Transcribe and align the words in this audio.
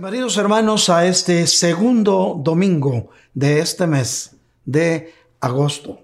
Bienvenidos 0.00 0.38
hermanos 0.38 0.88
a 0.88 1.04
este 1.04 1.46
segundo 1.46 2.40
domingo 2.42 3.10
de 3.34 3.60
este 3.60 3.86
mes 3.86 4.34
de 4.64 5.12
agosto. 5.40 5.98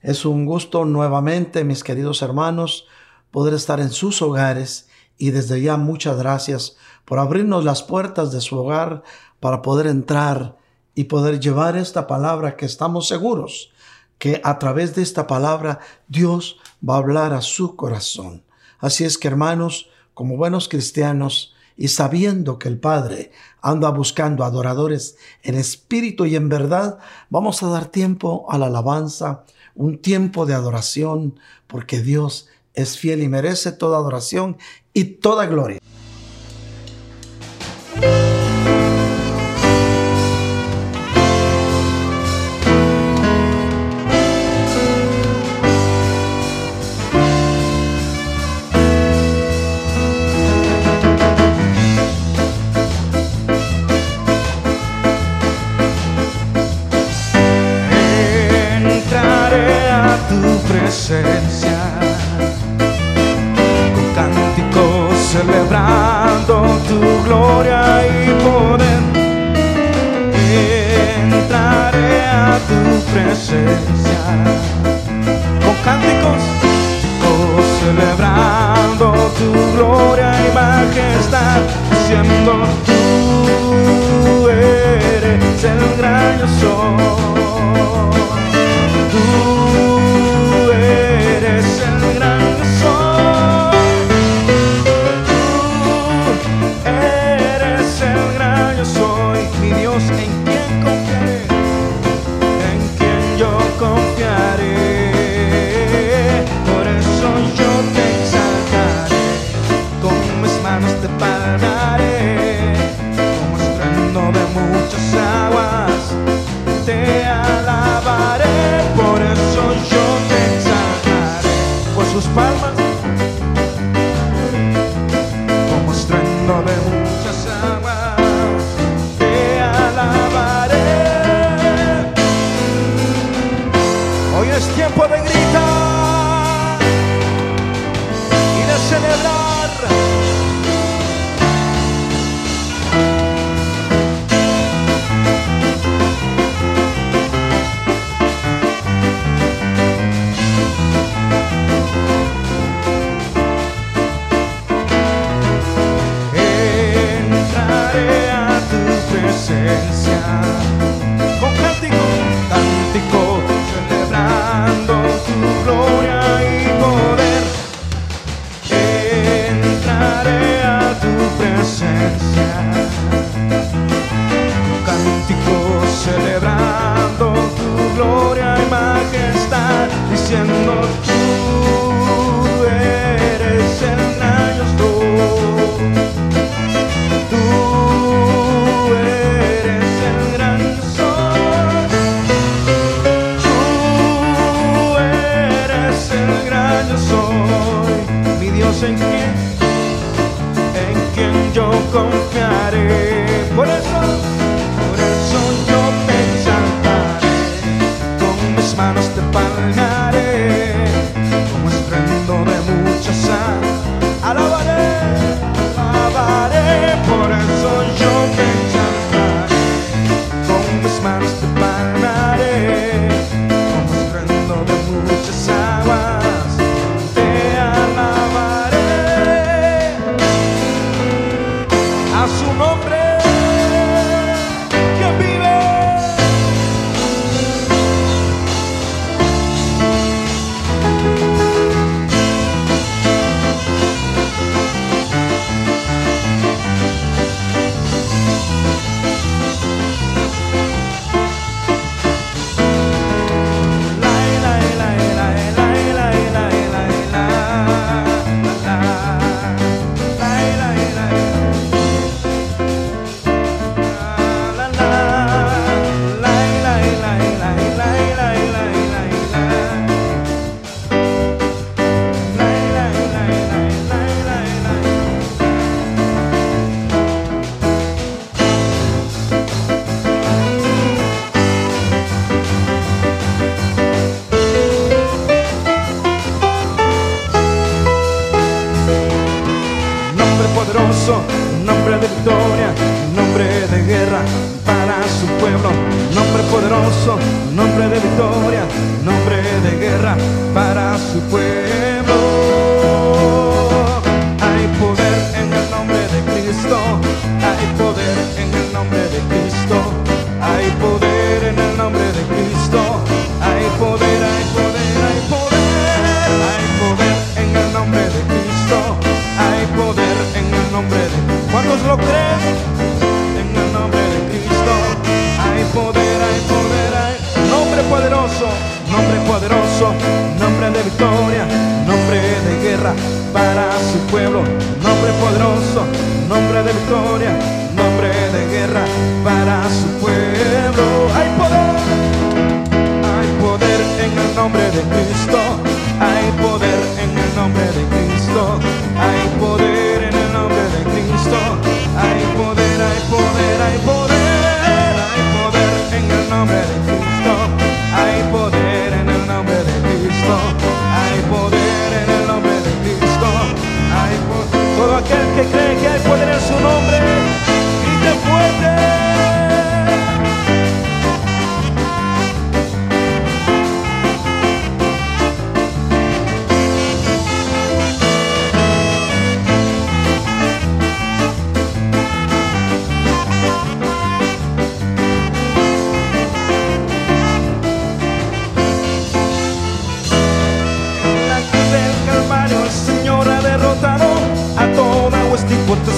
Es 0.00 0.24
un 0.24 0.46
gusto 0.46 0.84
nuevamente, 0.84 1.62
mis 1.62 1.84
queridos 1.84 2.22
hermanos, 2.22 2.88
poder 3.30 3.54
estar 3.54 3.78
en 3.78 3.92
sus 3.92 4.20
hogares 4.20 4.88
y 5.16 5.30
desde 5.30 5.62
ya 5.62 5.76
muchas 5.76 6.18
gracias 6.18 6.76
por 7.04 7.20
abrirnos 7.20 7.64
las 7.64 7.84
puertas 7.84 8.32
de 8.32 8.40
su 8.40 8.58
hogar 8.58 9.04
para 9.38 9.62
poder 9.62 9.86
entrar 9.86 10.56
y 10.96 11.04
poder 11.04 11.38
llevar 11.38 11.76
esta 11.76 12.08
palabra 12.08 12.56
que 12.56 12.66
estamos 12.66 13.06
seguros 13.06 13.70
que 14.18 14.40
a 14.42 14.58
través 14.58 14.96
de 14.96 15.02
esta 15.02 15.28
palabra 15.28 15.78
Dios 16.08 16.56
va 16.86 16.94
a 16.94 16.98
hablar 16.98 17.32
a 17.32 17.42
su 17.42 17.76
corazón. 17.76 18.42
Así 18.80 19.04
es 19.04 19.16
que 19.16 19.28
hermanos, 19.28 19.88
como 20.14 20.36
buenos 20.36 20.68
cristianos, 20.68 21.54
y 21.76 21.88
sabiendo 21.88 22.58
que 22.58 22.68
el 22.68 22.78
Padre 22.78 23.32
anda 23.60 23.90
buscando 23.90 24.44
adoradores 24.44 25.16
en 25.42 25.56
espíritu 25.56 26.24
y 26.24 26.36
en 26.36 26.48
verdad, 26.48 26.98
vamos 27.30 27.62
a 27.62 27.68
dar 27.68 27.86
tiempo 27.86 28.46
a 28.48 28.58
la 28.58 28.66
alabanza, 28.66 29.44
un 29.74 29.98
tiempo 29.98 30.46
de 30.46 30.54
adoración, 30.54 31.38
porque 31.66 32.00
Dios 32.00 32.48
es 32.74 32.98
fiel 32.98 33.22
y 33.22 33.28
merece 33.28 33.72
toda 33.72 33.98
adoración 33.98 34.56
y 34.92 35.04
toda 35.04 35.46
gloria. 35.46 35.80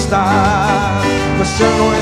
Potestad. 0.09 1.01
Pues 1.37 1.61
Él 1.61 1.77
no 1.77 1.98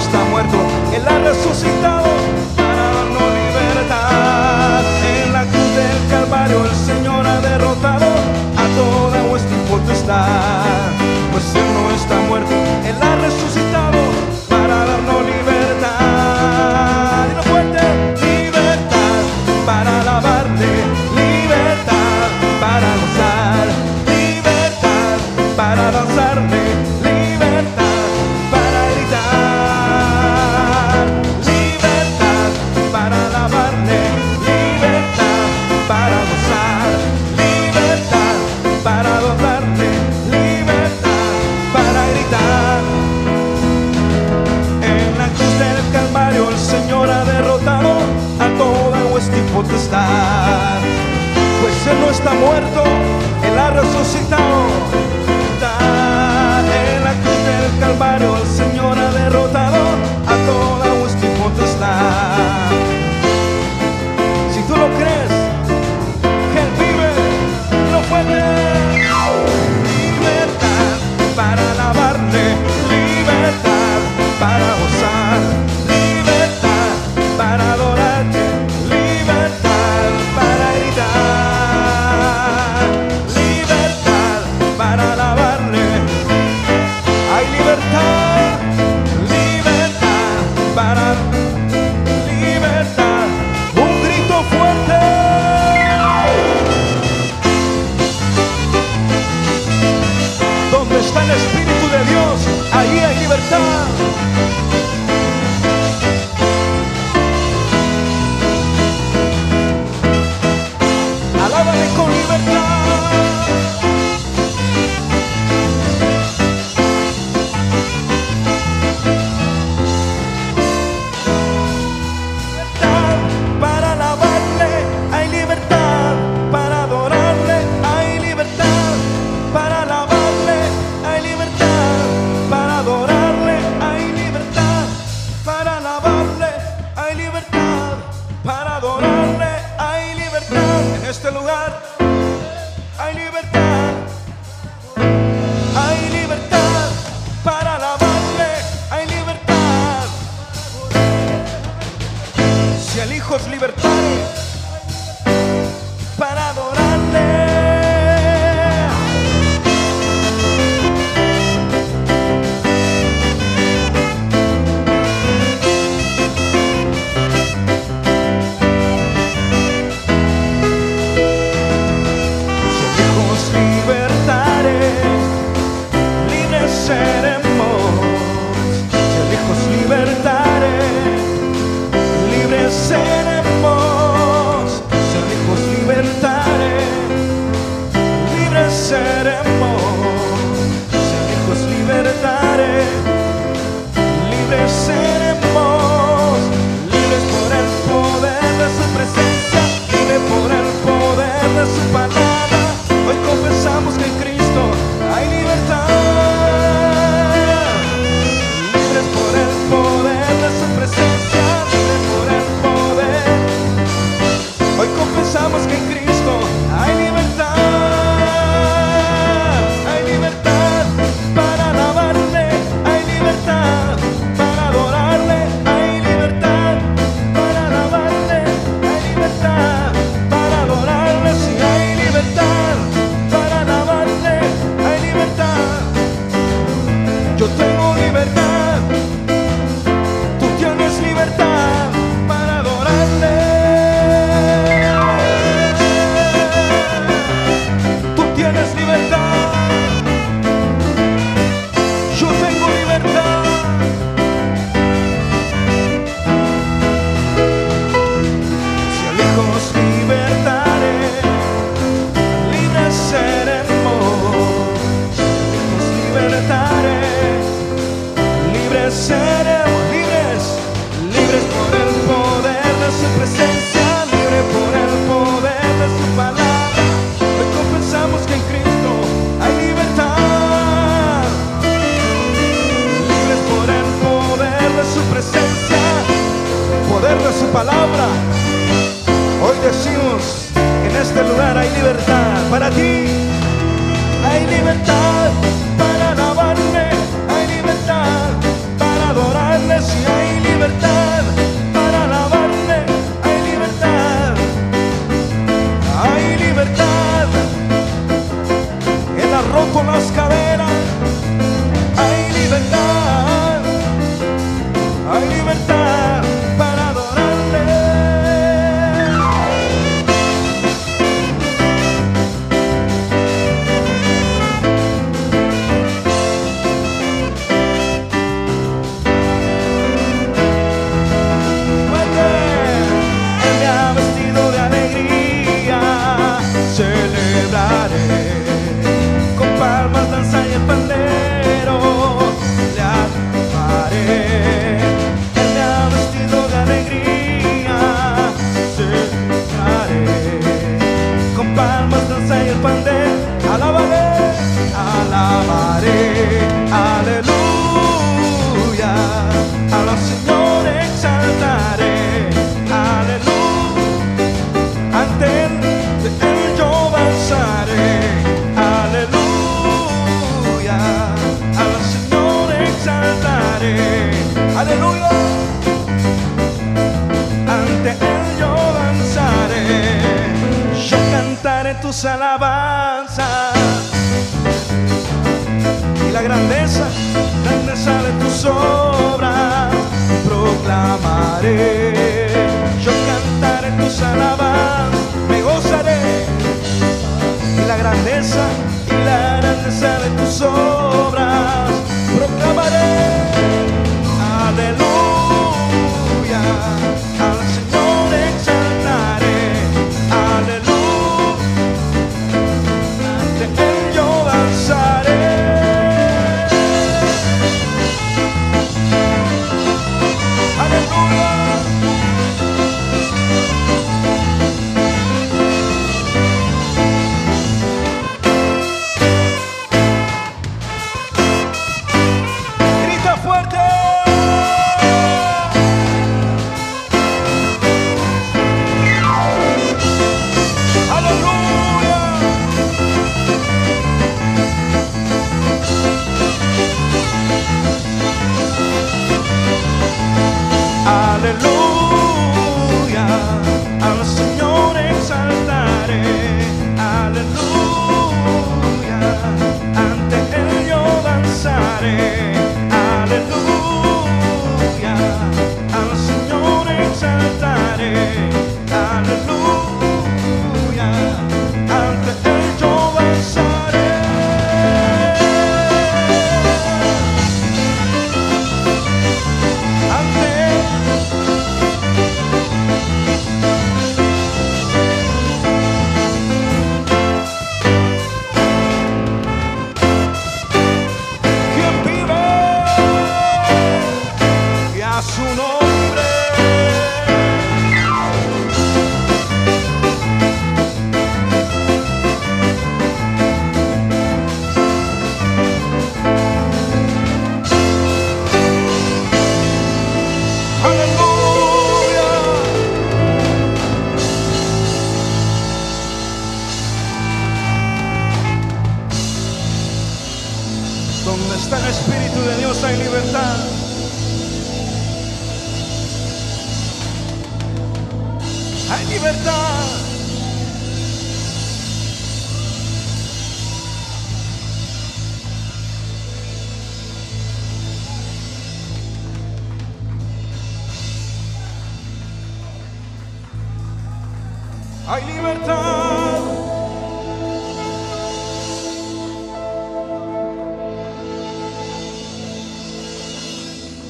grandeza 398.28 398.50
y 398.88 399.06
la 399.06 399.38
grandeza 399.38 400.00
de 400.00 400.10
tus 400.22 400.42
obras. 400.42 401.72
Proclamaré 402.16 403.67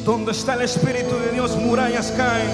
Donde 0.06 0.32
está 0.32 0.54
el 0.54 0.62
Espíritu 0.62 1.18
de 1.20 1.32
Dios, 1.34 1.58
murallas 1.58 2.12
caen, 2.16 2.50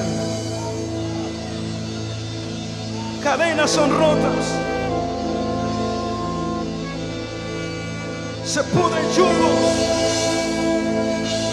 cadenas 3.23 3.69
son 3.69 3.91
rotas, 3.91 4.45
se 8.43 8.63
pudren 8.63 9.05
yugos, 9.15 9.59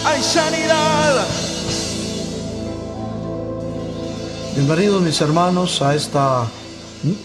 hay 0.07 0.23
sanidad. 0.23 1.27
Bienvenidos 4.55 5.03
mis 5.03 5.21
hermanos 5.21 5.83
a 5.83 5.95
esta 5.95 6.47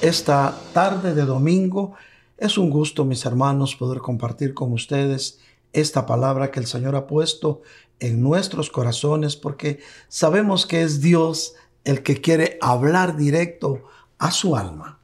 esta 0.01 0.55
tarde 0.74 1.13
de 1.13 1.25
domingo. 1.25 1.94
Es 2.38 2.58
un 2.58 2.70
gusto, 2.70 3.05
mis 3.05 3.25
hermanos, 3.25 3.75
poder 3.75 4.00
compartir 4.00 4.53
con 4.53 4.72
ustedes 4.72 5.39
esta 5.74 6.05
palabra 6.05 6.51
que 6.51 6.60
el 6.60 6.65
Señor 6.65 6.96
ha 6.96 7.08
puesto 7.08 7.62
en 8.00 8.22
nuestros 8.22 8.70
corazones, 8.70 9.36
porque 9.36 9.79
sabemos 10.08 10.65
que 10.65 10.82
es 10.82 11.01
Dios 11.01 11.55
el 11.84 12.03
que 12.03 12.22
quiere 12.22 12.58
hablar 12.62 13.15
directo 13.15 13.84
a 14.17 14.32
su 14.32 14.55
alma. 14.55 15.00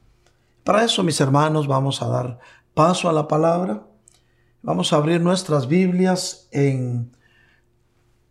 Para 0.64 0.84
eso, 0.84 1.02
mis 1.02 1.20
hermanos, 1.20 1.66
vamos 1.66 2.02
a 2.02 2.08
dar 2.08 2.38
paso 2.74 3.08
a 3.08 3.12
la 3.12 3.28
palabra. 3.28 3.86
Vamos 4.62 4.92
a 4.92 4.96
abrir 4.96 5.20
nuestras 5.20 5.68
Biblias 5.68 6.48
en 6.50 7.10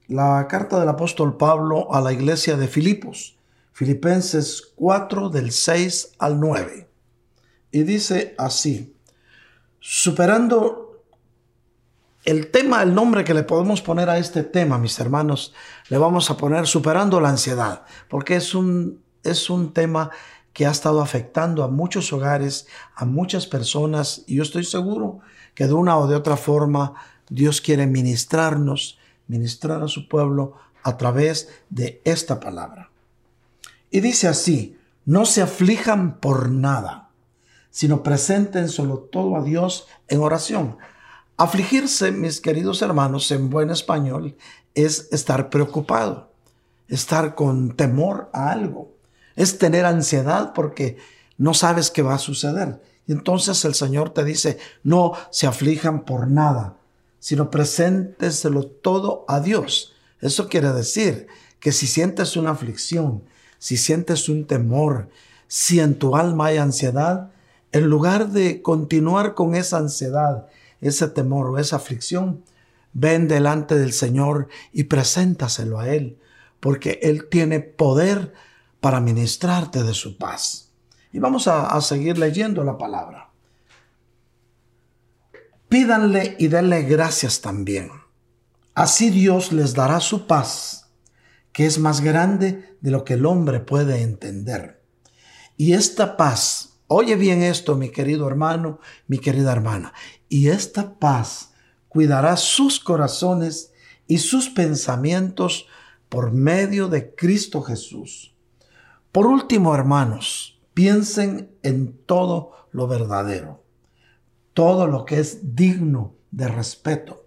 la 0.07 0.47
carta 0.47 0.79
del 0.79 0.89
apóstol 0.89 1.37
Pablo 1.37 1.93
a 1.93 2.01
la 2.01 2.13
iglesia 2.13 2.57
de 2.57 2.67
Filipos. 2.67 3.37
Filipenses 3.71 4.73
4 4.75 5.29
del 5.29 5.51
6 5.51 6.13
al 6.19 6.39
9. 6.39 6.89
Y 7.71 7.83
dice 7.83 8.35
así, 8.37 8.95
superando 9.79 11.03
el 12.25 12.51
tema, 12.51 12.83
el 12.83 12.93
nombre 12.93 13.23
que 13.23 13.33
le 13.33 13.43
podemos 13.43 13.81
poner 13.81 14.09
a 14.09 14.17
este 14.17 14.43
tema, 14.43 14.77
mis 14.77 14.99
hermanos, 14.99 15.53
le 15.89 15.97
vamos 15.97 16.29
a 16.29 16.37
poner 16.37 16.67
superando 16.67 17.19
la 17.19 17.29
ansiedad, 17.29 17.85
porque 18.09 18.35
es 18.35 18.53
un, 18.53 19.01
es 19.23 19.49
un 19.49 19.73
tema 19.73 20.11
que 20.53 20.65
ha 20.65 20.71
estado 20.71 21.01
afectando 21.01 21.63
a 21.63 21.69
muchos 21.69 22.11
hogares, 22.13 22.67
a 22.95 23.05
muchas 23.05 23.47
personas, 23.47 24.23
y 24.27 24.35
yo 24.35 24.43
estoy 24.43 24.65
seguro 24.65 25.19
que 25.55 25.65
de 25.65 25.73
una 25.73 25.97
o 25.97 26.07
de 26.07 26.15
otra 26.15 26.37
forma 26.37 26.93
Dios 27.29 27.61
quiere 27.61 27.87
ministrarnos 27.87 28.99
ministrar 29.31 29.81
a 29.81 29.87
su 29.87 30.07
pueblo 30.07 30.57
a 30.83 30.97
través 30.97 31.49
de 31.69 32.01
esta 32.03 32.39
palabra. 32.39 32.90
Y 33.91 33.99
dice 33.99 34.29
así, 34.29 34.77
no 35.05 35.25
se 35.25 35.41
aflijan 35.41 36.19
por 36.19 36.49
nada, 36.49 37.09
sino 37.69 38.03
presenten 38.03 38.69
solo 38.69 38.99
todo 38.99 39.35
a 39.35 39.43
Dios 39.43 39.87
en 40.07 40.21
oración. 40.21 40.77
Afligirse, 41.37 42.11
mis 42.11 42.39
queridos 42.39 42.81
hermanos, 42.81 43.29
en 43.31 43.49
buen 43.49 43.69
español, 43.69 44.37
es 44.75 45.09
estar 45.11 45.49
preocupado, 45.49 46.31
estar 46.87 47.35
con 47.35 47.75
temor 47.75 48.29
a 48.33 48.51
algo, 48.51 48.93
es 49.35 49.57
tener 49.57 49.85
ansiedad 49.85 50.53
porque 50.53 50.97
no 51.37 51.53
sabes 51.53 51.91
qué 51.91 52.01
va 52.01 52.13
a 52.13 52.19
suceder. 52.19 52.81
Y 53.07 53.11
entonces 53.11 53.65
el 53.65 53.73
Señor 53.73 54.11
te 54.11 54.23
dice, 54.23 54.57
no 54.83 55.13
se 55.31 55.47
aflijan 55.47 56.05
por 56.05 56.29
nada, 56.29 56.77
sino 57.19 57.49
presénteselo 57.49 58.67
todo 58.67 59.25
a 59.27 59.39
Dios. 59.39 59.93
Eso 60.21 60.47
quiere 60.47 60.71
decir 60.71 61.27
que 61.59 61.71
si 61.71 61.87
sientes 61.87 62.37
una 62.37 62.51
aflicción, 62.51 63.23
si 63.61 63.77
sientes 63.77 64.27
un 64.27 64.47
temor, 64.47 65.09
si 65.47 65.81
en 65.81 65.99
tu 65.99 66.15
alma 66.15 66.47
hay 66.47 66.57
ansiedad, 66.57 67.29
en 67.71 67.85
lugar 67.85 68.29
de 68.29 68.63
continuar 68.63 69.35
con 69.35 69.53
esa 69.53 69.77
ansiedad, 69.77 70.47
ese 70.81 71.07
temor 71.07 71.45
o 71.45 71.59
esa 71.59 71.75
aflicción, 71.75 72.43
ven 72.91 73.27
delante 73.27 73.77
del 73.77 73.93
Señor 73.93 74.47
y 74.73 74.85
preséntaselo 74.85 75.77
a 75.77 75.89
Él, 75.89 76.17
porque 76.59 76.97
Él 77.03 77.29
tiene 77.29 77.59
poder 77.59 78.33
para 78.79 78.99
ministrarte 78.99 79.83
de 79.83 79.93
su 79.93 80.17
paz. 80.17 80.71
Y 81.13 81.19
vamos 81.19 81.47
a, 81.47 81.67
a 81.67 81.81
seguir 81.81 82.17
leyendo 82.17 82.63
la 82.63 82.79
palabra. 82.79 83.29
Pídanle 85.69 86.35
y 86.39 86.47
denle 86.47 86.81
gracias 86.81 87.41
también. 87.41 87.91
Así 88.73 89.11
Dios 89.11 89.51
les 89.51 89.75
dará 89.75 89.99
su 89.99 90.25
paz, 90.25 90.80
que 91.53 91.65
es 91.65 91.79
más 91.79 92.01
grande 92.01 92.77
de 92.81 92.91
lo 92.91 93.03
que 93.03 93.13
el 93.13 93.25
hombre 93.25 93.59
puede 93.59 94.01
entender. 94.01 94.83
Y 95.57 95.73
esta 95.73 96.17
paz, 96.17 96.79
oye 96.87 97.15
bien 97.15 97.41
esto, 97.43 97.75
mi 97.75 97.89
querido 97.89 98.27
hermano, 98.27 98.79
mi 99.07 99.19
querida 99.19 99.51
hermana, 99.51 99.93
y 100.29 100.47
esta 100.47 100.97
paz 100.97 101.53
cuidará 101.87 102.37
sus 102.37 102.79
corazones 102.79 103.73
y 104.07 104.19
sus 104.19 104.49
pensamientos 104.49 105.67
por 106.09 106.31
medio 106.31 106.87
de 106.87 107.13
Cristo 107.15 107.61
Jesús. 107.61 108.35
Por 109.11 109.27
último, 109.27 109.75
hermanos, 109.75 110.59
piensen 110.73 111.51
en 111.63 111.97
todo 112.05 112.67
lo 112.71 112.87
verdadero 112.87 113.61
todo 114.53 114.87
lo 114.87 115.05
que 115.05 115.19
es 115.19 115.55
digno 115.55 116.15
de 116.31 116.47
respeto, 116.47 117.25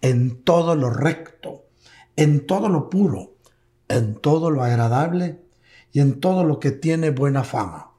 en 0.00 0.42
todo 0.42 0.74
lo 0.76 0.90
recto, 0.90 1.66
en 2.16 2.46
todo 2.46 2.68
lo 2.68 2.90
puro, 2.90 3.35
en 3.88 4.14
todo 4.14 4.50
lo 4.50 4.62
agradable 4.62 5.40
y 5.92 6.00
en 6.00 6.20
todo 6.20 6.44
lo 6.44 6.60
que 6.60 6.70
tiene 6.70 7.10
buena 7.10 7.44
fama. 7.44 7.92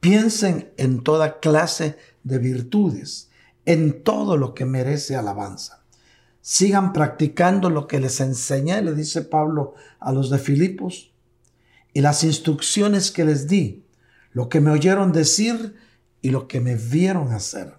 Piensen 0.00 0.72
en 0.76 1.02
toda 1.02 1.40
clase 1.40 1.96
de 2.22 2.38
virtudes, 2.38 3.30
en 3.64 4.02
todo 4.02 4.36
lo 4.36 4.54
que 4.54 4.64
merece 4.64 5.16
alabanza. 5.16 5.84
Sigan 6.40 6.92
practicando 6.92 7.68
lo 7.68 7.86
que 7.86 8.00
les 8.00 8.20
enseñé, 8.20 8.80
le 8.80 8.94
dice 8.94 9.22
Pablo 9.22 9.74
a 10.00 10.12
los 10.12 10.30
de 10.30 10.38
Filipos, 10.38 11.12
y 11.92 12.00
las 12.00 12.22
instrucciones 12.22 13.10
que 13.10 13.24
les 13.24 13.48
di, 13.48 13.84
lo 14.32 14.48
que 14.48 14.60
me 14.60 14.70
oyeron 14.70 15.12
decir 15.12 15.74
y 16.22 16.30
lo 16.30 16.46
que 16.46 16.60
me 16.60 16.76
vieron 16.76 17.32
hacer 17.32 17.78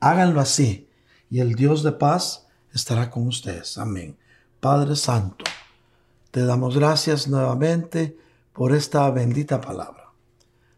Háganlo 0.00 0.40
así 0.40 0.88
y 1.28 1.40
el 1.40 1.54
Dios 1.54 1.82
de 1.82 1.92
paz 1.92 2.46
estará 2.72 3.10
con 3.10 3.26
ustedes. 3.26 3.76
Amén. 3.76 4.16
Padre 4.58 4.96
Santo, 4.96 5.44
te 6.30 6.44
damos 6.44 6.76
gracias 6.76 7.28
nuevamente 7.28 8.16
por 8.52 8.74
esta 8.74 9.10
bendita 9.10 9.60
palabra. 9.60 10.12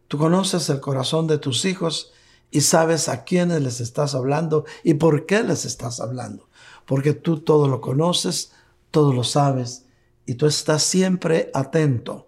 Tú 0.07 0.17
conoces 0.17 0.69
el 0.69 0.79
corazón 0.79 1.27
de 1.27 1.37
tus 1.37 1.65
hijos 1.65 2.11
y 2.51 2.61
sabes 2.61 3.09
a 3.09 3.23
quiénes 3.23 3.61
les 3.61 3.81
estás 3.81 4.13
hablando 4.15 4.65
y 4.83 4.93
por 4.93 5.25
qué 5.25 5.43
les 5.43 5.65
estás 5.65 5.99
hablando. 5.99 6.47
Porque 6.85 7.13
tú 7.13 7.39
todo 7.39 7.67
lo 7.67 7.81
conoces, 7.81 8.51
todo 8.91 9.11
lo 9.13 9.23
sabes 9.23 9.85
y 10.25 10.35
tú 10.35 10.45
estás 10.45 10.83
siempre 10.83 11.49
atento 11.53 12.25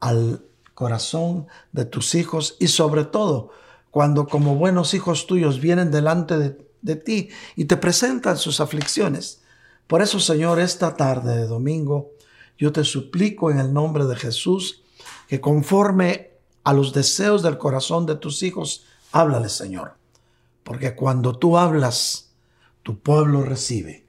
al 0.00 0.44
corazón 0.74 1.46
de 1.72 1.84
tus 1.84 2.14
hijos 2.14 2.56
y 2.58 2.68
sobre 2.68 3.04
todo 3.04 3.50
cuando 3.90 4.26
como 4.26 4.56
buenos 4.56 4.94
hijos 4.94 5.26
tuyos 5.26 5.60
vienen 5.60 5.90
delante 5.90 6.38
de, 6.82 6.96
ti 6.96 7.28
y 7.56 7.66
te 7.66 7.76
presentan 7.76 8.36
sus 8.36 8.60
aflicciones. 8.60 9.42
Por 9.86 10.02
eso, 10.02 10.18
Señor, 10.18 10.58
esta 10.58 10.96
tarde 10.96 11.36
de 11.36 11.46
domingo, 11.46 12.10
yo 12.58 12.72
te 12.72 12.84
suplico 12.84 13.50
en 13.50 13.58
el 13.58 13.72
nombre 13.72 14.04
de 14.04 14.16
Jesús 14.16 14.82
que 15.28 15.40
conforme 15.40 16.30
a 16.64 16.72
los 16.72 16.92
deseos 16.92 17.42
del 17.42 17.58
corazón 17.58 18.06
de 18.06 18.16
tus 18.16 18.42
hijos, 18.42 18.84
háblale, 19.10 19.48
Señor. 19.48 19.96
Porque 20.62 20.94
cuando 20.94 21.36
tú 21.36 21.58
hablas, 21.58 22.30
tu 22.82 22.98
pueblo 23.00 23.42
recibe. 23.42 24.06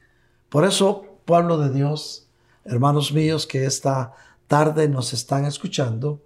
Por 0.50 0.66
eso, 0.66 1.18
pueblo 1.26 1.58
de 1.58 1.72
Dios, 1.72 2.28
hermanos 2.64 3.12
míos 3.12 3.48
que 3.48 3.66
esta 3.66 4.14
tarde 4.48 4.88
nos 4.88 5.14
están 5.14 5.46
escuchando, 5.46 6.22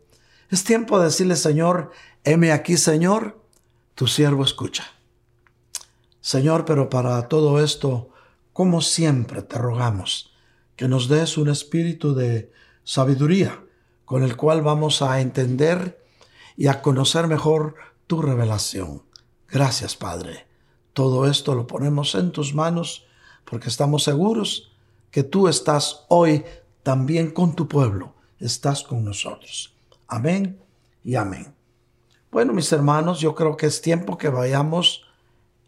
es 0.49 0.63
tiempo 0.63 0.99
de 0.99 1.05
decirle, 1.05 1.35
Señor, 1.35 1.91
heme 2.23 2.51
aquí, 2.51 2.77
Señor, 2.77 3.41
tu 3.95 4.07
siervo 4.07 4.43
escucha. 4.43 4.85
Señor, 6.19 6.65
pero 6.65 6.89
para 6.89 7.27
todo 7.29 7.63
esto, 7.63 8.09
como 8.51 8.81
siempre 8.81 9.41
te 9.43 9.57
rogamos 9.57 10.36
que 10.77 10.87
nos 10.87 11.09
des 11.09 11.37
un 11.37 11.49
espíritu 11.49 12.13
de 12.13 12.51
sabiduría 12.85 13.59
con 14.05 14.23
el 14.23 14.37
cual 14.37 14.61
vamos 14.61 15.01
a 15.01 15.19
entender 15.19 16.01
y 16.55 16.67
a 16.67 16.81
conocer 16.81 17.27
mejor 17.27 17.75
tu 18.05 18.21
revelación. 18.21 19.03
Gracias, 19.49 19.97
Padre. 19.97 20.45
Todo 20.93 21.27
esto 21.27 21.55
lo 21.55 21.67
ponemos 21.67 22.15
en 22.15 22.31
tus 22.31 22.53
manos 22.53 23.05
porque 23.43 23.67
estamos 23.67 24.03
seguros 24.03 24.71
que 25.11 25.23
tú 25.23 25.47
estás 25.47 26.05
hoy 26.09 26.45
también 26.83 27.31
con 27.31 27.55
tu 27.55 27.67
pueblo, 27.67 28.13
estás 28.39 28.83
con 28.83 29.03
nosotros. 29.03 29.73
Amén 30.07 30.59
y 31.03 31.15
amén. 31.15 31.53
Bueno, 32.31 32.53
mis 32.53 32.71
hermanos, 32.71 33.19
yo 33.19 33.33
creo 33.35 33.57
que 33.57 33.65
es 33.65 33.81
tiempo 33.81 34.17
que 34.17 34.29
vayamos 34.29 35.03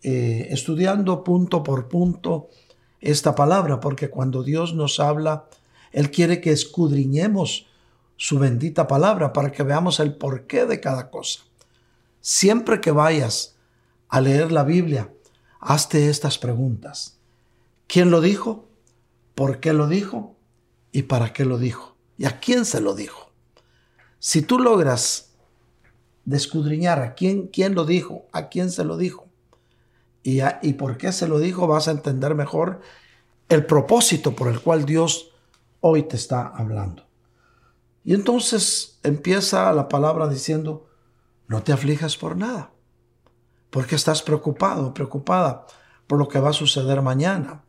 eh, 0.03 0.47
estudiando 0.51 1.23
punto 1.23 1.63
por 1.63 1.87
punto 1.87 2.49
esta 3.01 3.35
palabra, 3.35 3.79
porque 3.79 4.09
cuando 4.09 4.43
Dios 4.43 4.73
nos 4.73 4.99
habla, 4.99 5.45
Él 5.91 6.11
quiere 6.11 6.41
que 6.41 6.51
escudriñemos 6.51 7.67
su 8.17 8.37
bendita 8.39 8.87
palabra 8.87 9.31
para 9.31 9.51
que 9.51 9.63
veamos 9.63 9.99
el 9.99 10.15
porqué 10.15 10.65
de 10.65 10.79
cada 10.79 11.09
cosa. 11.09 11.41
Siempre 12.19 12.81
que 12.81 12.91
vayas 12.91 13.55
a 14.09 14.19
leer 14.19 14.51
la 14.51 14.63
Biblia, 14.63 15.13
hazte 15.59 16.09
estas 16.09 16.37
preguntas. 16.37 17.17
¿Quién 17.87 18.11
lo 18.11 18.19
dijo? 18.19 18.67
¿Por 19.35 19.59
qué 19.59 19.71
lo 19.71 19.87
dijo? 19.87 20.35
¿Y 20.91 21.03
para 21.03 21.31
qué 21.31 21.45
lo 21.45 21.57
dijo? 21.57 21.95
¿Y 22.17 22.25
a 22.25 22.39
quién 22.39 22.65
se 22.65 22.81
lo 22.81 22.93
dijo? 22.93 23.31
Si 24.19 24.41
tú 24.41 24.59
logras 24.59 25.31
de 26.25 26.35
escudriñar 26.35 27.01
a 27.01 27.15
quién, 27.15 27.47
quién 27.47 27.73
lo 27.73 27.85
dijo, 27.85 28.25
a 28.33 28.49
quién 28.49 28.69
se 28.69 28.83
lo 28.83 28.97
dijo 28.97 29.28
y, 30.23 30.39
y 30.61 30.73
por 30.73 30.97
qué 30.97 31.11
se 31.11 31.27
lo 31.27 31.39
dijo, 31.39 31.67
vas 31.67 31.87
a 31.87 31.91
entender 31.91 32.35
mejor 32.35 32.81
el 33.47 33.65
propósito 33.65 34.35
por 34.35 34.47
el 34.47 34.59
cual 34.61 34.85
Dios 34.85 35.31
hoy 35.81 36.03
te 36.03 36.15
está 36.15 36.47
hablando. 36.47 37.03
Y 38.03 38.13
entonces 38.13 38.99
empieza 39.03 39.71
la 39.73 39.87
palabra 39.87 40.27
diciendo, 40.27 40.87
no 41.47 41.63
te 41.63 41.73
aflijas 41.73 42.15
por 42.15 42.37
nada, 42.37 42.71
porque 43.69 43.95
estás 43.95 44.21
preocupado, 44.21 44.93
preocupada 44.93 45.65
por 46.07 46.17
lo 46.17 46.27
que 46.27 46.39
va 46.39 46.49
a 46.49 46.53
suceder 46.53 47.01
mañana. 47.01 47.63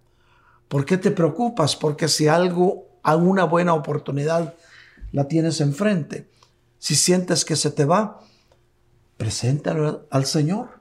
¿Por 0.68 0.84
qué 0.84 0.96
te 0.96 1.10
preocupas? 1.10 1.76
Porque 1.76 2.08
si 2.08 2.28
algo, 2.28 2.88
alguna 3.02 3.44
buena 3.44 3.74
oportunidad 3.74 4.54
la 5.12 5.28
tienes 5.28 5.60
enfrente. 5.60 6.30
Si 6.78 6.94
sientes 6.94 7.44
que 7.44 7.56
se 7.56 7.70
te 7.70 7.84
va, 7.84 8.20
preséntalo 9.16 10.06
al 10.10 10.24
Señor. 10.24 10.80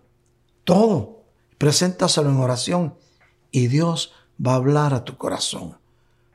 Todo. 0.64 1.19
Preséntaselo 1.60 2.30
en 2.30 2.38
oración 2.38 2.96
y 3.52 3.68
Dios 3.68 4.14
va 4.44 4.54
a 4.54 4.56
hablar 4.56 4.94
a 4.94 5.04
tu 5.04 5.18
corazón. 5.18 5.78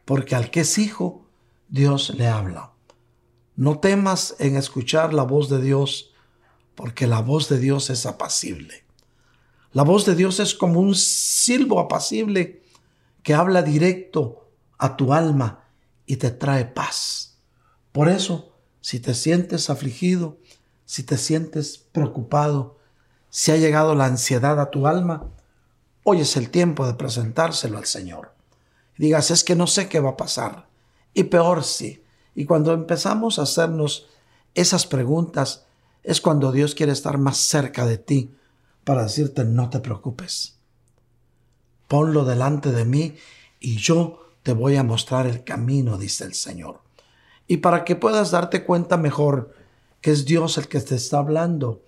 Porque 0.04 0.34
al 0.34 0.50
que 0.50 0.60
es 0.60 0.76
hijo, 0.76 1.26
Dios 1.68 2.10
le 2.10 2.28
habla. 2.28 2.72
No 3.56 3.78
temas 3.78 4.36
en 4.38 4.56
escuchar 4.56 5.14
la 5.14 5.22
voz 5.22 5.48
de 5.48 5.62
Dios, 5.62 6.12
porque 6.74 7.06
la 7.06 7.20
voz 7.20 7.48
de 7.48 7.58
Dios 7.58 7.88
es 7.88 8.04
apacible. 8.04 8.84
La 9.72 9.82
voz 9.82 10.04
de 10.04 10.14
Dios 10.14 10.40
es 10.40 10.54
como 10.54 10.78
un 10.78 10.94
silbo 10.94 11.80
apacible 11.80 12.62
que 13.22 13.32
habla 13.32 13.62
directo 13.62 14.50
a 14.76 14.94
tu 14.94 15.14
alma 15.14 15.64
y 16.04 16.16
te 16.16 16.32
trae 16.32 16.66
paz. 16.66 17.38
Por 17.92 18.10
eso, 18.10 18.52
si 18.82 19.00
te 19.00 19.14
sientes 19.14 19.70
afligido, 19.70 20.38
si 20.84 21.02
te 21.02 21.16
sientes 21.16 21.78
preocupado, 21.78 22.76
si 23.36 23.50
ha 23.50 23.56
llegado 23.56 23.96
la 23.96 24.04
ansiedad 24.04 24.60
a 24.60 24.70
tu 24.70 24.86
alma, 24.86 25.24
hoy 26.04 26.20
es 26.20 26.36
el 26.36 26.50
tiempo 26.50 26.86
de 26.86 26.94
presentárselo 26.94 27.78
al 27.78 27.84
Señor. 27.84 28.32
Digas, 28.96 29.32
es 29.32 29.42
que 29.42 29.56
no 29.56 29.66
sé 29.66 29.88
qué 29.88 29.98
va 29.98 30.10
a 30.10 30.16
pasar. 30.16 30.68
Y 31.14 31.24
peor 31.24 31.64
sí. 31.64 32.04
Y 32.36 32.44
cuando 32.44 32.72
empezamos 32.72 33.40
a 33.40 33.42
hacernos 33.42 34.06
esas 34.54 34.86
preguntas, 34.86 35.64
es 36.04 36.20
cuando 36.20 36.52
Dios 36.52 36.76
quiere 36.76 36.92
estar 36.92 37.18
más 37.18 37.38
cerca 37.38 37.86
de 37.86 37.98
ti 37.98 38.32
para 38.84 39.02
decirte, 39.02 39.42
no 39.42 39.68
te 39.68 39.80
preocupes. 39.80 40.54
Ponlo 41.88 42.24
delante 42.24 42.70
de 42.70 42.84
mí 42.84 43.16
y 43.58 43.78
yo 43.78 44.28
te 44.44 44.52
voy 44.52 44.76
a 44.76 44.84
mostrar 44.84 45.26
el 45.26 45.42
camino, 45.42 45.98
dice 45.98 46.22
el 46.22 46.34
Señor. 46.34 46.82
Y 47.48 47.56
para 47.56 47.84
que 47.84 47.96
puedas 47.96 48.30
darte 48.30 48.64
cuenta 48.64 48.96
mejor 48.96 49.52
que 50.00 50.12
es 50.12 50.24
Dios 50.24 50.56
el 50.56 50.68
que 50.68 50.78
te 50.78 50.94
está 50.94 51.18
hablando, 51.18 51.82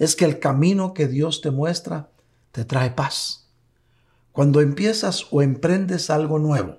es 0.00 0.16
que 0.16 0.24
el 0.24 0.40
camino 0.40 0.94
que 0.94 1.06
Dios 1.06 1.42
te 1.42 1.50
muestra 1.50 2.08
te 2.52 2.64
trae 2.64 2.90
paz. 2.90 3.50
Cuando 4.32 4.62
empiezas 4.62 5.26
o 5.30 5.42
emprendes 5.42 6.08
algo 6.08 6.38
nuevo 6.38 6.78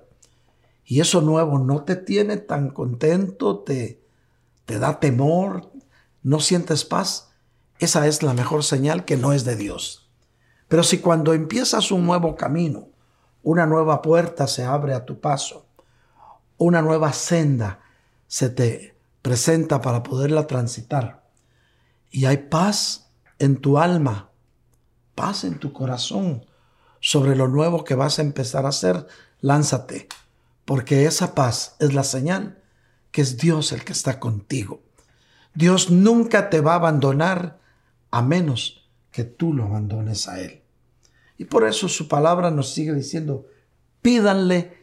y 0.84 1.00
eso 1.00 1.20
nuevo 1.20 1.60
no 1.60 1.84
te 1.84 1.94
tiene 1.94 2.36
tan 2.36 2.70
contento, 2.70 3.60
te, 3.60 4.02
te 4.64 4.80
da 4.80 4.98
temor, 4.98 5.70
no 6.24 6.40
sientes 6.40 6.84
paz, 6.84 7.30
esa 7.78 8.08
es 8.08 8.24
la 8.24 8.34
mejor 8.34 8.64
señal 8.64 9.04
que 9.04 9.16
no 9.16 9.32
es 9.32 9.44
de 9.44 9.54
Dios. 9.54 10.10
Pero 10.66 10.82
si 10.82 10.98
cuando 10.98 11.32
empiezas 11.32 11.92
un 11.92 12.04
nuevo 12.04 12.34
camino, 12.34 12.88
una 13.44 13.66
nueva 13.66 14.02
puerta 14.02 14.48
se 14.48 14.64
abre 14.64 14.94
a 14.94 15.04
tu 15.04 15.20
paso, 15.20 15.66
una 16.58 16.82
nueva 16.82 17.12
senda 17.12 17.82
se 18.26 18.48
te 18.48 18.96
presenta 19.22 19.80
para 19.80 20.02
poderla 20.02 20.48
transitar. 20.48 21.22
Y 22.10 22.24
hay 22.24 22.48
paz 22.48 23.11
en 23.42 23.56
tu 23.56 23.78
alma, 23.78 24.30
paz 25.16 25.42
en 25.42 25.58
tu 25.58 25.72
corazón 25.72 26.46
sobre 27.00 27.34
lo 27.34 27.48
nuevo 27.48 27.82
que 27.82 27.96
vas 27.96 28.20
a 28.20 28.22
empezar 28.22 28.66
a 28.66 28.68
hacer. 28.68 29.08
Lánzate, 29.40 30.06
porque 30.64 31.06
esa 31.06 31.34
paz 31.34 31.74
es 31.80 31.92
la 31.92 32.04
señal 32.04 32.62
que 33.10 33.20
es 33.20 33.38
Dios 33.38 33.72
el 33.72 33.84
que 33.84 33.92
está 33.92 34.20
contigo. 34.20 34.80
Dios 35.54 35.90
nunca 35.90 36.50
te 36.50 36.60
va 36.60 36.74
a 36.74 36.76
abandonar 36.76 37.58
a 38.12 38.22
menos 38.22 38.88
que 39.10 39.24
tú 39.24 39.52
lo 39.52 39.64
abandones 39.64 40.28
a 40.28 40.40
Él. 40.40 40.62
Y 41.36 41.46
por 41.46 41.66
eso 41.66 41.88
su 41.88 42.06
palabra 42.06 42.52
nos 42.52 42.72
sigue 42.72 42.94
diciendo, 42.94 43.46
pídanle 44.02 44.78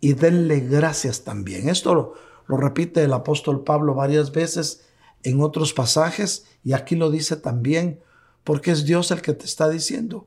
y 0.00 0.12
denle 0.12 0.60
gracias 0.60 1.24
también. 1.24 1.70
Esto 1.70 1.94
lo, 1.94 2.14
lo 2.46 2.58
repite 2.58 3.02
el 3.02 3.14
apóstol 3.14 3.64
Pablo 3.64 3.94
varias 3.94 4.32
veces 4.32 4.84
en 5.22 5.40
otros 5.40 5.72
pasajes 5.72 6.46
y 6.64 6.72
aquí 6.72 6.96
lo 6.96 7.10
dice 7.10 7.36
también 7.36 8.00
porque 8.44 8.72
es 8.72 8.84
Dios 8.84 9.10
el 9.10 9.22
que 9.22 9.34
te 9.34 9.44
está 9.44 9.68
diciendo, 9.68 10.26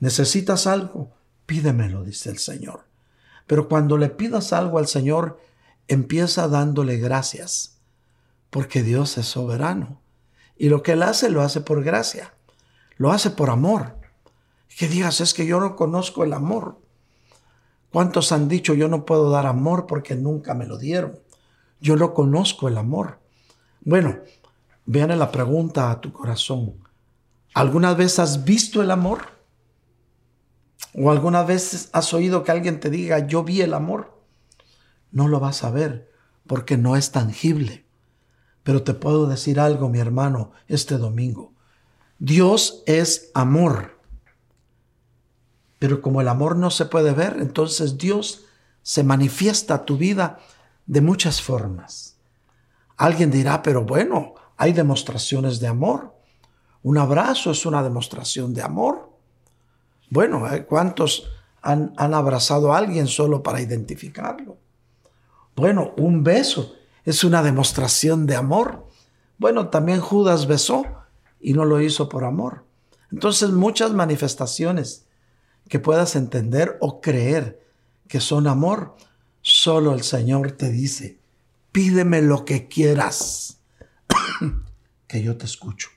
necesitas 0.00 0.66
algo, 0.66 1.12
pídemelo, 1.46 2.02
dice 2.02 2.30
el 2.30 2.38
Señor. 2.38 2.84
Pero 3.46 3.68
cuando 3.68 3.98
le 3.98 4.08
pidas 4.08 4.52
algo 4.52 4.78
al 4.78 4.88
Señor, 4.88 5.38
empieza 5.88 6.48
dándole 6.48 6.96
gracias, 6.96 7.78
porque 8.50 8.82
Dios 8.82 9.18
es 9.18 9.26
soberano. 9.26 10.00
Y 10.56 10.68
lo 10.68 10.82
que 10.82 10.92
Él 10.92 11.02
hace, 11.02 11.30
lo 11.30 11.42
hace 11.42 11.60
por 11.60 11.82
gracia, 11.84 12.34
lo 12.96 13.12
hace 13.12 13.30
por 13.30 13.50
amor. 13.50 13.96
Que 14.76 14.88
digas, 14.88 15.20
es 15.20 15.34
que 15.34 15.46
yo 15.46 15.60
no 15.60 15.76
conozco 15.76 16.24
el 16.24 16.32
amor. 16.32 16.78
¿Cuántos 17.90 18.32
han 18.32 18.48
dicho, 18.48 18.74
yo 18.74 18.88
no 18.88 19.04
puedo 19.04 19.30
dar 19.30 19.46
amor 19.46 19.86
porque 19.86 20.14
nunca 20.14 20.54
me 20.54 20.66
lo 20.66 20.78
dieron? 20.78 21.18
Yo 21.80 21.96
no 21.96 22.14
conozco 22.14 22.68
el 22.68 22.78
amor. 22.78 23.18
Bueno, 23.84 24.20
viene 24.86 25.16
la 25.16 25.32
pregunta 25.32 25.90
a 25.90 26.00
tu 26.00 26.12
corazón. 26.12 26.74
¿Alguna 27.52 27.94
vez 27.94 28.18
has 28.18 28.44
visto 28.44 28.80
el 28.80 28.90
amor? 28.90 29.22
¿O 30.94 31.10
alguna 31.10 31.42
vez 31.42 31.88
has 31.92 32.14
oído 32.14 32.44
que 32.44 32.52
alguien 32.52 32.78
te 32.78 32.90
diga, 32.90 33.26
yo 33.26 33.42
vi 33.42 33.60
el 33.60 33.74
amor? 33.74 34.22
No 35.10 35.26
lo 35.26 35.40
vas 35.40 35.64
a 35.64 35.70
ver 35.70 36.12
porque 36.46 36.76
no 36.76 36.96
es 36.96 37.10
tangible. 37.10 37.84
Pero 38.62 38.82
te 38.82 38.94
puedo 38.94 39.26
decir 39.26 39.58
algo, 39.58 39.88
mi 39.88 39.98
hermano, 39.98 40.52
este 40.68 40.96
domingo. 40.96 41.52
Dios 42.20 42.84
es 42.86 43.30
amor. 43.34 44.00
Pero 45.80 46.00
como 46.00 46.20
el 46.20 46.28
amor 46.28 46.56
no 46.56 46.70
se 46.70 46.86
puede 46.86 47.12
ver, 47.12 47.38
entonces 47.40 47.98
Dios 47.98 48.44
se 48.82 49.02
manifiesta 49.02 49.74
a 49.74 49.84
tu 49.84 49.96
vida 49.96 50.38
de 50.86 51.00
muchas 51.00 51.42
formas. 51.42 52.11
Alguien 52.96 53.30
dirá, 53.30 53.62
pero 53.62 53.84
bueno, 53.84 54.34
hay 54.56 54.72
demostraciones 54.72 55.60
de 55.60 55.68
amor. 55.68 56.14
Un 56.82 56.98
abrazo 56.98 57.50
es 57.50 57.64
una 57.66 57.82
demostración 57.82 58.54
de 58.54 58.62
amor. 58.62 59.10
Bueno, 60.10 60.52
¿eh? 60.52 60.66
¿cuántos 60.66 61.30
han, 61.62 61.92
han 61.96 62.14
abrazado 62.14 62.72
a 62.72 62.78
alguien 62.78 63.06
solo 63.06 63.42
para 63.42 63.60
identificarlo? 63.60 64.58
Bueno, 65.54 65.92
un 65.96 66.22
beso 66.22 66.74
es 67.04 67.24
una 67.24 67.42
demostración 67.42 68.26
de 68.26 68.36
amor. 68.36 68.86
Bueno, 69.38 69.68
también 69.68 70.00
Judas 70.00 70.46
besó 70.46 70.84
y 71.40 71.52
no 71.52 71.64
lo 71.64 71.80
hizo 71.80 72.08
por 72.08 72.24
amor. 72.24 72.64
Entonces 73.10 73.50
muchas 73.50 73.92
manifestaciones 73.92 75.06
que 75.68 75.78
puedas 75.78 76.16
entender 76.16 76.78
o 76.80 77.00
creer 77.00 77.60
que 78.08 78.20
son 78.20 78.46
amor 78.46 78.94
Solo 79.42 79.92
el 79.92 80.04
Señor 80.04 80.52
te 80.52 80.70
dice, 80.70 81.18
pídeme 81.72 82.22
lo 82.22 82.44
que 82.44 82.68
quieras, 82.68 83.60
que 85.08 85.22
yo 85.22 85.36
te 85.36 85.46
escucho. 85.46 85.88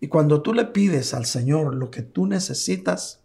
Y 0.00 0.08
cuando 0.08 0.42
tú 0.42 0.52
le 0.52 0.66
pides 0.66 1.14
al 1.14 1.26
Señor 1.26 1.74
lo 1.74 1.90
que 1.90 2.02
tú 2.02 2.26
necesitas, 2.26 3.20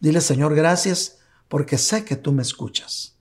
dile, 0.00 0.22
Señor, 0.22 0.54
gracias 0.54 1.18
porque 1.48 1.76
sé 1.76 2.04
que 2.04 2.16
tú 2.16 2.32
me 2.32 2.42
escuchas. 2.42 3.18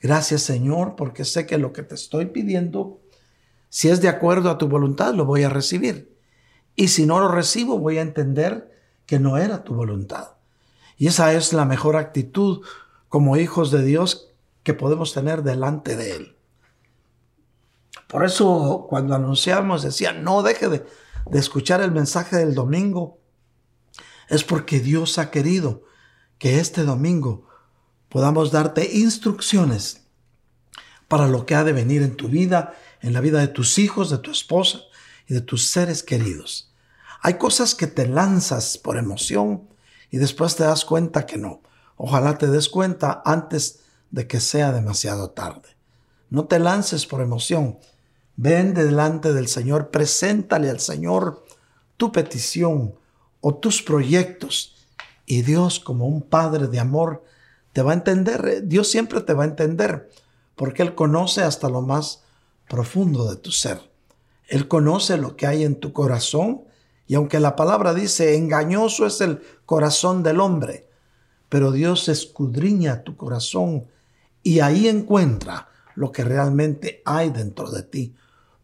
Gracias, 0.00 0.42
Señor, 0.42 0.94
porque 0.94 1.24
sé 1.24 1.46
que 1.46 1.58
lo 1.58 1.72
que 1.72 1.82
te 1.82 1.96
estoy 1.96 2.26
pidiendo, 2.26 3.00
si 3.68 3.88
es 3.88 4.00
de 4.00 4.08
acuerdo 4.08 4.50
a 4.50 4.58
tu 4.58 4.68
voluntad, 4.68 5.14
lo 5.14 5.24
voy 5.24 5.42
a 5.42 5.48
recibir. 5.48 6.16
Y 6.76 6.88
si 6.88 7.06
no 7.06 7.18
lo 7.18 7.28
recibo, 7.28 7.78
voy 7.78 7.98
a 7.98 8.02
entender 8.02 8.70
que 9.06 9.18
no 9.18 9.38
era 9.38 9.64
tu 9.64 9.74
voluntad. 9.74 10.34
Y 10.96 11.08
esa 11.08 11.32
es 11.32 11.52
la 11.52 11.64
mejor 11.64 11.96
actitud 11.96 12.64
como 13.08 13.36
hijos 13.36 13.70
de 13.70 13.82
Dios 13.82 14.32
que 14.62 14.74
podemos 14.74 15.12
tener 15.12 15.42
delante 15.42 15.96
de 15.96 16.16
Él. 16.16 16.35
Por 18.08 18.24
eso 18.24 18.86
cuando 18.88 19.14
anunciamos 19.14 19.82
decía, 19.82 20.12
no 20.12 20.42
deje 20.42 20.68
de, 20.68 20.86
de 21.30 21.38
escuchar 21.38 21.80
el 21.80 21.92
mensaje 21.92 22.36
del 22.36 22.54
domingo. 22.54 23.18
Es 24.28 24.44
porque 24.44 24.80
Dios 24.80 25.18
ha 25.18 25.30
querido 25.30 25.84
que 26.38 26.60
este 26.60 26.84
domingo 26.84 27.46
podamos 28.08 28.50
darte 28.52 28.98
instrucciones 28.98 30.02
para 31.08 31.28
lo 31.28 31.46
que 31.46 31.54
ha 31.54 31.64
de 31.64 31.72
venir 31.72 32.02
en 32.02 32.16
tu 32.16 32.28
vida, 32.28 32.74
en 33.00 33.12
la 33.12 33.20
vida 33.20 33.40
de 33.40 33.48
tus 33.48 33.78
hijos, 33.78 34.10
de 34.10 34.18
tu 34.18 34.30
esposa 34.30 34.80
y 35.28 35.34
de 35.34 35.40
tus 35.40 35.70
seres 35.70 36.02
queridos. 36.02 36.72
Hay 37.22 37.34
cosas 37.34 37.74
que 37.74 37.86
te 37.86 38.06
lanzas 38.06 38.78
por 38.78 38.96
emoción 38.96 39.68
y 40.10 40.18
después 40.18 40.56
te 40.56 40.64
das 40.64 40.84
cuenta 40.84 41.26
que 41.26 41.36
no. 41.36 41.62
Ojalá 41.96 42.38
te 42.38 42.46
des 42.46 42.68
cuenta 42.68 43.22
antes 43.24 43.80
de 44.10 44.26
que 44.26 44.40
sea 44.40 44.72
demasiado 44.72 45.30
tarde. 45.30 45.76
No 46.30 46.46
te 46.46 46.58
lances 46.58 47.06
por 47.06 47.20
emoción. 47.20 47.78
Ven 48.36 48.74
delante 48.74 49.32
del 49.32 49.48
Señor, 49.48 49.90
preséntale 49.90 50.68
al 50.68 50.80
Señor 50.80 51.44
tu 51.96 52.12
petición 52.12 52.94
o 53.40 53.54
tus 53.54 53.82
proyectos. 53.82 54.76
Y 55.24 55.42
Dios, 55.42 55.80
como 55.80 56.06
un 56.06 56.22
Padre 56.22 56.68
de 56.68 56.78
amor, 56.78 57.24
te 57.72 57.82
va 57.82 57.92
a 57.92 57.94
entender. 57.94 58.62
Dios 58.66 58.90
siempre 58.90 59.20
te 59.22 59.32
va 59.32 59.44
a 59.44 59.48
entender, 59.48 60.10
porque 60.54 60.82
Él 60.82 60.94
conoce 60.94 61.42
hasta 61.42 61.68
lo 61.68 61.82
más 61.82 62.22
profundo 62.68 63.28
de 63.28 63.36
tu 63.36 63.50
ser. 63.50 63.80
Él 64.48 64.68
conoce 64.68 65.16
lo 65.16 65.36
que 65.36 65.46
hay 65.46 65.64
en 65.64 65.80
tu 65.80 65.92
corazón. 65.92 66.64
Y 67.06 67.14
aunque 67.14 67.40
la 67.40 67.56
palabra 67.56 67.94
dice, 67.94 68.36
engañoso 68.36 69.06
es 69.06 69.20
el 69.20 69.40
corazón 69.64 70.22
del 70.22 70.40
hombre, 70.40 70.88
pero 71.48 71.70
Dios 71.70 72.08
escudriña 72.08 73.04
tu 73.04 73.16
corazón 73.16 73.86
y 74.42 74.60
ahí 74.60 74.88
encuentra 74.88 75.68
lo 75.94 76.12
que 76.12 76.24
realmente 76.24 77.02
hay 77.04 77.30
dentro 77.30 77.70
de 77.70 77.82
ti. 77.82 78.14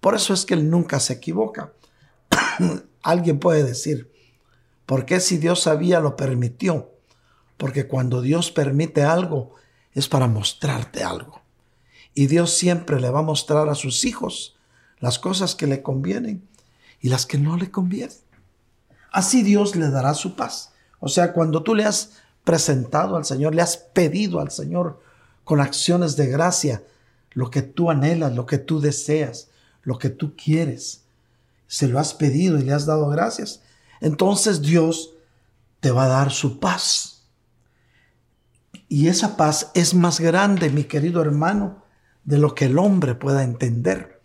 Por 0.02 0.16
eso 0.16 0.34
es 0.34 0.44
que 0.44 0.54
Él 0.54 0.68
nunca 0.68 0.98
se 0.98 1.12
equivoca. 1.12 1.74
Alguien 3.04 3.38
puede 3.38 3.62
decir, 3.62 4.10
¿por 4.84 5.06
qué 5.06 5.20
si 5.20 5.38
Dios 5.38 5.62
sabía 5.62 6.00
lo 6.00 6.16
permitió? 6.16 6.90
Porque 7.56 7.86
cuando 7.86 8.20
Dios 8.20 8.50
permite 8.50 9.04
algo 9.04 9.54
es 9.92 10.08
para 10.08 10.26
mostrarte 10.26 11.04
algo. 11.04 11.42
Y 12.14 12.26
Dios 12.26 12.50
siempre 12.50 13.00
le 13.00 13.10
va 13.10 13.20
a 13.20 13.22
mostrar 13.22 13.68
a 13.68 13.76
sus 13.76 14.04
hijos 14.04 14.56
las 14.98 15.20
cosas 15.20 15.54
que 15.54 15.68
le 15.68 15.82
convienen 15.82 16.48
y 17.00 17.08
las 17.08 17.24
que 17.24 17.38
no 17.38 17.56
le 17.56 17.70
convienen. 17.70 18.16
Así 19.12 19.44
Dios 19.44 19.76
le 19.76 19.88
dará 19.88 20.14
su 20.14 20.34
paz. 20.34 20.72
O 20.98 21.08
sea, 21.08 21.32
cuando 21.32 21.62
tú 21.62 21.76
le 21.76 21.84
has 21.84 22.14
presentado 22.42 23.16
al 23.16 23.24
Señor, 23.24 23.54
le 23.54 23.62
has 23.62 23.76
pedido 23.76 24.40
al 24.40 24.50
Señor 24.50 25.00
con 25.44 25.60
acciones 25.60 26.16
de 26.16 26.26
gracia 26.26 26.82
lo 27.30 27.52
que 27.52 27.62
tú 27.62 27.88
anhelas, 27.88 28.34
lo 28.34 28.46
que 28.46 28.58
tú 28.58 28.80
deseas, 28.80 29.51
lo 29.82 29.98
que 29.98 30.10
tú 30.10 30.34
quieres, 30.36 31.04
se 31.66 31.88
lo 31.88 31.98
has 31.98 32.14
pedido 32.14 32.58
y 32.58 32.62
le 32.62 32.72
has 32.72 32.86
dado 32.86 33.08
gracias, 33.08 33.62
entonces 34.00 34.62
Dios 34.62 35.14
te 35.80 35.90
va 35.90 36.04
a 36.04 36.08
dar 36.08 36.30
su 36.30 36.60
paz. 36.60 37.24
Y 38.88 39.08
esa 39.08 39.36
paz 39.36 39.70
es 39.74 39.94
más 39.94 40.20
grande, 40.20 40.70
mi 40.70 40.84
querido 40.84 41.22
hermano, 41.22 41.82
de 42.24 42.38
lo 42.38 42.54
que 42.54 42.66
el 42.66 42.78
hombre 42.78 43.14
pueda 43.14 43.42
entender. 43.42 44.20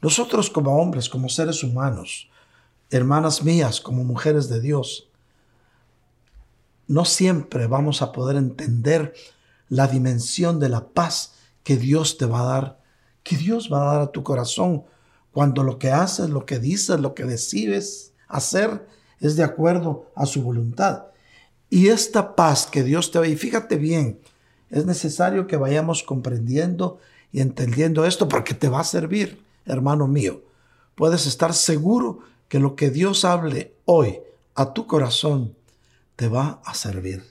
Nosotros 0.00 0.50
como 0.50 0.76
hombres, 0.80 1.08
como 1.08 1.28
seres 1.28 1.62
humanos, 1.62 2.28
hermanas 2.90 3.42
mías, 3.42 3.80
como 3.80 4.04
mujeres 4.04 4.48
de 4.48 4.60
Dios, 4.60 5.08
no 6.86 7.04
siempre 7.04 7.66
vamos 7.66 8.02
a 8.02 8.12
poder 8.12 8.36
entender 8.36 9.14
la 9.68 9.86
dimensión 9.86 10.58
de 10.58 10.68
la 10.68 10.88
paz 10.88 11.34
que 11.62 11.76
Dios 11.76 12.16
te 12.16 12.26
va 12.26 12.40
a 12.40 12.44
dar, 12.44 12.80
que 13.22 13.36
Dios 13.36 13.70
va 13.72 13.82
a 13.82 13.92
dar 13.94 14.02
a 14.02 14.12
tu 14.12 14.22
corazón 14.22 14.84
cuando 15.38 15.62
lo 15.62 15.78
que 15.78 15.92
haces, 15.92 16.30
lo 16.30 16.44
que 16.46 16.58
dices, 16.58 16.98
lo 16.98 17.14
que 17.14 17.22
decides 17.22 18.12
hacer 18.26 18.88
es 19.20 19.36
de 19.36 19.44
acuerdo 19.44 20.10
a 20.16 20.26
su 20.26 20.42
voluntad. 20.42 21.04
Y 21.70 21.90
esta 21.90 22.34
paz 22.34 22.66
que 22.66 22.82
Dios 22.82 23.12
te 23.12 23.20
da, 23.20 23.26
y 23.28 23.36
fíjate 23.36 23.76
bien, 23.76 24.18
es 24.68 24.84
necesario 24.84 25.46
que 25.46 25.56
vayamos 25.56 26.02
comprendiendo 26.02 26.98
y 27.30 27.38
entendiendo 27.38 28.04
esto 28.04 28.28
porque 28.28 28.52
te 28.52 28.68
va 28.68 28.80
a 28.80 28.84
servir, 28.84 29.40
hermano 29.64 30.08
mío. 30.08 30.42
Puedes 30.96 31.24
estar 31.24 31.54
seguro 31.54 32.18
que 32.48 32.58
lo 32.58 32.74
que 32.74 32.90
Dios 32.90 33.24
hable 33.24 33.76
hoy 33.84 34.18
a 34.56 34.72
tu 34.72 34.88
corazón 34.88 35.54
te 36.16 36.26
va 36.26 36.60
a 36.64 36.74
servir. 36.74 37.22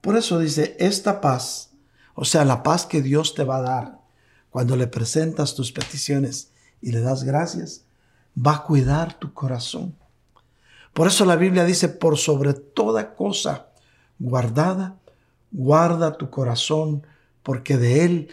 Por 0.00 0.16
eso 0.16 0.38
dice, 0.38 0.76
esta 0.78 1.20
paz, 1.20 1.70
o 2.14 2.24
sea, 2.24 2.44
la 2.44 2.62
paz 2.62 2.86
que 2.86 3.02
Dios 3.02 3.34
te 3.34 3.42
va 3.42 3.56
a 3.56 3.62
dar 3.62 4.00
cuando 4.48 4.76
le 4.76 4.86
presentas 4.86 5.56
tus 5.56 5.72
peticiones 5.72 6.51
y 6.82 6.92
le 6.92 7.00
das 7.00 7.24
gracias, 7.24 7.84
va 8.36 8.56
a 8.56 8.62
cuidar 8.64 9.14
tu 9.14 9.32
corazón. 9.32 9.94
Por 10.92 11.06
eso 11.06 11.24
la 11.24 11.36
Biblia 11.36 11.64
dice, 11.64 11.88
por 11.88 12.18
sobre 12.18 12.52
toda 12.52 13.14
cosa 13.14 13.68
guardada, 14.18 14.96
guarda 15.50 16.18
tu 16.18 16.28
corazón, 16.28 17.06
porque 17.42 17.76
de 17.76 18.04
él 18.04 18.28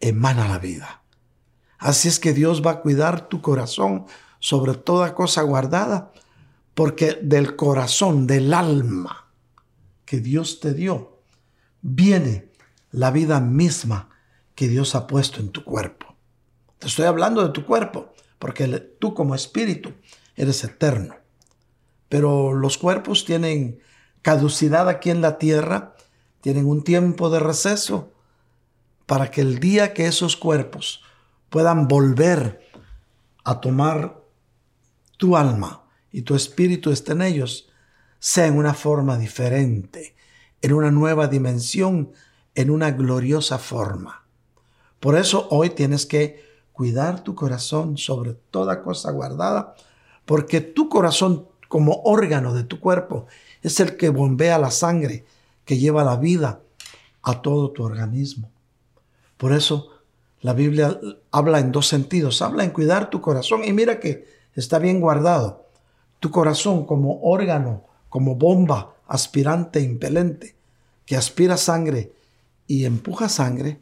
emana 0.00 0.48
la 0.48 0.58
vida. 0.58 1.02
Así 1.78 2.08
es 2.08 2.18
que 2.18 2.32
Dios 2.32 2.62
va 2.64 2.72
a 2.72 2.80
cuidar 2.80 3.28
tu 3.28 3.40
corazón 3.40 4.06
sobre 4.38 4.74
toda 4.74 5.14
cosa 5.14 5.42
guardada, 5.42 6.12
porque 6.74 7.18
del 7.22 7.56
corazón, 7.56 8.26
del 8.26 8.52
alma 8.52 9.28
que 10.04 10.20
Dios 10.20 10.60
te 10.60 10.74
dio, 10.74 11.18
viene 11.80 12.50
la 12.90 13.10
vida 13.10 13.40
misma 13.40 14.10
que 14.54 14.68
Dios 14.68 14.94
ha 14.94 15.06
puesto 15.06 15.40
en 15.40 15.50
tu 15.50 15.64
cuerpo. 15.64 16.11
Te 16.82 16.88
estoy 16.88 17.04
hablando 17.04 17.44
de 17.44 17.50
tu 17.50 17.64
cuerpo, 17.64 18.12
porque 18.40 18.66
tú 18.66 19.14
como 19.14 19.36
espíritu 19.36 19.92
eres 20.34 20.64
eterno. 20.64 21.14
Pero 22.08 22.54
los 22.54 22.76
cuerpos 22.76 23.24
tienen 23.24 23.78
caducidad 24.20 24.88
aquí 24.88 25.10
en 25.10 25.20
la 25.20 25.38
tierra, 25.38 25.94
tienen 26.40 26.66
un 26.66 26.82
tiempo 26.82 27.30
de 27.30 27.38
receso 27.38 28.10
para 29.06 29.30
que 29.30 29.42
el 29.42 29.60
día 29.60 29.94
que 29.94 30.06
esos 30.06 30.36
cuerpos 30.36 31.04
puedan 31.50 31.86
volver 31.86 32.68
a 33.44 33.60
tomar 33.60 34.20
tu 35.18 35.36
alma 35.36 35.84
y 36.10 36.22
tu 36.22 36.34
espíritu 36.34 36.90
esté 36.90 37.12
en 37.12 37.22
ellos, 37.22 37.70
sea 38.18 38.48
en 38.48 38.58
una 38.58 38.74
forma 38.74 39.18
diferente, 39.18 40.16
en 40.62 40.72
una 40.72 40.90
nueva 40.90 41.28
dimensión, 41.28 42.10
en 42.56 42.70
una 42.70 42.90
gloriosa 42.90 43.58
forma. 43.58 44.24
Por 44.98 45.16
eso 45.16 45.46
hoy 45.48 45.70
tienes 45.70 46.06
que 46.06 46.50
cuidar 46.72 47.22
tu 47.22 47.34
corazón 47.34 47.98
sobre 47.98 48.34
toda 48.50 48.82
cosa 48.82 49.10
guardada, 49.10 49.74
porque 50.24 50.60
tu 50.60 50.88
corazón 50.88 51.46
como 51.68 52.02
órgano 52.04 52.54
de 52.54 52.64
tu 52.64 52.80
cuerpo 52.80 53.26
es 53.62 53.80
el 53.80 53.96
que 53.96 54.08
bombea 54.08 54.58
la 54.58 54.70
sangre, 54.70 55.24
que 55.64 55.78
lleva 55.78 56.04
la 56.04 56.16
vida 56.16 56.60
a 57.22 57.40
todo 57.40 57.70
tu 57.70 57.84
organismo. 57.84 58.50
Por 59.36 59.52
eso 59.52 59.92
la 60.42 60.52
Biblia 60.54 60.98
habla 61.30 61.60
en 61.60 61.70
dos 61.70 61.86
sentidos. 61.86 62.42
Habla 62.42 62.64
en 62.64 62.70
cuidar 62.70 63.10
tu 63.10 63.20
corazón 63.20 63.64
y 63.64 63.72
mira 63.72 64.00
que 64.00 64.26
está 64.54 64.78
bien 64.78 65.00
guardado. 65.00 65.66
Tu 66.18 66.30
corazón 66.30 66.84
como 66.84 67.20
órgano, 67.22 67.84
como 68.08 68.34
bomba 68.34 68.94
aspirante 69.06 69.80
impelente 69.80 70.56
que 71.06 71.16
aspira 71.16 71.56
sangre 71.56 72.12
y 72.66 72.84
empuja 72.84 73.28
sangre, 73.28 73.80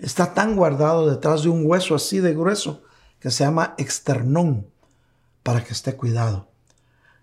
está 0.00 0.34
tan 0.34 0.56
guardado 0.56 1.10
detrás 1.10 1.42
de 1.42 1.48
un 1.48 1.64
hueso 1.64 1.94
así 1.94 2.18
de 2.18 2.34
grueso 2.34 2.82
que 3.18 3.30
se 3.30 3.44
llama 3.44 3.74
externón 3.78 4.66
para 5.42 5.64
que 5.64 5.72
esté 5.72 5.96
cuidado. 5.96 6.48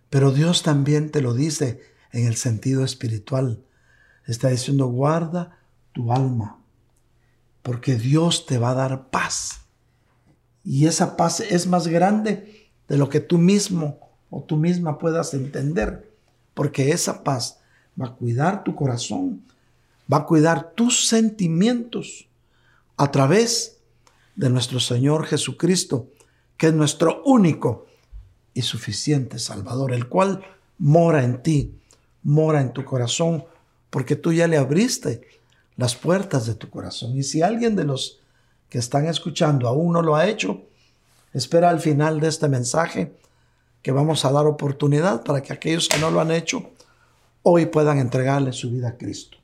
Pero 0.10 0.32
Dios 0.32 0.64
también 0.64 1.12
te 1.12 1.22
lo 1.22 1.34
dice 1.34 1.82
en 2.12 2.28
el 2.28 2.36
sentido 2.36 2.84
espiritual. 2.86 3.64
Está 4.26 4.50
diciendo, 4.50 4.88
guarda 4.88 5.58
tu 5.94 6.14
alma 6.14 6.58
porque 7.68 7.96
Dios 7.96 8.46
te 8.46 8.58
va 8.58 8.70
a 8.70 8.76
dar 8.76 9.10
paz. 9.10 9.60
Y 10.64 10.86
esa 10.86 11.18
paz 11.18 11.42
es 11.42 11.68
más 11.68 11.88
grande 11.88 12.70
de 12.88 12.98
lo 12.98 13.10
que 13.10 13.20
tú 13.20 13.38
mismo 13.38 14.00
o 14.30 14.42
tú 14.42 14.56
misma 14.56 15.00
puedas 15.00 15.34
entender, 15.34 16.10
porque 16.54 16.92
esa 16.92 17.26
paz 17.26 17.60
va 18.02 18.08
a 18.08 18.14
cuidar 18.14 18.64
tu 18.64 18.74
corazón, 18.74 19.44
va 20.12 20.20
a 20.20 20.26
cuidar 20.26 20.72
tus 20.76 21.10
sentimientos 21.10 22.27
a 22.98 23.12
través 23.12 23.78
de 24.36 24.50
nuestro 24.50 24.80
Señor 24.80 25.26
Jesucristo, 25.26 26.10
que 26.58 26.68
es 26.68 26.74
nuestro 26.74 27.24
único 27.24 27.86
y 28.54 28.64
suficiente 28.64 29.40
Salvador, 29.40 29.94
el 29.94 30.08
cual 30.08 30.44
mora 30.78 31.24
en 31.24 31.42
ti, 31.44 31.80
mora 32.24 32.62
en 32.62 32.74
tu 32.74 32.84
corazón, 32.84 33.46
porque 33.90 34.16
tú 34.16 34.34
ya 34.34 34.48
le 34.48 34.58
abriste 34.58 35.22
las 35.76 35.96
puertas 35.96 36.46
de 36.48 36.56
tu 36.56 36.70
corazón. 36.70 37.16
Y 37.16 37.24
si 37.24 37.42
alguien 37.42 37.76
de 37.76 37.84
los 37.84 38.20
que 38.70 38.80
están 38.80 39.06
escuchando 39.06 39.68
aún 39.68 39.94
no 39.94 40.02
lo 40.02 40.16
ha 40.16 40.28
hecho, 40.28 40.64
espera 41.34 41.70
al 41.70 41.80
final 41.80 42.20
de 42.20 42.28
este 42.28 42.48
mensaje 42.48 43.16
que 43.82 43.92
vamos 43.92 44.26
a 44.26 44.32
dar 44.32 44.48
oportunidad 44.48 45.24
para 45.24 45.42
que 45.42 45.54
aquellos 45.54 45.88
que 45.88 46.00
no 46.00 46.12
lo 46.12 46.20
han 46.20 46.32
hecho 46.32 46.72
hoy 47.44 47.68
puedan 47.68 48.00
entregarle 48.00 48.52
su 48.52 48.70
vida 48.72 48.90
a 48.90 48.98
Cristo. 48.98 49.37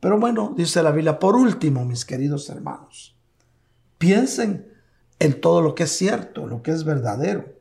Pero 0.00 0.18
bueno, 0.18 0.54
dice 0.56 0.82
la 0.82 0.92
Biblia, 0.92 1.18
por 1.18 1.34
último, 1.34 1.84
mis 1.84 2.04
queridos 2.04 2.48
hermanos, 2.50 3.16
piensen 3.98 4.72
en 5.18 5.40
todo 5.40 5.60
lo 5.60 5.74
que 5.74 5.84
es 5.84 5.96
cierto, 5.96 6.46
lo 6.46 6.62
que 6.62 6.70
es 6.70 6.84
verdadero, 6.84 7.52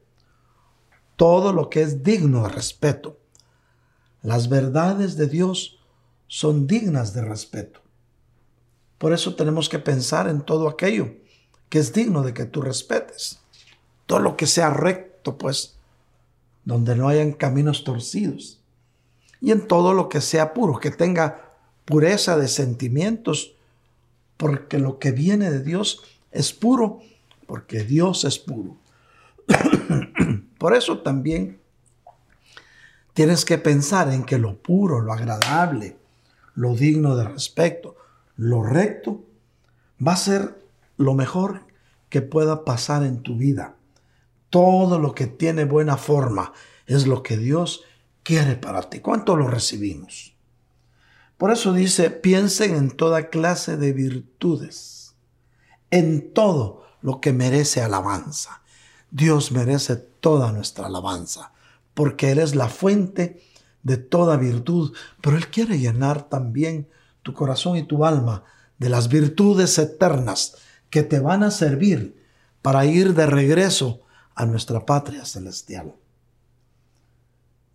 todo 1.15 1.51
lo 1.51 1.69
que 1.69 1.81
es 1.81 2.03
digno 2.03 2.43
de 2.43 2.49
respeto. 2.49 3.17
Las 4.21 4.49
verdades 4.49 5.17
de 5.17 5.27
Dios 5.27 5.79
son 6.27 6.67
dignas 6.67 7.13
de 7.13 7.21
respeto. 7.21 7.81
Por 8.97 9.13
eso 9.13 9.35
tenemos 9.35 9.69
que 9.69 9.79
pensar 9.79 10.27
en 10.27 10.41
todo 10.41 10.67
aquello 10.67 11.15
que 11.69 11.79
es 11.79 11.93
digno 11.93 12.23
de 12.23 12.33
que 12.33 12.45
tú 12.45 12.61
respetes. 12.61 13.39
Todo 14.05 14.19
lo 14.19 14.37
que 14.37 14.47
sea 14.47 14.69
recto, 14.69 15.37
pues, 15.37 15.77
donde 16.65 16.95
no 16.95 17.07
hayan 17.07 17.33
caminos 17.33 17.83
torcidos. 17.83 18.59
Y 19.41 19.51
en 19.51 19.67
todo 19.67 19.93
lo 19.93 20.09
que 20.09 20.21
sea 20.21 20.53
puro, 20.53 20.79
que 20.79 20.91
tenga 20.91 21.46
pureza 21.87 22.37
de 22.37 22.49
sentimientos, 22.49 23.53
porque 24.35 24.77
lo 24.77 24.99
que 24.99 25.13
viene 25.13 25.49
de 25.49 25.63
Dios 25.63 26.03
es 26.31 26.51
puro, 26.51 26.99
porque 27.45 27.85
Dios 27.85 28.25
es 28.25 28.37
puro. 28.39 28.75
Por 30.59 30.75
eso 30.75 30.99
también 30.99 31.61
tienes 33.13 33.45
que 33.45 33.57
pensar 33.57 34.11
en 34.11 34.25
que 34.25 34.37
lo 34.37 34.57
puro, 34.57 34.99
lo 34.99 35.13
agradable, 35.13 35.95
lo 36.55 36.75
digno 36.75 37.15
de 37.15 37.23
respeto, 37.23 37.95
lo 38.35 38.63
recto, 38.63 39.23
va 40.05 40.11
a 40.11 40.17
ser 40.17 40.59
lo 40.97 41.13
mejor 41.13 41.61
que 42.09 42.21
pueda 42.21 42.65
pasar 42.65 43.03
en 43.03 43.23
tu 43.23 43.37
vida. 43.37 43.75
Todo 44.49 44.99
lo 44.99 45.15
que 45.15 45.27
tiene 45.27 45.63
buena 45.63 45.95
forma 45.95 46.51
es 46.85 47.07
lo 47.07 47.23
que 47.23 47.37
Dios 47.37 47.85
quiere 48.23 48.57
para 48.57 48.89
ti. 48.89 48.99
¿Cuánto 48.99 49.37
lo 49.37 49.47
recibimos? 49.47 50.36
Por 51.37 51.51
eso 51.51 51.73
dice, 51.73 52.09
piensen 52.09 52.75
en 52.75 52.91
toda 52.91 53.29
clase 53.29 53.77
de 53.77 53.93
virtudes. 53.93 54.95
en 55.89 56.33
todo 56.33 56.83
lo 57.01 57.21
que 57.21 57.31
merece 57.31 57.81
alabanza. 57.81 58.61
Dios 59.09 59.53
merece 59.53 59.95
toda 59.95 60.51
nuestra 60.51 60.87
alabanza, 60.87 61.53
porque 61.93 62.31
Él 62.31 62.39
es 62.39 62.55
la 62.55 62.67
fuente 62.67 63.41
de 63.83 63.95
toda 63.95 64.35
virtud, 64.35 64.93
pero 65.21 65.37
Él 65.37 65.47
quiere 65.47 65.79
llenar 65.79 66.27
también 66.27 66.89
tu 67.23 67.33
corazón 67.33 67.77
y 67.77 67.83
tu 67.83 68.03
alma 68.03 68.43
de 68.79 68.89
las 68.89 69.07
virtudes 69.07 69.77
eternas 69.77 70.57
que 70.89 71.03
te 71.03 71.19
van 71.19 71.43
a 71.43 71.51
servir 71.51 72.21
para 72.61 72.85
ir 72.85 73.13
de 73.13 73.25
regreso 73.25 74.01
a 74.35 74.45
nuestra 74.45 74.85
patria 74.85 75.23
celestial. 75.25 75.95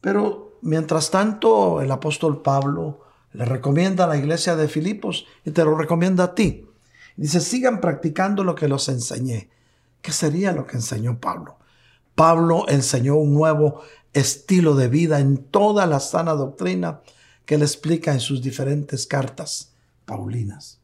Pero 0.02 0.58
mientras 0.60 1.10
tanto, 1.10 1.80
el 1.80 1.90
apóstol 1.90 2.42
Pablo 2.42 3.00
le 3.32 3.44
recomienda 3.44 4.04
a 4.04 4.08
la 4.08 4.16
iglesia 4.16 4.56
de 4.56 4.68
Filipos 4.68 5.26
y 5.44 5.50
te 5.50 5.64
lo 5.64 5.76
recomienda 5.76 6.24
a 6.24 6.34
ti. 6.34 6.66
Dice, 7.16 7.40
sigan 7.40 7.80
practicando 7.80 8.44
lo 8.44 8.54
que 8.54 8.68
los 8.68 8.88
enseñé. 8.88 9.50
¿Qué 10.00 10.12
sería 10.12 10.52
lo 10.52 10.66
que 10.66 10.76
enseñó 10.76 11.18
Pablo? 11.18 11.58
Pablo 12.14 12.66
enseñó 12.68 13.16
un 13.16 13.34
nuevo 13.34 13.82
estilo 14.12 14.74
de 14.74 14.88
vida 14.88 15.20
en 15.20 15.38
toda 15.38 15.86
la 15.86 16.00
sana 16.00 16.32
doctrina 16.32 17.00
que 17.46 17.54
él 17.54 17.62
explica 17.62 18.12
en 18.12 18.20
sus 18.20 18.42
diferentes 18.42 19.06
cartas 19.06 19.72
paulinas. 20.04 20.80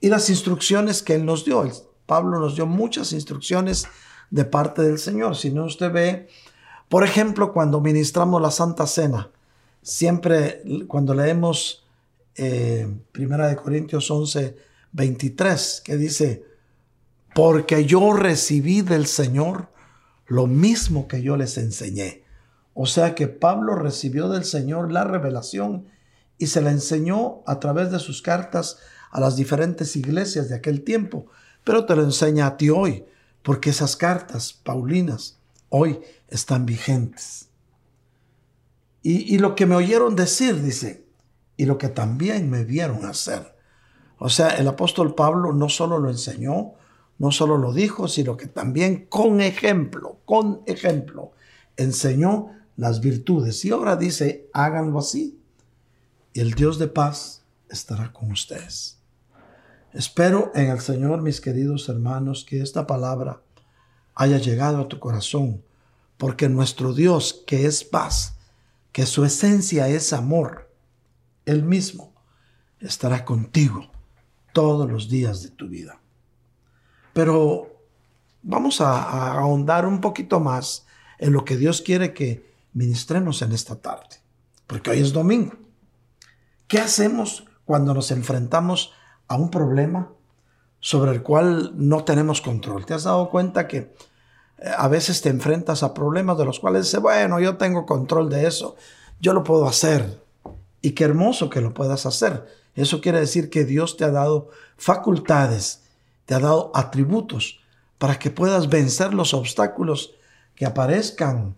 Y 0.00 0.08
las 0.08 0.30
instrucciones 0.30 1.02
que 1.02 1.14
él 1.14 1.24
nos 1.24 1.44
dio. 1.44 1.68
Pablo 2.06 2.38
nos 2.38 2.54
dio 2.54 2.66
muchas 2.66 3.12
instrucciones 3.12 3.86
de 4.30 4.44
parte 4.44 4.82
del 4.82 4.98
Señor. 4.98 5.36
Si 5.36 5.50
no, 5.50 5.64
usted 5.64 5.90
ve, 5.90 6.28
por 6.88 7.04
ejemplo, 7.04 7.52
cuando 7.52 7.80
ministramos 7.80 8.40
la 8.40 8.50
Santa 8.50 8.86
Cena, 8.86 9.30
siempre 9.84 10.62
cuando 10.88 11.14
leemos 11.14 11.84
eh, 12.34 12.92
Primera 13.12 13.46
de 13.46 13.54
Corintios 13.54 14.10
11, 14.10 14.56
23, 14.92 15.82
que 15.84 15.96
dice, 15.96 16.44
porque 17.34 17.84
yo 17.84 18.12
recibí 18.14 18.80
del 18.80 19.06
Señor 19.06 19.68
lo 20.26 20.46
mismo 20.46 21.06
que 21.06 21.22
yo 21.22 21.36
les 21.36 21.58
enseñé. 21.58 22.24
O 22.72 22.86
sea 22.86 23.14
que 23.14 23.28
Pablo 23.28 23.76
recibió 23.76 24.28
del 24.28 24.44
Señor 24.44 24.90
la 24.90 25.04
revelación 25.04 25.86
y 26.38 26.46
se 26.46 26.60
la 26.60 26.70
enseñó 26.70 27.42
a 27.46 27.60
través 27.60 27.92
de 27.92 28.00
sus 28.00 28.22
cartas 28.22 28.78
a 29.10 29.20
las 29.20 29.36
diferentes 29.36 29.94
iglesias 29.94 30.48
de 30.48 30.56
aquel 30.56 30.82
tiempo, 30.82 31.26
pero 31.62 31.84
te 31.84 31.94
lo 31.94 32.02
enseña 32.02 32.46
a 32.46 32.56
ti 32.56 32.70
hoy, 32.70 33.04
porque 33.42 33.70
esas 33.70 33.96
cartas 33.96 34.52
paulinas 34.52 35.38
hoy 35.68 36.00
están 36.28 36.66
vigentes. 36.66 37.48
Y, 39.06 39.36
lo 39.36 39.54
que 39.54 39.66
me 39.66 39.74
oyeron 39.74 40.16
decir, 40.16 40.62
dice, 40.62 41.04
y 41.58 41.66
lo 41.66 41.76
que 41.76 41.88
también 41.88 42.48
me 42.48 42.64
vieron 42.64 43.04
hacer. 43.04 43.54
O 44.16 44.30
sea, 44.30 44.48
el 44.56 44.66
apóstol 44.66 45.14
Pablo 45.14 45.52
no 45.52 45.68
solo 45.68 45.98
lo 45.98 46.08
enseñó, 46.08 46.72
no 47.18 47.30
solo 47.30 47.58
lo 47.58 47.74
dijo, 47.74 48.08
sino 48.08 48.38
que 48.38 48.46
también 48.46 49.04
con 49.10 49.42
ejemplo, 49.42 50.20
con 50.24 50.62
ejemplo, 50.64 51.32
enseñó 51.76 52.52
las 52.78 53.02
virtudes. 53.02 53.62
Y 53.66 53.72
ahora 53.72 53.96
dice, 53.96 54.48
háganlo 54.54 55.00
así. 55.00 55.38
Y 56.32 56.40
el 56.40 56.54
Dios 56.54 56.78
de 56.78 56.88
paz 56.88 57.42
estará 57.68 58.10
con 58.10 58.32
ustedes. 58.32 58.96
Espero 59.92 60.50
en 60.54 60.70
el 60.70 60.80
Señor, 60.80 61.20
mis 61.20 61.42
queridos 61.42 61.90
hermanos, 61.90 62.46
que 62.48 62.62
esta 62.62 62.86
palabra 62.86 63.42
haya 64.14 64.38
llegado 64.38 64.78
a 64.78 64.88
tu 64.88 64.98
corazón, 64.98 65.62
porque 66.16 66.48
nuestro 66.48 66.94
Dios, 66.94 67.44
que 67.46 67.66
es 67.66 67.84
paz, 67.84 68.38
que 68.94 69.06
su 69.06 69.24
esencia 69.24 69.88
es 69.88 70.12
amor, 70.12 70.70
Él 71.46 71.64
mismo 71.64 72.14
estará 72.78 73.24
contigo 73.24 73.90
todos 74.52 74.88
los 74.88 75.08
días 75.08 75.42
de 75.42 75.48
tu 75.48 75.66
vida. 75.66 75.98
Pero 77.12 77.74
vamos 78.44 78.80
a, 78.80 79.32
ahondar 79.32 79.84
un 79.84 80.00
poquito 80.00 80.38
más 80.38 80.86
en 81.18 81.32
lo 81.32 81.44
que 81.44 81.56
Dios 81.56 81.82
quiere 81.82 82.14
que 82.14 82.48
ministremos 82.72 83.42
en 83.42 83.50
esta 83.50 83.74
tarde, 83.74 84.20
porque 84.68 84.90
hoy 84.90 85.00
es 85.00 85.12
domingo. 85.12 85.54
¿Qué 86.68 86.78
hacemos 86.78 87.48
cuando 87.64 87.94
nos 87.94 88.12
enfrentamos 88.12 88.92
a 89.26 89.34
un 89.34 89.50
problema 89.50 90.12
sobre 90.78 91.10
el 91.10 91.24
cual 91.24 91.72
no 91.74 92.04
tenemos 92.04 92.40
control? 92.40 92.86
¿Te 92.86 92.94
has 92.94 93.02
dado 93.02 93.28
cuenta 93.28 93.66
que 93.66 93.92
a 94.62 94.88
veces 94.88 95.20
te 95.20 95.28
enfrentas 95.28 95.82
a 95.82 95.94
problemas 95.94 96.38
de 96.38 96.44
los 96.44 96.60
cuales 96.60 96.84
dices, 96.84 97.00
bueno, 97.00 97.40
yo 97.40 97.56
tengo 97.56 97.86
control 97.86 98.30
de 98.30 98.46
eso, 98.46 98.76
yo 99.20 99.32
lo 99.32 99.44
puedo 99.44 99.66
hacer? 99.66 100.22
Y 100.80 100.92
qué 100.92 101.04
hermoso 101.04 101.50
que 101.50 101.60
lo 101.60 101.74
puedas 101.74 102.06
hacer. 102.06 102.46
Eso 102.74 103.00
quiere 103.00 103.20
decir 103.20 103.50
que 103.50 103.64
Dios 103.64 103.96
te 103.96 104.04
ha 104.04 104.10
dado 104.10 104.50
facultades, 104.76 105.82
te 106.26 106.34
ha 106.34 106.40
dado 106.40 106.70
atributos 106.74 107.60
para 107.98 108.18
que 108.18 108.30
puedas 108.30 108.68
vencer 108.68 109.14
los 109.14 109.34
obstáculos 109.34 110.14
que 110.54 110.66
aparezcan 110.66 111.56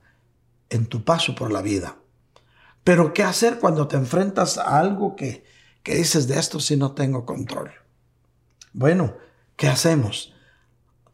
en 0.71 0.87
tu 0.87 1.05
paso 1.05 1.35
por 1.35 1.53
la 1.53 1.63
vida. 1.63 1.97
Pero 2.85 3.13
¿qué 3.13 3.23
hacer 3.25 3.59
cuando 3.59 3.89
te 3.89 3.97
enfrentas 3.97 4.59
a 4.59 4.79
algo 4.79 5.17
que, 5.17 5.45
que 5.83 5.97
dices 5.97 6.29
de 6.29 6.39
esto 6.39 6.61
si 6.61 6.77
no 6.77 6.93
tengo 6.93 7.25
control? 7.25 7.73
Bueno, 8.73 9.17
¿qué 9.57 9.69
hacemos? 9.69 10.35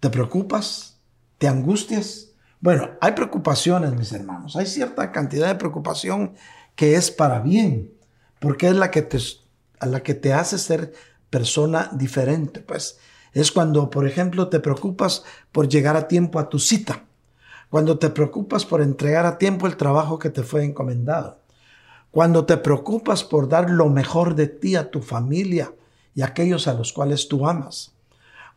¿Te 0.00 0.10
preocupas? 0.10 0.91
¿Te 1.42 1.48
angustias? 1.48 2.28
Bueno, 2.60 2.90
hay 3.00 3.14
preocupaciones, 3.14 3.92
mis 3.96 4.12
hermanos. 4.12 4.54
Hay 4.54 4.64
cierta 4.64 5.10
cantidad 5.10 5.48
de 5.48 5.56
preocupación 5.56 6.34
que 6.76 6.94
es 6.94 7.10
para 7.10 7.40
bien, 7.40 7.92
porque 8.38 8.68
es 8.68 8.76
la 8.76 8.92
que 8.92 9.02
te, 9.02 9.18
a 9.80 9.86
la 9.86 10.04
que 10.04 10.14
te 10.14 10.32
hace 10.32 10.56
ser 10.56 10.92
persona 11.30 11.90
diferente. 11.94 12.60
Pues 12.60 13.00
es 13.32 13.50
cuando, 13.50 13.90
por 13.90 14.06
ejemplo, 14.06 14.50
te 14.50 14.60
preocupas 14.60 15.24
por 15.50 15.68
llegar 15.68 15.96
a 15.96 16.06
tiempo 16.06 16.38
a 16.38 16.48
tu 16.48 16.60
cita 16.60 17.02
cuando 17.70 17.98
te 17.98 18.10
preocupas 18.10 18.64
por 18.64 18.80
entregar 18.80 19.26
a 19.26 19.36
tiempo 19.36 19.66
el 19.66 19.76
trabajo 19.76 20.20
que 20.20 20.30
te 20.30 20.44
fue 20.44 20.62
encomendado, 20.62 21.40
cuando 22.12 22.46
te 22.46 22.56
preocupas 22.56 23.24
por 23.24 23.48
dar 23.48 23.68
lo 23.68 23.88
mejor 23.88 24.36
de 24.36 24.46
ti 24.46 24.76
a 24.76 24.92
tu 24.92 25.02
familia 25.02 25.74
y 26.14 26.22
a 26.22 26.26
aquellos 26.26 26.68
a 26.68 26.74
los 26.74 26.92
cuales 26.92 27.26
tú 27.26 27.48
amas, 27.48 27.91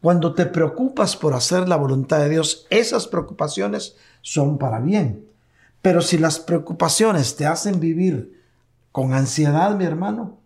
cuando 0.02 0.34
te 0.34 0.46
preocupas 0.46 1.16
por 1.16 1.34
hacer 1.34 1.68
la 1.68 1.76
voluntad 1.76 2.20
de 2.20 2.30
Dios, 2.30 2.68
esas 2.70 3.08
preocupaciones 3.08 3.96
son 4.22 4.58
para 4.58 4.80
bien. 4.80 5.26
Pero 5.82 6.02
si 6.02 6.18
las 6.18 6.40
preocupaciones 6.40 7.36
te 7.36 7.46
hacen 7.46 7.80
vivir 7.80 8.42
con 8.92 9.14
ansiedad, 9.14 9.76
mi 9.76 9.86
hermano, 9.86 10.38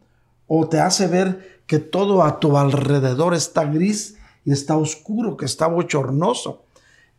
o 0.47 0.67
te 0.67 0.79
hace 0.79 1.07
ver 1.07 1.61
que 1.67 1.79
todo 1.79 2.23
a 2.23 2.39
tu 2.39 2.57
alrededor 2.57 3.33
está 3.33 3.65
gris 3.65 4.17
y 4.43 4.51
está 4.51 4.75
oscuro, 4.75 5.37
que 5.37 5.45
está 5.45 5.67
bochornoso, 5.67 6.63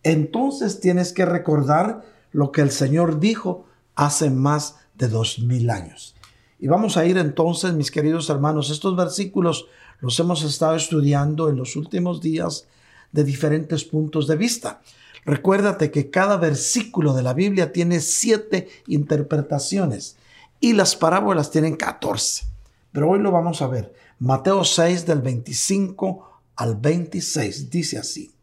entonces 0.03 0.81
tienes 0.81 1.13
que 1.13 1.25
recordar 1.25 2.03
lo 2.33 2.53
que 2.53 2.61
el 2.63 2.71
Señor 2.71 3.21
dijo 3.21 3.67
hace 3.95 4.31
más 4.31 4.77
de 4.95 5.09
dos 5.09 5.39
mil 5.39 5.71
años. 5.71 6.17
Y 6.59 6.69
vamos 6.69 6.97
a 6.97 7.07
ir 7.07 7.17
entonces, 7.17 7.73
mis 7.73 7.91
queridos 7.91 8.29
hermanos, 8.29 8.71
estos 8.71 8.97
versículos 8.97 9.67
los 10.01 10.19
hemos 10.21 10.43
estado 10.43 10.77
estudiando 10.77 11.49
en 11.49 11.57
los 11.57 11.77
últimos 11.77 12.21
días 12.21 12.67
de 13.13 13.25
diferentes 13.25 13.85
puntos 13.85 14.27
de 14.27 14.37
vista. 14.37 14.81
Recuérdate 15.25 15.91
que 15.91 16.11
cada 16.11 16.37
versículo 16.37 17.13
de 17.13 17.23
la 17.23 17.35
Biblia 17.35 17.73
tiene 17.73 18.01
siete 18.01 18.69
interpretaciones 18.87 20.17
y 20.61 20.73
las 20.73 20.97
parábolas 20.97 21.51
tienen 21.51 21.77
catorce. 21.77 22.47
Pero 22.93 23.11
hoy 23.11 23.21
lo 23.21 23.31
vamos 23.31 23.63
a 23.63 23.69
ver. 23.69 23.95
Mateo 24.19 24.65
6 24.65 25.07
del 25.07 25.21
25 25.21 26.41
al 26.57 26.77
26 26.77 27.71
dice 27.71 27.99
así. 27.99 28.35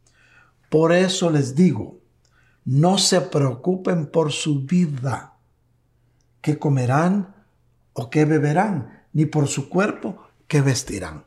Por 0.70 0.92
eso 0.92 1.30
les 1.30 1.56
digo, 1.56 1.98
no 2.66 2.98
se 2.98 3.22
preocupen 3.22 4.08
por 4.08 4.32
su 4.32 4.62
vida, 4.62 5.36
qué 6.42 6.60
comerán 6.60 7.36
o 7.94 8.10
qué 8.10 8.26
beberán, 8.26 9.06
ni 9.14 9.26
por 9.26 9.48
su 9.48 9.70
cuerpo, 9.70 10.18
qué 10.48 10.62
vestirán. 10.62 11.27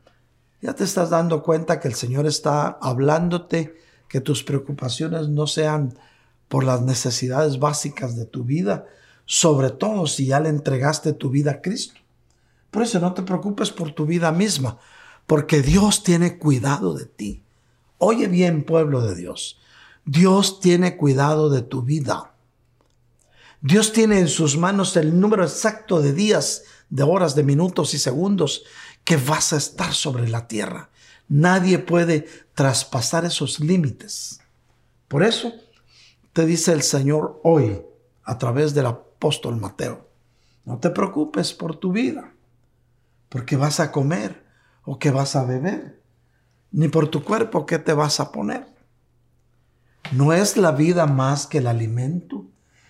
Ya 0.63 0.75
te 0.75 0.85
estás 0.85 1.11
dando 1.11 1.43
cuenta 1.43 1.81
que 1.81 1.89
el 1.89 1.95
Señor 1.95 2.27
está 2.27 2.79
hablándote 2.83 3.79
que 4.09 4.21
tus 4.21 4.43
preocupaciones 4.43 5.29
no 5.29 5.47
sean 5.47 5.99
por 6.49 6.65
las 6.65 6.83
necesidades 6.83 7.59
básicas 7.59 8.17
de 8.17 8.27
tu 8.27 8.45
vida, 8.45 8.87
sobre 9.25 9.71
todo 9.71 10.07
si 10.07 10.27
ya 10.27 10.41
le 10.41 10.49
entregaste 10.49 11.13
tu 11.13 11.31
vida 11.31 11.53
a 11.53 11.61
Cristo. 11.63 12.01
Por 12.71 12.83
eso 12.83 13.01
no 13.01 13.15
te 13.15 13.23
preocupes 13.23 13.71
por 13.71 13.93
tu 13.93 14.05
vida 14.05 14.33
misma, 14.33 14.79
porque 15.27 15.63
Dios 15.63 16.03
tiene 16.03 16.39
cuidado 16.39 16.93
de 16.95 17.07
ti. 17.07 17.43
Oye 17.99 18.27
bien, 18.27 18.65
pueblo 18.65 19.03
de 19.03 19.15
Dios, 19.15 19.61
Dios 20.05 20.61
tiene 20.61 20.97
cuidado 20.97 21.51
de 21.51 21.63
tu 21.63 21.83
vida. 21.83 22.35
Dios 23.63 23.93
tiene 23.93 24.19
en 24.19 24.29
sus 24.29 24.57
manos 24.57 24.97
el 24.97 25.21
número 25.21 25.45
exacto 25.45 26.01
de 26.01 26.13
días, 26.13 26.65
de 26.89 27.03
horas, 27.03 27.35
de 27.35 27.45
minutos 27.45 27.95
y 27.95 27.99
segundos 27.99 28.65
que 29.05 29.17
vas 29.17 29.53
a 29.53 29.57
estar 29.57 29.93
sobre 29.93 30.29
la 30.29 30.49
tierra. 30.49 30.91
Nadie 31.29 31.79
puede 31.79 32.27
traspasar 32.55 33.25
esos 33.25 33.61
límites. 33.61 34.41
Por 35.09 35.23
eso 35.23 35.53
te 36.33 36.47
dice 36.47 36.73
el 36.73 36.83
Señor 36.83 37.41
hoy 37.45 37.83
a 38.25 38.39
través 38.39 38.75
del 38.75 38.87
apóstol 38.87 39.57
Mateo, 39.57 40.09
no 40.65 40.79
te 40.79 40.91
preocupes 40.91 41.53
por 41.53 41.77
tu 41.77 41.93
vida, 41.93 42.33
porque 43.29 43.57
vas 43.57 43.81
a 43.81 43.91
comer 43.91 44.45
o 44.85 44.99
que 44.99 45.11
vas 45.11 45.37
a 45.37 45.45
beber 45.45 46.01
ni 46.73 46.89
por 46.89 47.09
tu 47.09 47.25
cuerpo 47.25 47.67
qué 47.67 47.79
te 47.79 47.93
vas 47.93 48.21
a 48.21 48.33
poner. 48.33 48.67
¿No 50.13 50.33
es 50.33 50.57
la 50.57 50.73
vida 50.73 51.07
más 51.07 51.47
que 51.47 51.59
el 51.59 51.67
alimento 51.67 52.47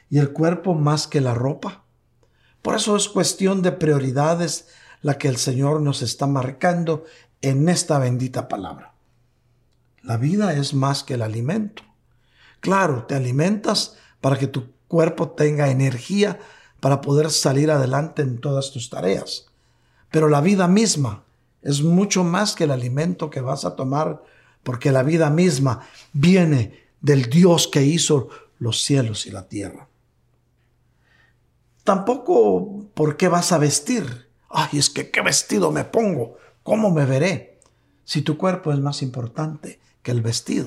y 0.09 0.19
el 0.19 0.33
cuerpo 0.33 0.75
más 0.75 1.07
que 1.07 1.21
la 1.21 1.35
ropa? 1.35 1.85
Por 2.63 2.77
eso 2.77 2.97
es 2.97 3.09
cuestión 3.09 3.63
de 3.63 3.73
prioridades 3.73 4.69
la 5.03 5.19
que 5.19 5.29
el 5.29 5.37
Señor 5.37 5.81
nos 5.81 6.03
está 6.03 6.27
marcando 6.27 7.05
en 7.43 7.69
esta 7.69 7.99
bendita 7.99 8.49
palabra. 8.49 8.95
La 10.03 10.17
vida 10.17 10.55
es 10.55 10.75
más 10.75 11.05
que 11.05 11.15
el 11.15 11.23
alimento. 11.23 11.83
Claro, 12.61 13.05
te 13.05 13.15
alimentas 13.15 13.97
para 14.21 14.39
que 14.39 14.47
tu 14.47 14.73
cuerpo 14.89 15.31
tenga 15.31 15.71
energía 15.71 16.39
para 16.81 17.01
poder 17.01 17.31
salir 17.31 17.71
adelante 17.71 18.23
en 18.23 18.41
todas 18.41 18.73
tus 18.73 18.91
tareas. 18.91 19.47
Pero 20.11 20.29
la 20.29 20.41
vida 20.41 20.67
misma 20.69 21.25
es 21.63 21.83
mucho 21.83 22.25
más 22.25 22.55
que 22.55 22.65
el 22.65 22.71
alimento 22.71 23.31
que 23.31 23.41
vas 23.41 23.65
a 23.65 23.77
tomar, 23.77 24.23
porque 24.63 24.91
la 24.91 25.03
vida 25.03 25.31
misma 25.31 25.87
viene 26.13 26.89
del 27.01 27.31
Dios 27.31 27.69
que 27.69 27.83
hizo 27.83 28.29
los 28.59 28.83
cielos 28.83 29.27
y 29.27 29.31
la 29.31 29.49
tierra. 29.49 29.89
Tampoco 31.85 32.87
por 32.95 33.17
qué 33.17 33.29
vas 33.29 33.53
a 33.53 33.59
vestir. 33.59 34.30
Ay, 34.51 34.79
es 34.79 34.91
que 34.91 35.11
qué 35.11 35.23
vestido 35.23 35.71
me 35.71 35.85
pongo, 35.85 36.37
cómo 36.65 36.91
me 36.91 37.07
veré, 37.07 37.61
si 38.05 38.23
tu 38.23 38.37
cuerpo 38.37 38.73
es 38.73 38.81
más 38.81 39.03
importante 39.03 39.81
que 40.03 40.11
el 40.11 40.21
vestido. 40.21 40.67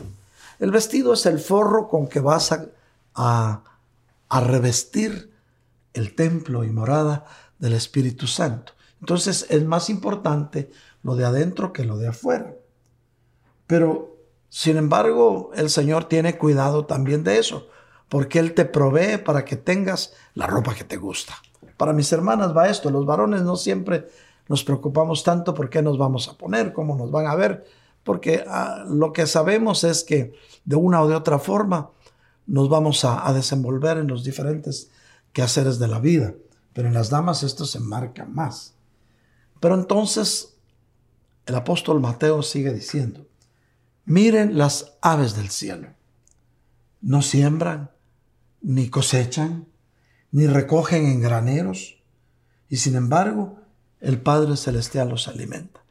El 0.59 0.71
vestido 0.71 1.13
es 1.13 1.25
el 1.25 1.39
forro 1.39 1.89
con 1.89 2.07
que 2.07 2.21
vas 2.21 2.53
a, 2.53 2.69
a, 3.13 4.39
revestir 4.39 5.34
el 5.93 6.15
templo 6.15 6.63
y 6.63 6.69
morada 6.69 7.25
del 7.59 7.73
Espíritu 7.73 8.27
Santo. 8.27 8.73
Entonces 9.01 9.45
es 9.49 9.65
más 9.65 9.89
importante 9.89 10.71
lo 11.03 11.15
de 11.15 11.25
adentro 11.25 11.73
que 11.73 11.84
lo 11.84 11.97
de 11.97 12.07
afuera. 12.07 12.53
Pero, 13.67 14.15
sin 14.47 14.77
embargo, 14.77 15.51
el 15.55 15.69
Señor 15.69 16.05
tiene 16.05 16.38
cuidado 16.38 16.86
también 16.86 17.25
de 17.25 17.39
eso, 17.39 17.67
porque 18.07 18.39
Él 18.39 18.53
te 18.53 18.63
provee 18.63 19.17
para 19.17 19.43
que 19.43 19.57
tengas 19.57 20.13
la 20.34 20.47
ropa 20.47 20.73
que 20.73 20.86
te 20.86 20.95
gusta. 20.95 21.34
Para 21.78 21.93
mis 21.93 22.11
hermanas 22.11 22.55
va 22.55 22.69
esto, 22.69 22.89
los 22.89 23.05
varones 23.05 23.41
no 23.41 23.55
siempre 23.55 24.07
nos 24.47 24.63
preocupamos 24.63 25.24
tanto 25.24 25.53
por 25.53 25.69
qué 25.69 25.82
nos 25.82 25.97
vamos 25.97 26.28
a 26.28 26.38
poner, 26.38 26.74
cómo 26.74 26.95
nos 26.95 27.11
van 27.11 27.28
a 27.28 27.36
ver, 27.36 27.65
porque 28.03 28.43
ah, 28.47 28.86
lo 28.88 29.13
que 29.13 29.26
sabemos 29.26 29.84
es 29.84 30.03
que 30.03 30.34
de 30.65 30.76
una 30.76 31.01
o 31.01 31.07
de 31.07 31.15
otra 31.15 31.39
forma 31.39 31.91
nos 32.45 32.69
vamos 32.69 33.05
a, 33.05 33.28
a, 33.28 33.34
desenvolver 33.34 33.97
en 33.97 34.07
los 34.07 34.24
diferentes 34.24 34.91
quehaceres 35.32 35.80
de 35.80 35.88
la 35.88 35.99
vida, 35.99 36.34
pero 36.74 36.89
en 36.89 36.93
las 36.93 37.09
damas 37.09 37.43
esto 37.43 37.65
se 37.65 37.80
marca 37.80 38.26
más. 38.26 38.74
Pero 39.61 39.76
entonces 39.76 40.57
el 41.45 41.55
apóstol 41.55 42.01
Mateo 42.01 42.41
sigue 42.43 42.74
diciendo, 42.74 43.26
miren 44.05 44.57
las 44.57 44.93
aves 45.01 45.36
del 45.36 45.49
cielo, 45.49 45.89
no 47.01 47.21
siembran, 47.21 47.91
ni 48.61 48.89
cosechan, 48.89 49.67
ni 50.34 50.47
recogen 50.47 51.05
en 51.05 51.21
graneros, 51.21 52.01
y 52.67 52.77
sin 52.77 52.95
embargo 52.95 53.59
el 54.01 54.19
Padre 54.19 54.57
Celestial 54.57 55.09
los 55.09 55.27
alimenta. 55.27 55.81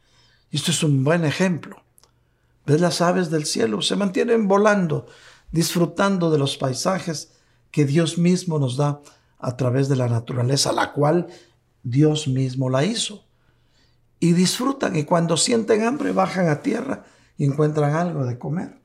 Esto 0.51 0.69
es 0.69 0.83
un 0.83 1.03
buen 1.05 1.23
ejemplo. 1.23 1.77
¿Ves 2.65 2.81
las 2.81 2.99
aves 2.99 3.31
del 3.31 3.45
cielo? 3.45 3.81
Se 3.81 3.95
mantienen 3.95 4.49
volando, 4.49 5.07
disfrutando 5.51 6.29
de 6.29 6.37
los 6.37 6.57
paisajes 6.57 7.31
que 7.71 7.85
Dios 7.85 8.17
mismo 8.17 8.59
nos 8.59 8.75
da 8.75 8.99
a 9.39 9.55
través 9.55 9.87
de 9.87 9.95
la 9.95 10.09
naturaleza, 10.09 10.73
la 10.73 10.91
cual 10.91 11.27
Dios 11.81 12.27
mismo 12.27 12.69
la 12.69 12.83
hizo. 12.83 13.23
Y 14.19 14.33
disfrutan 14.33 14.97
y 14.97 15.05
cuando 15.05 15.37
sienten 15.37 15.83
hambre 15.83 16.11
bajan 16.11 16.49
a 16.49 16.61
tierra 16.61 17.05
y 17.37 17.45
encuentran 17.45 17.95
algo 17.95 18.25
de 18.25 18.37
comer. 18.37 18.77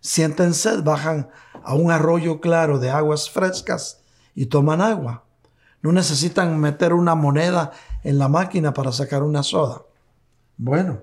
Sienten 0.00 0.54
sed, 0.54 0.84
bajan 0.84 1.28
a 1.64 1.74
un 1.74 1.90
arroyo 1.90 2.40
claro 2.40 2.78
de 2.78 2.90
aguas 2.90 3.28
frescas 3.28 4.01
y 4.34 4.46
toman 4.46 4.80
agua. 4.80 5.24
No 5.82 5.92
necesitan 5.92 6.58
meter 6.60 6.92
una 6.92 7.14
moneda 7.14 7.72
en 8.02 8.18
la 8.18 8.28
máquina 8.28 8.72
para 8.72 8.92
sacar 8.92 9.22
una 9.22 9.42
soda. 9.42 9.82
Bueno, 10.56 11.00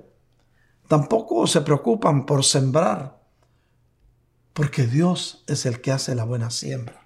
Tampoco 0.90 1.46
se 1.46 1.62
preocupan 1.62 2.26
por 2.26 2.44
sembrar, 2.44 3.22
porque 4.54 4.88
Dios 4.88 5.44
es 5.46 5.68
el 5.68 5.82
que 5.82 5.92
hace 5.92 6.16
la 6.16 6.24
buena 6.24 6.50
siembra. 6.50 7.06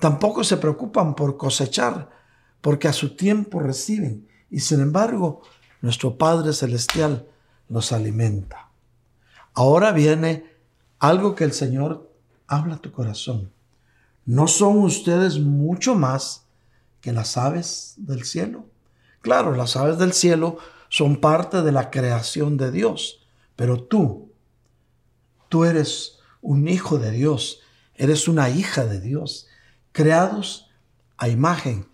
Tampoco 0.00 0.42
se 0.42 0.56
preocupan 0.56 1.14
por 1.14 1.36
cosechar, 1.36 2.10
porque 2.60 2.88
a 2.88 2.92
su 2.92 3.14
tiempo 3.14 3.60
reciben, 3.60 4.26
y 4.50 4.58
sin 4.58 4.80
embargo 4.80 5.42
nuestro 5.80 6.18
Padre 6.18 6.52
Celestial 6.52 7.28
los 7.68 7.92
alimenta. 7.92 8.68
Ahora 9.54 9.92
viene 9.92 10.52
algo 10.98 11.36
que 11.36 11.44
el 11.44 11.52
Señor 11.52 12.10
habla 12.48 12.74
a 12.74 12.82
tu 12.82 12.90
corazón. 12.90 13.52
¿No 14.26 14.48
son 14.48 14.78
ustedes 14.78 15.38
mucho 15.38 15.94
más 15.94 16.46
que 17.00 17.12
las 17.12 17.36
aves 17.36 17.94
del 17.96 18.24
cielo? 18.24 18.66
Claro, 19.20 19.54
las 19.54 19.76
aves 19.76 19.98
del 19.98 20.12
cielo 20.12 20.58
son 20.88 21.20
parte 21.20 21.62
de 21.62 21.70
la 21.70 21.90
creación 21.92 22.56
de 22.56 22.72
Dios. 22.72 23.24
Pero 23.54 23.80
tú, 23.84 24.32
tú 25.48 25.64
eres 25.64 26.18
un 26.42 26.66
hijo 26.66 26.98
de 26.98 27.12
Dios, 27.12 27.60
eres 27.94 28.26
una 28.26 28.50
hija 28.50 28.84
de 28.84 29.00
Dios, 29.00 29.46
creados 29.92 30.70
a 31.16 31.28
imagen 31.28 31.86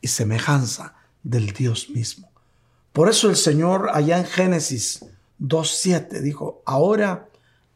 y 0.00 0.08
semejanza 0.08 0.94
del 1.24 1.52
Dios 1.52 1.90
mismo. 1.90 2.30
Por 2.92 3.08
eso 3.08 3.28
el 3.28 3.36
Señor 3.36 3.90
allá 3.92 4.18
en 4.18 4.26
Génesis 4.26 5.04
2.7 5.40 6.20
dijo, 6.20 6.62
ahora 6.66 7.28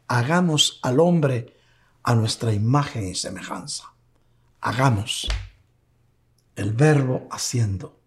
hagamos 0.07 0.79
al 0.83 1.01
hombre 1.01 1.57
a 2.05 2.15
nuestra 2.15 2.53
imagen 2.53 3.09
y 3.09 3.17
semejanza. 3.17 3.94
Hagamos 4.67 5.29
el 6.57 6.73
verbo 6.73 7.29
haciendo. 7.31 8.01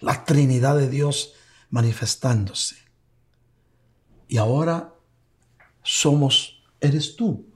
La 0.00 0.26
Trinidad 0.26 0.76
de 0.76 0.90
Dios 0.90 1.32
manifestándose. 1.70 2.76
Y 4.28 4.36
ahora 4.36 4.92
somos, 5.82 6.62
eres 6.82 7.16
tú, 7.16 7.46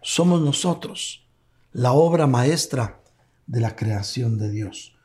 somos 0.00 0.40
nosotros, 0.40 1.28
la 1.70 1.92
obra 1.92 2.26
maestra 2.26 3.00
de 3.46 3.60
la 3.60 3.76
creación 3.76 4.36
de 4.36 4.50
Dios. 4.50 4.96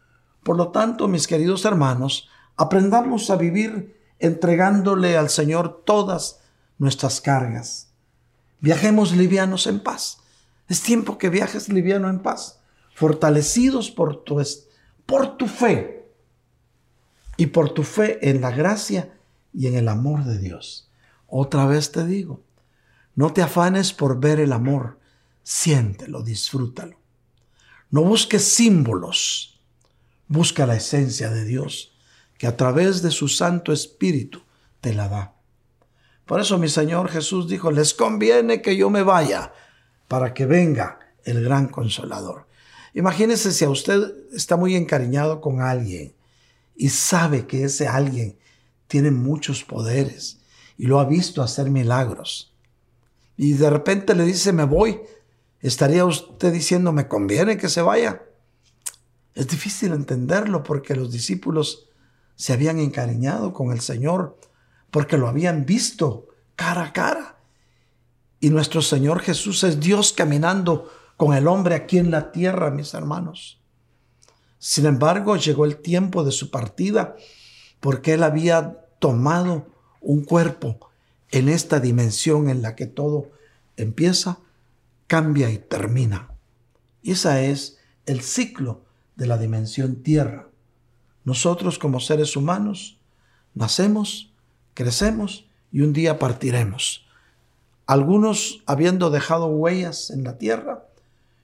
Por 0.42 0.58
lo 0.58 0.70
tanto, 0.70 1.08
mis 1.08 1.28
queridos 1.28 1.66
hermanos, 1.66 2.30
aprendamos 2.56 3.30
a 3.30 3.36
vivir 3.36 3.96
entregándole 4.18 5.18
al 5.18 5.30
Señor 5.30 5.84
todas 5.86 6.40
nuestras 6.80 7.22
cargas. 7.22 7.92
Viajemos 8.60 9.16
livianos 9.16 9.68
en 9.68 9.82
paz. 9.82 10.18
Es 10.68 10.82
tiempo 10.82 11.20
que 11.20 11.30
viajes 11.30 11.70
liviano 11.70 12.10
en 12.10 12.24
paz, 12.24 12.57
fortalecidos 12.98 13.92
por 13.92 14.24
tu, 14.24 14.44
por 15.06 15.38
tu 15.38 15.46
fe 15.46 16.04
y 17.38 17.46
por 17.46 17.70
tu 17.70 17.84
fe 17.84 18.28
en 18.28 18.42
la 18.42 18.50
gracia 18.50 19.20
y 19.54 19.68
en 19.68 19.76
el 19.76 19.88
amor 19.88 20.24
de 20.24 20.40
Dios. 20.40 20.90
Otra 21.28 21.68
vez 21.68 21.92
te 21.92 22.08
digo, 22.08 22.42
no 23.14 23.34
te 23.34 23.44
afanes 23.44 23.94
por 23.94 24.20
ver 24.20 24.40
el 24.40 24.52
amor, 24.52 24.98
siéntelo, 25.44 26.24
disfrútalo. 26.24 26.98
No 27.92 28.02
busques 28.02 28.44
símbolos, 28.44 29.62
busca 30.28 30.66
la 30.66 30.78
esencia 30.78 31.30
de 31.30 31.46
Dios, 31.46 31.96
que 32.40 32.48
a 32.48 32.58
través 32.58 33.04
de 33.04 33.12
su 33.12 33.28
Santo 33.28 33.74
Espíritu 33.74 34.42
te 34.82 34.96
la 34.96 35.08
da. 35.08 35.36
Por 36.26 36.42
eso 36.42 36.58
mi 36.58 36.68
Señor 36.68 37.10
Jesús 37.10 37.48
dijo, 37.48 37.70
les 37.70 37.94
conviene 37.94 38.60
que 38.64 38.76
yo 38.76 38.90
me 38.90 39.04
vaya 39.04 39.54
para 40.08 40.34
que 40.34 40.48
venga 40.48 40.98
el 41.26 41.44
gran 41.44 41.68
consolador. 41.68 42.47
Imagínese 42.98 43.52
si 43.52 43.64
a 43.64 43.70
usted 43.70 44.12
está 44.34 44.58
muy 44.58 44.76
encariñado 44.76 45.40
con 45.40 45.62
alguien 45.62 46.16
y 46.76 46.90
sabe 46.90 47.46
que 47.46 47.64
ese 47.64 47.88
alguien 47.88 48.40
tiene 48.88 49.12
muchos 49.12 49.64
poderes 49.64 50.40
y 50.80 50.88
lo 50.88 51.00
ha 51.00 51.06
visto 51.06 51.44
hacer 51.44 51.70
milagros. 51.70 52.56
Y 53.38 53.54
de 53.54 53.70
repente 53.70 54.16
le 54.16 54.26
dice, 54.26 54.52
me 54.52 54.64
voy. 54.64 55.00
¿Estaría 55.62 56.06
usted 56.06 56.52
diciendo, 56.52 56.92
me 56.92 57.08
conviene 57.08 57.60
que 57.60 57.70
se 57.70 57.84
vaya? 57.84 58.24
Es 59.36 59.48
difícil 59.48 59.94
entenderlo 59.94 60.64
porque 60.64 60.96
los 60.96 61.12
discípulos 61.12 61.90
se 62.36 62.54
habían 62.54 62.80
encariñado 62.80 63.54
con 63.54 63.72
el 63.72 63.82
Señor, 63.82 64.40
porque 64.90 65.18
lo 65.18 65.28
habían 65.28 65.68
visto 65.68 66.30
cara 66.56 66.86
a 66.86 66.94
cara. 66.94 67.38
Y 68.40 68.50
nuestro 68.50 68.82
Señor 68.82 69.20
Jesús 69.20 69.64
es 69.64 69.80
Dios 69.80 70.14
caminando 70.14 70.90
con 71.18 71.34
el 71.34 71.48
hombre 71.48 71.76
aquí 71.76 71.98
en 71.98 72.12
la 72.12 72.32
tierra, 72.32 72.70
mis 72.70 72.94
hermanos. 72.94 73.60
Sin 74.60 74.86
embargo, 74.86 75.36
llegó 75.36 75.66
el 75.66 75.78
tiempo 75.78 76.24
de 76.24 76.32
su 76.32 76.52
partida 76.52 77.16
porque 77.80 78.14
él 78.14 78.24
había 78.24 78.86
tomado 79.00 79.68
un 80.00 80.24
cuerpo 80.24 80.80
en 81.32 81.50
esta 81.50 81.80
dimensión 81.80 82.50
en 82.50 82.62
la 82.62 82.76
que 82.76 82.86
todo 82.86 83.32
empieza, 83.76 84.40
cambia 85.08 85.50
y 85.50 85.58
termina. 85.58 86.32
Y 87.02 87.12
ese 87.12 87.52
es 87.52 87.78
el 88.06 88.22
ciclo 88.22 88.84
de 89.16 89.28
la 89.28 89.38
dimensión 89.38 90.04
tierra. 90.04 90.48
Nosotros 91.24 91.78
como 91.80 92.00
seres 92.00 92.36
humanos 92.36 93.00
nacemos, 93.54 94.34
crecemos 94.74 95.48
y 95.72 95.82
un 95.82 95.94
día 95.94 96.20
partiremos. 96.20 97.06
Algunos 97.86 98.64
habiendo 98.66 99.10
dejado 99.10 99.48
huellas 99.48 100.10
en 100.10 100.24
la 100.24 100.38
tierra 100.38 100.87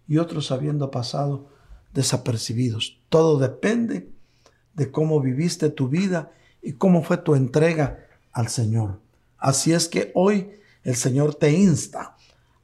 y 0.08 0.18
otros 0.18 0.52
habiendo 0.52 0.92
pasado 0.92 1.48
desapercibidos. 1.94 3.00
Todo 3.10 3.38
depende 3.40 4.10
de 4.74 4.92
cómo 4.92 5.22
viviste 5.22 5.70
tu 5.70 5.88
vida 5.88 6.32
y 6.62 6.74
cómo 6.74 7.04
fue 7.04 7.18
tu 7.18 7.36
entrega 7.36 8.08
al 8.32 8.48
Señor. 8.48 9.00
Así 9.38 9.74
es 9.74 9.88
que 9.88 10.12
hoy 10.16 10.52
el 10.84 10.96
Señor 10.96 11.36
te 11.36 11.52
insta 11.52 12.16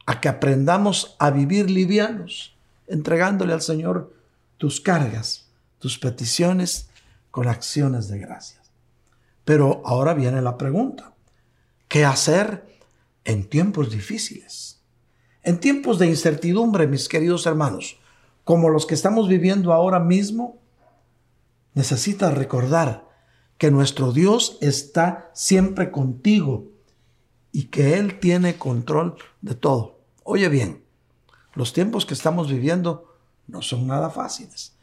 a 0.05 0.19
que 0.19 0.29
aprendamos 0.29 1.15
a 1.19 1.29
vivir 1.29 1.69
livianos, 1.69 2.57
entregándole 2.87 3.53
al 3.53 3.61
Señor 3.61 4.13
tus 4.57 4.81
cargas, 4.81 5.47
tus 5.77 5.99
peticiones 5.99 6.89
con 7.31 7.47
acciones 7.47 8.07
de 8.07 8.19
gracias. 8.19 8.71
Pero 9.45 9.81
ahora 9.85 10.13
viene 10.13 10.41
la 10.41 10.57
pregunta, 10.57 11.13
¿qué 11.87 12.05
hacer 12.05 12.67
en 13.23 13.47
tiempos 13.47 13.91
difíciles? 13.91 14.78
En 15.43 15.59
tiempos 15.59 15.99
de 15.99 16.07
incertidumbre, 16.07 16.87
mis 16.87 17.07
queridos 17.07 17.45
hermanos, 17.45 17.97
como 18.43 18.69
los 18.69 18.85
que 18.85 18.95
estamos 18.95 19.27
viviendo 19.27 19.73
ahora 19.73 19.99
mismo, 19.99 20.57
necesitas 21.73 22.33
recordar 22.33 23.07
que 23.57 23.71
nuestro 23.71 24.11
Dios 24.11 24.57
está 24.61 25.29
siempre 25.33 25.91
contigo 25.91 26.67
y 27.51 27.65
que 27.65 27.97
Él 27.97 28.19
tiene 28.19 28.57
control 28.57 29.15
de 29.41 29.55
todo. 29.55 29.99
Oye 30.23 30.49
bien, 30.49 30.83
los 31.53 31.73
tiempos 31.73 32.05
que 32.05 32.13
estamos 32.13 32.49
viviendo 32.49 33.15
no 33.47 33.61
son 33.61 33.87
nada 33.87 34.09
fáciles. 34.09 34.73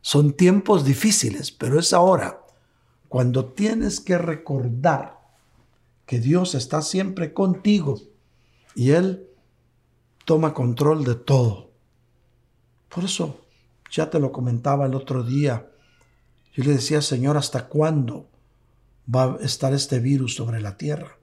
Son 0.00 0.32
tiempos 0.32 0.84
difíciles, 0.84 1.52
pero 1.52 1.78
es 1.78 1.92
ahora 1.92 2.40
cuando 3.08 3.46
tienes 3.46 4.00
que 4.00 4.18
recordar 4.18 5.18
que 6.06 6.18
Dios 6.18 6.54
está 6.54 6.82
siempre 6.82 7.32
contigo 7.32 8.00
y 8.74 8.90
Él 8.90 9.27
toma 10.28 10.52
control 10.52 11.04
de 11.04 11.14
todo. 11.14 11.70
Por 12.90 13.04
eso, 13.04 13.40
ya 13.90 14.10
te 14.10 14.20
lo 14.20 14.30
comentaba 14.30 14.84
el 14.84 14.94
otro 14.94 15.22
día, 15.22 15.70
yo 16.52 16.64
le 16.64 16.72
decía, 16.72 17.00
Señor, 17.00 17.38
¿hasta 17.38 17.66
cuándo 17.66 18.28
va 19.08 19.36
a 19.36 19.36
estar 19.42 19.72
este 19.72 20.00
virus 20.00 20.34
sobre 20.34 20.60
la 20.60 20.76
tierra? 20.76 21.16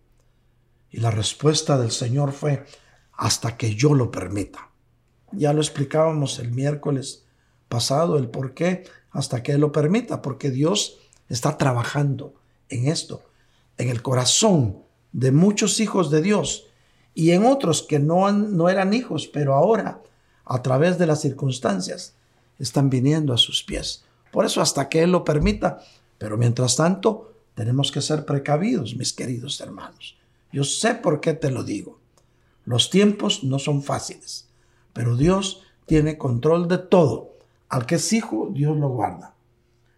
Y 0.90 1.02
la 1.02 1.12
respuesta 1.12 1.78
del 1.78 1.92
Señor 1.92 2.32
fue, 2.32 2.66
hasta 3.14 3.58
que 3.58 3.76
yo 3.76 3.94
lo 3.94 4.10
permita. 4.10 4.72
Ya 5.32 5.54
lo 5.54 5.62
explicábamos 5.62 6.40
el 6.40 6.50
miércoles 6.50 7.26
pasado, 7.70 8.18
el 8.18 8.28
por 8.28 8.56
qué, 8.56 8.86
hasta 9.12 9.44
que 9.44 9.52
Él 9.52 9.62
lo 9.62 9.72
permita, 9.72 10.24
porque 10.24 10.50
Dios 10.50 10.98
está 11.30 11.60
trabajando 11.60 12.34
en 12.70 12.88
esto, 12.88 13.22
en 13.78 13.90
el 13.90 14.02
corazón 14.02 14.80
de 15.12 15.32
muchos 15.32 15.80
hijos 15.80 16.10
de 16.10 16.24
Dios 16.24 16.72
y 17.16 17.32
en 17.32 17.46
otros 17.46 17.82
que 17.82 17.98
no, 17.98 18.30
no 18.32 18.70
eran 18.70 18.94
hijos, 18.94 19.28
pero 19.28 19.56
ahora, 19.56 20.02
a 20.44 20.62
través 20.62 21.00
de 21.00 21.08
las 21.08 21.22
circunstancias, 21.22 22.14
están 22.60 22.90
viniendo 22.90 23.34
a 23.34 23.38
sus 23.38 23.64
pies. 23.64 24.04
Por 24.32 24.46
eso 24.46 24.62
hasta 24.62 24.90
que 24.90 25.02
Él 25.02 25.14
lo 25.14 25.24
permita. 25.24 25.80
Pero 26.18 26.38
mientras 26.38 26.76
tanto, 26.76 27.34
tenemos 27.56 27.92
que 27.92 28.02
ser 28.02 28.26
precavidos, 28.26 28.96
mis 28.96 29.14
queridos 29.14 29.60
hermanos. 29.62 30.18
Yo 30.52 30.66
sé 30.66 30.94
por 30.96 31.22
qué 31.22 31.34
te 31.34 31.52
lo 31.52 31.64
digo. 31.64 32.00
Los 32.66 32.90
tiempos 32.90 33.44
no 33.44 33.60
son 33.60 33.82
fáciles, 33.82 34.50
pero 34.92 35.16
Dios 35.16 35.64
tiene 35.86 36.18
control 36.18 36.68
de 36.68 36.80
todo. 36.80 37.38
Al 37.70 37.86
que 37.86 37.96
es 37.96 38.12
hijo, 38.12 38.50
Dios 38.52 38.76
lo 38.78 38.90
guarda. 38.90 39.36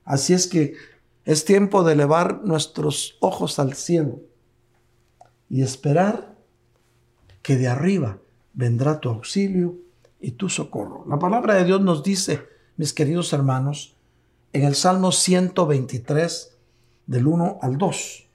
Así 0.05 0.33
es 0.33 0.47
que 0.47 0.75
es 1.25 1.45
tiempo 1.45 1.83
de 1.83 1.93
elevar 1.93 2.43
nuestros 2.43 3.17
ojos 3.19 3.57
al 3.57 3.73
cielo 3.73 4.19
y 5.49 5.63
esperar 5.63 6.36
que 7.47 7.55
de 7.55 7.69
arriba 7.69 8.19
vendrá 8.51 8.99
tu 8.99 9.07
auxilio 9.07 9.77
y 10.19 10.31
tu 10.31 10.49
socorro. 10.49 11.05
La 11.07 11.17
palabra 11.17 11.53
de 11.53 11.63
Dios 11.63 11.79
nos 11.79 12.03
dice, 12.03 12.45
mis 12.75 12.91
queridos 12.91 13.31
hermanos, 13.31 13.95
en 14.51 14.65
el 14.65 14.75
Salmo 14.75 15.13
123, 15.13 16.57
del 17.05 17.25
1 17.25 17.59
al 17.61 17.77
2, 17.77 18.27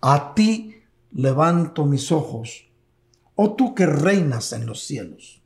a 0.00 0.34
ti 0.34 0.82
levanto 1.12 1.86
mis 1.86 2.10
ojos, 2.10 2.66
oh 3.36 3.54
tú 3.54 3.72
que 3.72 3.86
reinas 3.86 4.52
en 4.52 4.66
los 4.66 4.82
cielos, 4.82 5.40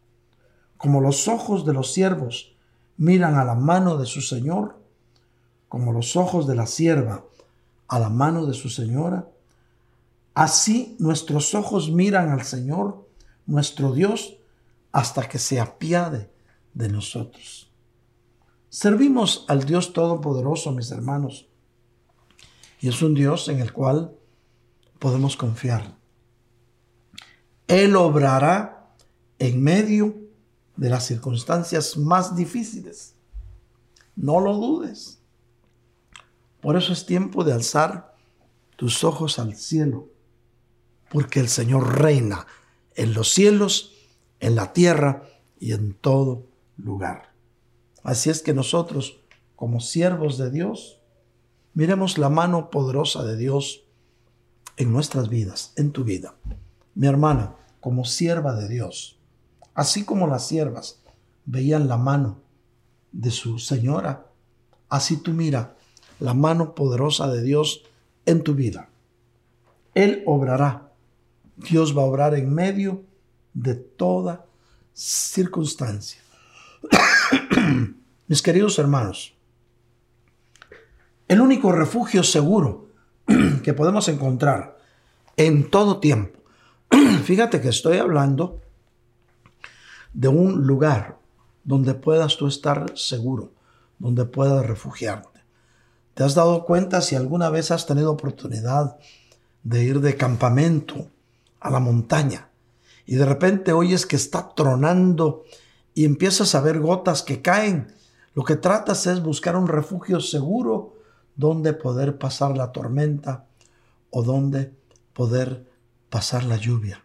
como 0.79 1.03
los 1.03 1.29
ojos 1.29 1.67
de 1.67 1.75
los 1.75 1.93
siervos 1.93 2.57
miran 2.97 3.35
a 3.35 3.45
la 3.45 3.55
mano 3.55 3.99
de 3.99 4.07
su 4.07 4.23
Señor, 4.23 4.79
como 5.69 5.93
los 5.93 6.17
ojos 6.17 6.47
de 6.47 6.55
la 6.55 6.67
sierva 6.67 7.23
a 7.87 7.99
la 7.99 8.09
mano 8.09 8.47
de 8.47 8.55
su 8.55 8.71
señora, 8.71 9.29
así 10.39 10.95
nuestros 11.01 11.53
ojos 11.57 11.91
miran 11.91 12.29
al 12.31 12.45
Señor, 12.45 13.09
nuestro 13.45 13.93
Dios, 13.93 14.39
hasta 14.93 15.29
que 15.29 15.37
se 15.37 15.59
apiade 15.59 16.31
de 16.75 16.89
nosotros. 16.89 17.73
Servimos 18.69 19.45
al 19.49 19.65
Dios 19.65 19.93
Todopoderoso, 19.93 20.71
mis 20.71 20.93
hermanos, 20.93 21.49
y 22.81 22.89
es 22.89 23.03
un 23.03 23.15
Dios 23.15 23.49
en 23.49 23.59
el 23.59 23.73
cual 23.73 24.17
podemos 25.01 25.37
confiar. 25.37 25.97
Él 27.67 27.97
obrará 27.97 28.95
en 29.41 29.61
medio 29.61 30.17
de 30.77 30.89
las 30.89 31.05
circunstancias 31.05 31.97
más 31.97 32.37
difíciles. 32.37 33.17
No 34.15 34.39
lo 34.39 34.55
dudes. 34.55 35.21
Por 36.61 36.77
eso 36.77 36.93
es 36.93 37.07
tiempo 37.07 37.43
de 37.43 37.55
alzar 37.55 38.15
tus 38.77 39.03
ojos 39.03 39.41
al 39.41 39.57
cielo, 39.57 40.13
porque 41.11 41.41
el 41.41 41.49
Señor 41.49 41.99
reina 42.01 42.47
en 42.95 43.15
los 43.15 43.33
cielos, 43.33 43.93
en 44.41 44.55
la 44.55 44.73
tierra 44.73 45.23
y 45.59 45.73
en 45.73 45.95
todo 45.95 46.47
lugar. 46.77 47.33
Así 48.03 48.31
es 48.31 48.43
que 48.43 48.55
nosotros, 48.55 49.21
como 49.57 49.81
siervos 49.81 50.39
de 50.39 50.51
Dios, 50.51 51.01
miremos 51.75 52.19
la 52.19 52.29
mano 52.29 52.71
poderosa 52.71 53.25
de 53.25 53.37
Dios 53.37 53.85
en 54.77 54.93
nuestras 54.93 55.29
vidas, 55.29 55.73
en 55.77 55.93
tu 55.93 56.05
vida. 56.05 56.35
Mi 56.95 57.07
hermana, 57.07 57.57
como 57.81 58.05
sierva 58.05 58.55
de 58.55 58.69
Dios, 58.69 59.19
así 59.75 60.05
como 60.05 60.27
las 60.27 60.47
siervas 60.47 61.03
veían 61.45 61.89
la 61.89 61.97
mano 61.97 62.41
de 63.13 63.31
su 63.31 63.59
señora, 63.59 64.27
así 64.89 65.17
tú 65.17 65.33
mira 65.33 65.77
la 66.21 66.35
mano 66.35 66.75
poderosa 66.75 67.31
de 67.31 67.43
Dios 67.43 67.85
en 68.27 68.43
tu 68.43 68.55
vida. 68.55 68.91
Él 69.95 70.23
obrará. 70.27 70.88
Dios 71.59 71.97
va 71.97 72.03
a 72.03 72.07
obrar 72.07 72.35
en 72.35 72.55
medio 72.55 73.05
de 73.53 73.75
toda 73.75 74.47
circunstancia. 74.95 76.21
Mis 78.29 78.43
queridos 78.43 78.79
hermanos, 78.79 79.35
el 81.27 81.41
único 81.41 81.73
refugio 81.73 82.23
seguro 82.23 82.89
que 83.65 83.75
podemos 83.75 84.09
encontrar 84.09 84.79
en 85.37 85.69
todo 85.69 85.99
tiempo, 85.99 86.39
fíjate 87.25 87.61
que 87.61 87.69
estoy 87.69 87.99
hablando 87.99 88.61
de 90.13 90.29
un 90.29 90.67
lugar 90.67 91.19
donde 91.65 91.95
puedas 91.95 92.37
tú 92.37 92.47
estar 92.47 92.93
seguro, 92.97 93.53
donde 93.99 94.25
puedas 94.25 94.65
refugiarte. 94.65 95.41
¿Te 96.15 96.23
has 96.25 96.35
dado 96.35 96.65
cuenta 96.65 97.01
si 97.01 97.15
alguna 97.15 97.51
vez 97.51 97.71
has 97.71 97.87
tenido 97.87 98.13
oportunidad 98.13 98.97
de 99.63 99.85
ir 99.85 100.01
de 100.01 100.17
campamento 100.17 101.09
a 101.61 101.71
la 101.71 101.81
montaña 101.81 102.51
y 103.07 103.17
de 103.17 103.25
repente 103.25 103.73
oyes 103.73 104.05
que 104.05 104.17
está 104.17 104.55
tronando 104.55 105.45
y 105.95 106.05
empiezas 106.05 106.55
a 106.55 106.61
ver 106.61 106.79
gotas 106.79 107.23
que 107.23 107.41
caen? 107.41 107.95
Lo 108.35 108.45
que 108.45 108.57
tratas 108.57 109.07
es 109.07 109.23
buscar 109.23 109.57
un 109.57 109.67
refugio 109.67 110.21
seguro 110.21 110.95
donde 111.35 111.73
poder 111.73 112.19
pasar 112.19 112.57
la 112.57 112.71
tormenta 112.71 113.47
o 114.11 114.23
donde 114.23 114.75
poder 115.13 115.67
pasar 116.11 116.45
la 116.45 116.57
lluvia. 116.57 117.05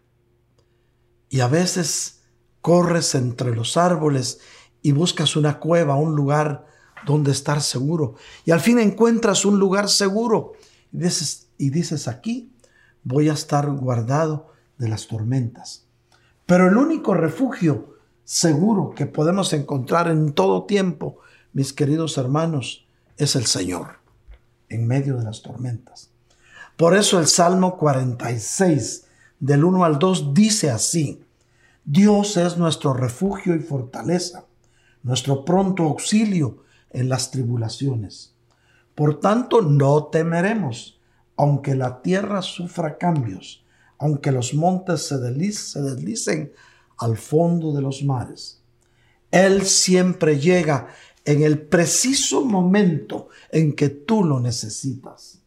Y 1.30 1.39
a 1.39 1.47
veces 1.47 2.22
corres 2.62 3.16
entre 3.16 3.56
los 3.56 3.78
árboles 3.78 4.41
y 4.82 4.91
buscas 4.91 5.36
una 5.36 5.60
cueva, 5.60 5.95
un 5.95 6.16
lugar 6.16 6.68
donde 7.06 7.32
estar 7.32 7.62
seguro. 7.62 8.16
Y 8.45 8.51
al 8.51 8.60
fin 8.60 8.78
encuentras 8.78 9.45
un 9.45 9.58
lugar 9.58 9.89
seguro. 9.89 10.54
Y 10.91 10.97
dices, 10.97 11.49
y 11.58 11.70
dices, 11.70 12.08
aquí 12.08 12.53
voy 13.04 13.30
a 13.30 13.34
estar 13.34 13.70
guardado 13.70 14.51
de 14.78 14.89
las 14.89 15.08
tormentas. 15.08 15.86
Pero 16.45 16.68
el 16.68 16.78
único 16.78 17.14
refugio 17.14 17.97
seguro 18.24 18.93
que 18.95 19.06
podemos 19.06 19.54
encontrar 19.54 20.08
en 20.08 20.34
todo 20.34 20.64
tiempo, 20.64 21.20
mis 21.54 21.74
queridos 21.74 22.18
hermanos, 22.18 22.86
es 23.18 23.36
el 23.36 23.45
Señor, 23.45 23.99
en 24.70 24.88
medio 24.88 25.18
de 25.18 25.24
las 25.24 25.41
tormentas. 25.41 26.10
Por 26.78 26.95
eso 26.95 27.20
el 27.20 27.28
Salmo 27.28 27.78
46, 27.78 29.06
del 29.39 29.64
1 29.64 29.86
al 29.86 29.99
2, 29.99 30.34
dice 30.34 30.72
así, 30.72 31.24
Dios 31.86 32.38
es 32.38 32.58
nuestro 32.58 32.93
refugio 32.93 33.56
y 33.56 33.60
fortaleza, 33.60 34.45
nuestro 35.04 35.45
pronto 35.45 35.84
auxilio 35.84 36.64
en 36.89 37.10
las 37.10 37.30
tribulaciones. 37.30 38.34
Por 38.95 39.20
tanto, 39.20 39.62
no 39.62 40.06
temeremos, 40.06 40.99
aunque 41.36 41.75
la 41.75 42.01
tierra 42.01 42.41
sufra 42.41 42.97
cambios, 42.97 43.63
aunque 43.97 44.31
los 44.31 44.53
montes 44.53 45.07
se, 45.07 45.17
deslicen 45.17 46.51
al 46.97 47.17
fondo 47.17 47.73
de 47.73 47.81
los 47.81 48.03
mares. 48.03 48.61
Él 49.31 49.65
siempre 49.65 50.39
llega 50.39 50.88
en 51.25 51.41
el 51.41 51.59
preciso 51.59 52.45
momento 52.45 53.29
en 53.51 53.73
que 53.73 53.89
tú 53.89 54.23
lo 54.23 54.39
necesitas. 54.39 55.39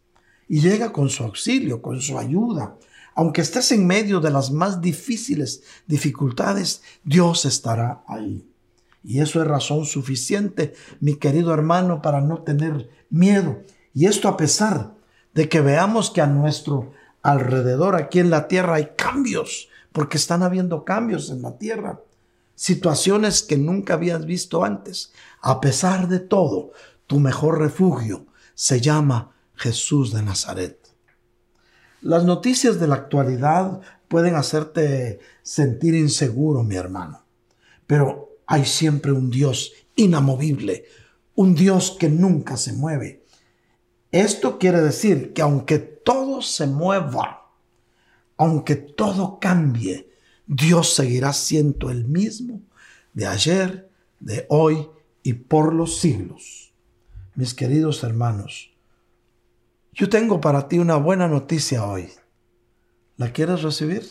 Y 0.49 0.61
llega 0.61 0.93
con 0.93 1.09
su 1.09 1.25
auxilio, 1.25 1.83
con 1.83 2.01
su 2.01 2.19
ayuda. 2.19 2.77
Aunque 3.15 3.43
estés 3.43 3.73
en 3.73 3.87
medio 3.87 4.21
de 4.21 4.31
las 4.31 4.51
más 4.51 4.81
difíciles 4.81 5.63
dificultades, 5.87 6.83
Dios 7.05 7.45
estará 7.45 8.03
ahí. 8.07 8.49
Y 9.05 9.21
eso 9.21 9.41
es 9.41 9.47
razón 9.47 9.87
suficiente, 9.87 10.75
mi 11.01 11.15
querido 11.15 11.55
hermano, 11.55 12.03
para 12.03 12.21
no 12.21 12.43
tener 12.43 12.89
miedo. 13.09 13.63
Y 13.95 14.07
esto 14.07 14.29
a 14.29 14.37
pesar 14.37 14.96
de 15.37 15.51
que 15.51 15.61
veamos 15.61 16.11
que 16.11 16.23
a 16.23 16.27
nuestro 16.27 16.93
alrededor, 17.21 17.95
aquí 17.95 18.21
en 18.21 18.31
la 18.31 18.49
tierra, 18.49 18.77
hay 18.77 18.93
cambios, 18.97 19.69
porque 19.93 20.17
están 20.17 20.43
habiendo 20.43 20.87
cambios 20.87 21.29
en 21.29 21.43
la 21.43 21.59
tierra, 21.59 22.01
situaciones 22.55 23.43
que 23.43 23.59
nunca 23.59 23.95
habías 23.95 24.25
visto 24.25 24.65
antes. 24.65 25.13
A 25.43 25.61
pesar 25.61 26.09
de 26.09 26.21
todo, 26.21 26.73
tu 27.07 27.21
mejor 27.21 27.59
refugio 27.59 28.25
se 28.55 28.81
llama 28.81 29.37
Jesús 29.55 30.15
de 30.15 30.23
Nazaret. 30.23 30.79
Las 32.01 32.25
noticias 32.25 32.81
de 32.81 32.87
la 32.87 32.95
actualidad 32.95 33.83
pueden 34.09 34.37
hacerte 34.37 35.21
sentir 35.43 35.95
inseguro, 35.95 36.63
mi 36.63 36.77
hermano, 36.77 37.27
pero 37.87 38.31
hay 38.47 38.65
siempre 38.65 39.13
un 39.13 39.31
Dios 39.31 39.73
inamovible, 39.97 40.87
un 41.35 41.55
Dios 41.55 41.95
que 42.01 42.09
nunca 42.09 42.57
se 42.57 42.73
mueve. 42.73 43.26
Esto 44.13 44.59
quiere 44.59 44.81
decir 44.81 45.33
que 45.33 45.43
aunque 45.43 45.79
todo 45.79 46.43
se 46.43 46.67
mueva, 46.67 47.51
aunque 48.37 48.77
todo 48.77 49.39
cambie, 49.41 50.11
Dios 50.47 50.95
seguirá 50.95 51.33
siendo 51.33 51.91
el 51.91 52.05
mismo 52.05 52.61
de 53.15 53.27
ayer, 53.27 53.91
de 54.21 54.47
hoy 54.49 54.89
y 55.23 55.33
por 55.33 55.73
los 55.75 55.99
siglos. 55.99 56.73
Mis 57.35 57.55
queridos 57.55 58.05
hermanos, 58.05 58.71
yo 59.93 60.09
tengo 60.09 60.41
para 60.41 60.69
ti 60.69 60.79
una 60.79 60.97
buena 60.97 61.27
noticia 61.27 61.85
hoy. 61.85 62.11
¿La 63.17 63.33
quieres 63.33 63.63
recibir? 63.63 64.05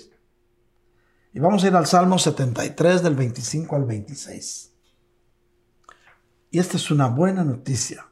Y 1.33 1.39
vamos 1.39 1.63
a 1.63 1.67
ir 1.67 1.75
al 1.75 1.85
Salmo 1.85 2.17
73 2.17 3.03
del 3.03 3.15
25 3.15 3.75
al 3.75 3.85
26. 3.85 4.71
Y 6.51 6.59
esta 6.59 6.77
es 6.77 6.89
una 6.89 7.07
buena 7.07 7.43
noticia. 7.43 8.07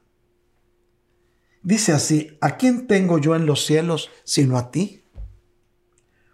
Dice 1.64 1.93
así, 1.93 2.38
¿a 2.41 2.57
quién 2.57 2.88
tengo 2.88 3.18
yo 3.18 3.36
en 3.36 3.45
los 3.45 3.66
cielos 3.66 4.09
sino 4.26 4.57
a 4.57 4.70
ti? 4.70 5.05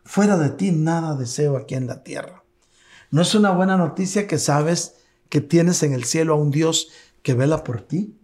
Fuera 0.04 0.38
de 0.38 0.50
ti 0.50 0.72
nada 0.72 1.16
deseo 1.16 1.56
aquí 1.56 1.76
en 1.76 1.86
la 1.86 2.04
tierra. 2.04 2.44
¿No 3.12 3.22
es 3.22 3.36
una 3.36 3.52
buena 3.52 3.78
noticia 3.78 4.28
que 4.28 4.40
sabes 4.40 4.96
que 5.30 5.40
tienes 5.40 5.84
en 5.84 5.94
el 5.94 6.04
cielo 6.04 6.34
a 6.34 6.38
un 6.38 6.50
Dios 6.50 6.90
que 7.22 7.36
vela 7.36 7.64
por 7.64 7.82
ti? 7.82 8.18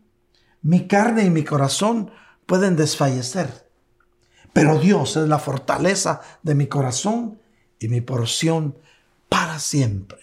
Mi 0.64 0.88
carne 0.88 1.24
y 1.24 1.30
mi 1.30 1.44
corazón 1.44 2.10
pueden 2.48 2.76
desfallecer, 2.76 3.70
pero 4.52 4.80
Dios 4.80 5.16
es 5.16 5.28
la 5.28 5.38
fortaleza 5.38 6.22
de 6.42 6.56
mi 6.56 6.66
corazón 6.66 7.40
y 7.78 7.88
mi 7.88 8.02
porción 8.02 8.80
para 9.30 9.60
siempre. 9.60 10.20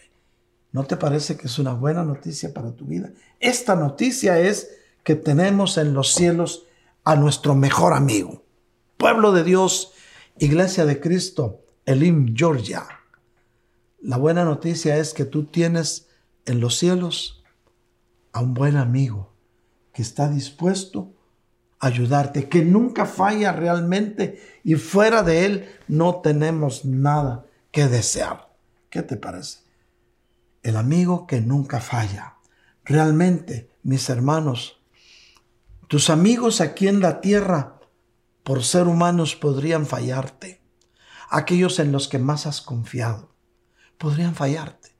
¿No 0.72 0.84
te 0.84 0.96
parece 0.96 1.36
que 1.36 1.46
es 1.46 1.58
una 1.60 1.74
buena 1.74 2.02
noticia 2.02 2.52
para 2.52 2.72
tu 2.72 2.86
vida? 2.86 3.12
Esta 3.38 3.76
noticia 3.76 4.40
es 4.40 4.70
que 5.04 5.14
tenemos 5.14 5.78
en 5.78 5.94
los 5.94 6.12
cielos 6.12 6.66
a 7.04 7.16
nuestro 7.16 7.54
mejor 7.54 7.94
amigo. 7.94 8.44
Pueblo 8.96 9.32
de 9.32 9.44
Dios, 9.44 9.92
Iglesia 10.38 10.84
de 10.84 11.00
Cristo, 11.00 11.64
Elim, 11.84 12.34
Georgia. 12.36 12.86
La 14.00 14.16
buena 14.16 14.44
noticia 14.44 14.96
es 14.96 15.14
que 15.14 15.24
tú 15.24 15.44
tienes 15.44 16.08
en 16.46 16.60
los 16.60 16.78
cielos 16.78 17.42
a 18.32 18.40
un 18.40 18.54
buen 18.54 18.76
amigo 18.76 19.32
que 19.92 20.02
está 20.02 20.28
dispuesto 20.28 21.12
a 21.78 21.88
ayudarte, 21.88 22.48
que 22.48 22.64
nunca 22.64 23.06
falla 23.06 23.52
realmente 23.52 24.60
y 24.64 24.76
fuera 24.76 25.22
de 25.22 25.44
él 25.44 25.68
no 25.88 26.20
tenemos 26.20 26.84
nada 26.84 27.46
que 27.70 27.88
desear. 27.88 28.48
¿Qué 28.90 29.02
te 29.02 29.16
parece? 29.16 29.58
El 30.62 30.76
amigo 30.76 31.26
que 31.26 31.40
nunca 31.40 31.80
falla. 31.80 32.36
Realmente, 32.84 33.70
mis 33.82 34.08
hermanos, 34.08 34.81
tus 35.92 36.08
amigos 36.08 36.62
aquí 36.62 36.88
en 36.88 37.00
la 37.00 37.20
tierra, 37.20 37.78
por 38.44 38.64
ser 38.64 38.88
humanos, 38.88 39.36
podrían 39.36 39.84
fallarte. 39.84 40.62
Aquellos 41.28 41.78
en 41.80 41.92
los 41.92 42.08
que 42.08 42.18
más 42.18 42.46
has 42.46 42.62
confiado, 42.62 43.34
podrían 43.98 44.34
fallarte. 44.34 44.96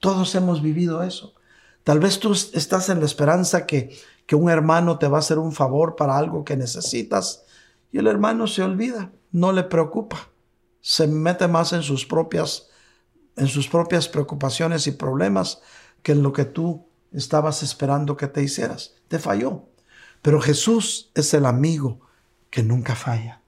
Todos 0.00 0.34
hemos 0.34 0.62
vivido 0.62 1.04
eso. 1.04 1.36
Tal 1.84 2.00
vez 2.00 2.18
tú 2.18 2.32
estás 2.32 2.88
en 2.88 2.98
la 2.98 3.06
esperanza 3.06 3.66
que, 3.66 3.96
que 4.26 4.34
un 4.34 4.50
hermano 4.50 4.98
te 4.98 5.06
va 5.06 5.18
a 5.18 5.20
hacer 5.20 5.38
un 5.38 5.52
favor 5.52 5.94
para 5.94 6.18
algo 6.18 6.44
que 6.44 6.56
necesitas 6.56 7.44
y 7.92 7.98
el 7.98 8.08
hermano 8.08 8.48
se 8.48 8.64
olvida, 8.64 9.12
no 9.30 9.52
le 9.52 9.62
preocupa 9.62 10.30
se 10.80 11.06
mete 11.06 11.46
más 11.46 11.72
en 11.72 11.82
sus 11.82 12.04
propias 12.04 12.68
en 13.36 13.46
sus 13.46 13.68
propias 13.68 14.08
preocupaciones 14.08 14.88
y 14.88 14.92
problemas 14.92 15.60
que 16.02 16.10
en 16.12 16.24
lo 16.24 16.32
que 16.32 16.46
tú 16.46 16.88
estabas 17.12 17.62
esperando 17.62 18.16
que 18.16 18.26
te 18.26 18.42
hicieras. 18.42 18.94
Te 19.06 19.20
falló. 19.20 19.75
Pero 20.26 20.40
Jesús 20.40 21.12
es 21.14 21.34
el 21.34 21.46
amigo 21.46 22.00
que 22.50 22.64
nunca 22.64 22.96
falla. 22.96 23.42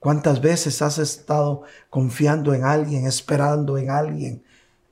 ¿Cuántas 0.00 0.40
veces 0.40 0.82
has 0.82 0.98
estado 0.98 1.62
confiando 1.88 2.52
en 2.52 2.64
alguien, 2.64 3.06
esperando 3.06 3.78
en 3.78 3.90
alguien 3.90 4.42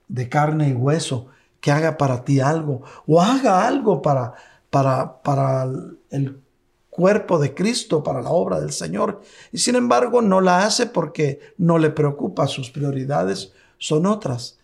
de 0.06 0.28
carne 0.28 0.68
y 0.68 0.74
hueso 0.74 1.26
que 1.60 1.72
haga 1.72 1.98
para 1.98 2.24
ti 2.24 2.38
algo 2.38 2.82
o 3.04 3.20
haga 3.20 3.66
algo 3.66 4.00
para, 4.00 4.34
para, 4.70 5.20
para 5.22 5.66
el 6.10 6.40
cuerpo 6.88 7.40
de 7.40 7.52
Cristo 7.52 8.04
para 8.04 8.22
la 8.22 8.30
obra 8.30 8.60
del 8.60 8.70
Señor. 8.70 9.20
Y 9.50 9.58
sin 9.58 9.74
embargo 9.74 10.22
no 10.22 10.40
la 10.40 10.64
hace 10.64 10.86
porque 10.86 11.40
no 11.56 11.78
le 11.78 11.90
preocupa, 11.90 12.46
sus 12.46 12.70
prioridades 12.70 13.52
son 13.78 14.06
otras. 14.06 14.60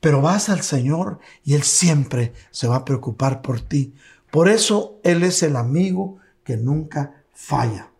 Pero 0.00 0.20
vas 0.20 0.50
al 0.50 0.60
Señor 0.60 1.18
y 1.44 1.54
Él 1.54 1.62
siempre 1.62 2.34
se 2.50 2.68
va 2.68 2.76
a 2.76 2.84
preocupar 2.84 3.40
por 3.40 3.62
ti. 3.62 3.94
Por 4.34 4.48
eso 4.48 4.98
Él 5.04 5.22
es 5.22 5.44
el 5.44 5.54
amigo 5.54 6.18
que 6.42 6.56
nunca 6.56 7.22
falla. 7.32 7.92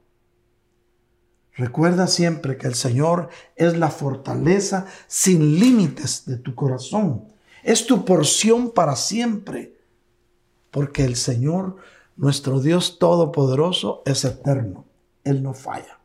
Recuerda 1.52 2.08
siempre 2.08 2.58
que 2.58 2.66
el 2.66 2.74
Señor 2.74 3.28
es 3.54 3.78
la 3.78 3.88
fortaleza 3.88 4.86
sin 5.06 5.60
límites 5.60 6.26
de 6.26 6.36
tu 6.36 6.56
corazón. 6.56 7.28
Es 7.62 7.86
tu 7.86 8.04
porción 8.04 8.72
para 8.72 8.96
siempre. 8.96 9.78
Porque 10.72 11.04
el 11.04 11.14
Señor 11.14 11.76
nuestro 12.16 12.58
Dios 12.58 12.98
Todopoderoso 12.98 14.02
es 14.04 14.24
eterno. 14.24 14.86
Él 15.22 15.40
no 15.40 15.54
falla. 15.54 16.00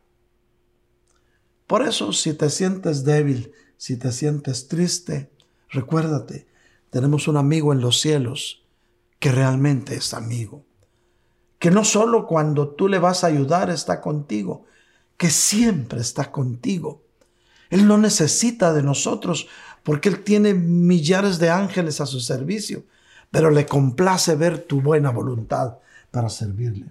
Por 1.66 1.82
eso, 1.82 2.12
si 2.12 2.34
te 2.34 2.50
sientes 2.50 3.02
débil, 3.02 3.50
si 3.76 3.96
te 3.96 4.12
sientes 4.12 4.68
triste, 4.68 5.32
recuérdate, 5.70 6.46
tenemos 6.88 7.26
un 7.26 7.36
amigo 7.36 7.72
en 7.72 7.80
los 7.80 8.00
cielos 8.00 8.59
que 9.20 9.30
realmente 9.30 9.94
es 9.94 10.12
amigo. 10.14 10.64
Que 11.60 11.70
no 11.70 11.84
solo 11.84 12.26
cuando 12.26 12.70
tú 12.70 12.88
le 12.88 12.98
vas 12.98 13.22
a 13.22 13.28
ayudar 13.28 13.70
está 13.70 14.00
contigo, 14.00 14.64
que 15.16 15.30
siempre 15.30 16.00
está 16.00 16.32
contigo. 16.32 17.04
Él 17.68 17.86
no 17.86 17.98
necesita 17.98 18.72
de 18.72 18.82
nosotros 18.82 19.46
porque 19.84 20.08
Él 20.08 20.24
tiene 20.24 20.54
millares 20.54 21.38
de 21.38 21.50
ángeles 21.50 22.00
a 22.00 22.06
su 22.06 22.20
servicio, 22.20 22.84
pero 23.30 23.50
le 23.50 23.66
complace 23.66 24.34
ver 24.34 24.64
tu 24.64 24.80
buena 24.80 25.10
voluntad 25.10 25.78
para 26.10 26.30
servirle. 26.30 26.86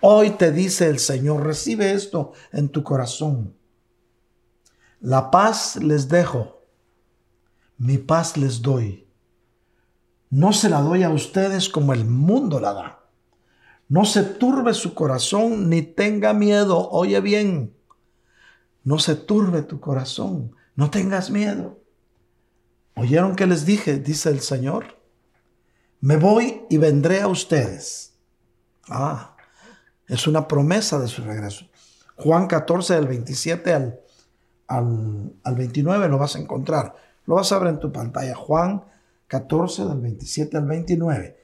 Hoy 0.00 0.30
te 0.30 0.50
dice 0.50 0.88
el 0.88 0.98
Señor, 0.98 1.44
recibe 1.44 1.92
esto 1.92 2.32
en 2.50 2.70
tu 2.70 2.82
corazón. 2.82 3.54
La 5.00 5.30
paz 5.30 5.76
les 5.76 6.08
dejo, 6.08 6.64
mi 7.76 7.98
paz 7.98 8.36
les 8.36 8.62
doy. 8.62 9.01
No 10.32 10.54
se 10.54 10.70
la 10.70 10.80
doy 10.80 11.02
a 11.02 11.10
ustedes 11.10 11.68
como 11.68 11.92
el 11.92 12.06
mundo 12.06 12.58
la 12.58 12.72
da. 12.72 13.04
No 13.88 14.06
se 14.06 14.22
turbe 14.22 14.72
su 14.72 14.94
corazón 14.94 15.68
ni 15.68 15.82
tenga 15.82 16.32
miedo. 16.32 16.88
Oye 16.88 17.20
bien, 17.20 17.76
no 18.82 18.98
se 18.98 19.14
turbe 19.14 19.60
tu 19.60 19.78
corazón, 19.78 20.56
no 20.74 20.90
tengas 20.90 21.28
miedo. 21.30 21.78
¿Oyeron 22.96 23.36
que 23.36 23.46
les 23.46 23.66
dije? 23.66 23.98
Dice 23.98 24.30
el 24.30 24.40
Señor. 24.40 24.98
Me 26.00 26.16
voy 26.16 26.62
y 26.70 26.78
vendré 26.78 27.20
a 27.20 27.28
ustedes 27.28 28.14
Ah, 28.88 29.36
es 30.08 30.26
una 30.26 30.48
promesa 30.48 30.98
de 30.98 31.08
su 31.08 31.22
regreso. 31.22 31.66
Juan 32.16 32.46
14, 32.46 32.94
del 32.94 33.06
27 33.06 33.74
al, 33.74 34.00
al, 34.68 35.54
29 35.54 36.08
lo 36.08 36.16
vas 36.16 36.36
a 36.36 36.38
encontrar. 36.38 36.94
Lo 37.26 37.34
vas 37.34 37.52
a 37.52 37.58
ver 37.58 37.68
en 37.68 37.80
tu 37.80 37.92
pantalla. 37.92 38.34
Juan 38.34 38.84
14, 39.32 39.86
del 39.86 39.98
27 39.98 40.58
al 40.58 40.66
29. 40.66 41.38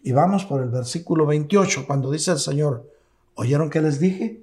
Y 0.00 0.12
vamos 0.12 0.46
por 0.46 0.62
el 0.62 0.70
versículo 0.70 1.26
28, 1.26 1.86
cuando 1.86 2.10
dice 2.10 2.30
el 2.30 2.38
Señor, 2.38 2.90
¿oyeron 3.34 3.68
que 3.68 3.82
les 3.82 4.00
dije? 4.00 4.42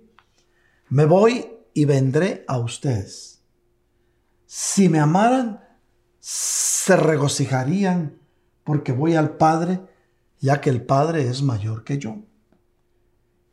me 0.90 1.06
voy 1.06 1.50
y 1.74 1.86
vendré 1.86 2.46
a 2.48 2.60
ustedes. 2.60 3.42
Si 4.46 4.90
me 4.90 5.00
amaran, 5.00 5.64
se 6.20 6.96
regocijarían 6.96 8.20
porque 8.64 8.92
voy 8.92 9.16
al 9.16 9.38
Padre, 9.38 9.82
ya 10.40 10.62
que 10.62 10.70
el 10.70 10.86
Padre 10.86 11.28
es 11.28 11.42
mayor 11.42 11.84
que 11.84 11.98
yo. 11.98 12.18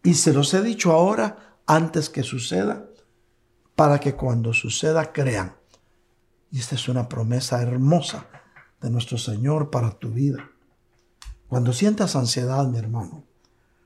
Y 0.03 0.15
se 0.15 0.35
los 0.35 0.53
he 0.53 0.61
dicho 0.61 0.93
ahora 0.93 1.57
antes 1.67 2.11
que 2.11 2.23
suceda, 2.25 2.91
para 3.75 4.01
que 4.01 4.17
cuando 4.17 4.53
suceda 4.53 5.15
crean. 5.15 5.57
Y 6.51 6.59
esta 6.59 6.75
es 6.75 6.91
una 6.91 7.09
promesa 7.09 7.63
hermosa 7.63 8.27
de 8.81 8.91
nuestro 8.91 9.19
Señor 9.19 9.71
para 9.71 9.91
tu 9.99 10.11
vida. 10.11 10.51
Cuando 11.49 11.73
sientas 11.73 12.17
ansiedad, 12.17 12.67
mi 12.69 12.79
hermano, 12.79 13.25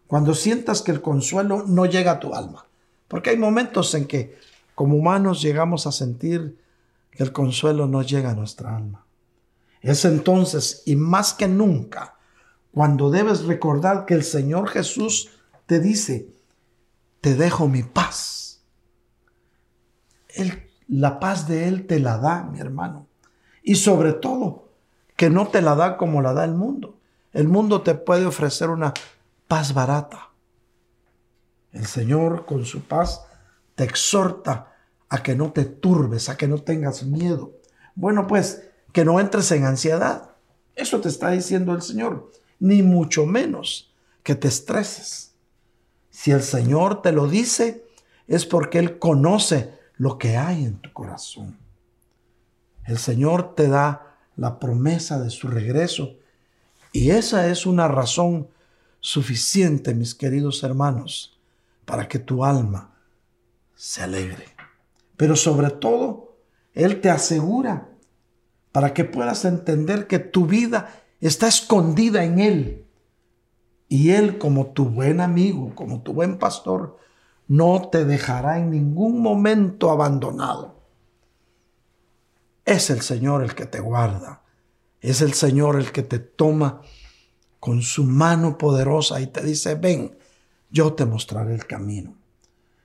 cuando 0.06 0.34
sientas 0.34 0.82
que 0.82 0.92
el 0.92 1.00
consuelo 1.00 1.64
no 1.66 1.86
llega 1.86 2.12
a 2.12 2.20
tu 2.20 2.34
alma, 2.34 2.66
porque 3.08 3.30
hay 3.30 3.36
momentos 3.36 3.94
en 3.94 4.06
que 4.06 4.36
como 4.74 4.96
humanos 4.96 5.40
llegamos 5.40 5.86
a 5.86 5.92
sentir 5.92 6.58
que 7.10 7.22
el 7.22 7.32
consuelo 7.32 7.86
no 7.86 8.02
llega 8.02 8.30
a 8.30 8.34
nuestra 8.34 8.76
alma. 8.76 9.06
Es 9.80 10.04
entonces, 10.04 10.82
y 10.86 10.96
más 10.96 11.32
que 11.32 11.46
nunca, 11.46 12.16
cuando 12.72 13.10
debes 13.10 13.44
recordar 13.44 14.04
que 14.04 14.14
el 14.14 14.24
Señor 14.24 14.68
Jesús 14.68 15.30
te 15.66 15.78
dice, 15.80 16.28
te 17.20 17.34
dejo 17.34 17.68
mi 17.68 17.82
paz. 17.82 18.62
la 20.88 21.20
paz 21.20 21.48
de 21.48 21.68
Él 21.68 21.86
te 21.86 21.98
la 22.00 22.18
da, 22.18 22.44
mi 22.44 22.58
hermano. 22.58 23.06
Y 23.62 23.76
sobre 23.76 24.12
todo, 24.12 24.63
que 25.16 25.30
no 25.30 25.48
te 25.48 25.62
la 25.62 25.74
da 25.74 25.96
como 25.96 26.22
la 26.22 26.32
da 26.32 26.44
el 26.44 26.54
mundo. 26.54 26.98
El 27.32 27.48
mundo 27.48 27.82
te 27.82 27.94
puede 27.94 28.26
ofrecer 28.26 28.70
una 28.70 28.94
paz 29.48 29.74
barata. 29.74 30.30
El 31.72 31.86
Señor 31.86 32.46
con 32.46 32.64
su 32.64 32.82
paz 32.82 33.26
te 33.74 33.84
exhorta 33.84 34.72
a 35.08 35.22
que 35.22 35.34
no 35.34 35.52
te 35.52 35.64
turbes, 35.64 36.28
a 36.28 36.36
que 36.36 36.48
no 36.48 36.58
tengas 36.58 37.02
miedo. 37.04 37.52
Bueno, 37.94 38.26
pues 38.26 38.68
que 38.92 39.04
no 39.04 39.18
entres 39.20 39.50
en 39.52 39.64
ansiedad. 39.64 40.30
Eso 40.74 41.00
te 41.00 41.08
está 41.08 41.30
diciendo 41.30 41.74
el 41.74 41.82
Señor. 41.82 42.30
Ni 42.60 42.82
mucho 42.82 43.26
menos 43.26 43.92
que 44.22 44.34
te 44.34 44.48
estreses. 44.48 45.34
Si 46.10 46.30
el 46.30 46.42
Señor 46.42 47.02
te 47.02 47.12
lo 47.12 47.28
dice, 47.28 47.84
es 48.26 48.46
porque 48.46 48.78
Él 48.78 48.98
conoce 48.98 49.78
lo 49.96 50.18
que 50.18 50.36
hay 50.36 50.64
en 50.64 50.78
tu 50.78 50.92
corazón. 50.92 51.58
El 52.84 52.98
Señor 52.98 53.54
te 53.54 53.68
da 53.68 54.03
la 54.36 54.58
promesa 54.58 55.20
de 55.20 55.30
su 55.30 55.48
regreso 55.48 56.16
y 56.92 57.10
esa 57.10 57.48
es 57.48 57.66
una 57.66 57.88
razón 57.88 58.48
suficiente, 59.00 59.94
mis 59.94 60.14
queridos 60.14 60.62
hermanos, 60.62 61.36
para 61.84 62.08
que 62.08 62.18
tu 62.18 62.44
alma 62.44 62.94
se 63.74 64.02
alegre. 64.02 64.44
Pero 65.16 65.36
sobre 65.36 65.70
todo, 65.70 66.36
Él 66.72 67.00
te 67.00 67.10
asegura 67.10 67.88
para 68.70 68.94
que 68.94 69.04
puedas 69.04 69.44
entender 69.44 70.06
que 70.06 70.18
tu 70.18 70.46
vida 70.46 71.02
está 71.20 71.48
escondida 71.48 72.24
en 72.24 72.38
Él 72.38 72.84
y 73.88 74.10
Él, 74.10 74.38
como 74.38 74.68
tu 74.68 74.86
buen 74.86 75.20
amigo, 75.20 75.74
como 75.74 76.02
tu 76.02 76.12
buen 76.12 76.38
pastor, 76.38 76.98
no 77.46 77.88
te 77.90 78.04
dejará 78.04 78.58
en 78.58 78.70
ningún 78.70 79.20
momento 79.20 79.90
abandonado. 79.90 80.73
Es 82.64 82.90
el 82.90 83.02
Señor 83.02 83.42
el 83.42 83.54
que 83.54 83.66
te 83.66 83.80
guarda. 83.80 84.42
Es 85.00 85.20
el 85.20 85.34
Señor 85.34 85.76
el 85.76 85.92
que 85.92 86.02
te 86.02 86.18
toma 86.18 86.80
con 87.60 87.82
su 87.82 88.04
mano 88.04 88.58
poderosa 88.58 89.20
y 89.20 89.26
te 89.26 89.42
dice, 89.42 89.74
ven, 89.74 90.16
yo 90.70 90.94
te 90.94 91.04
mostraré 91.04 91.54
el 91.54 91.66
camino. 91.66 92.14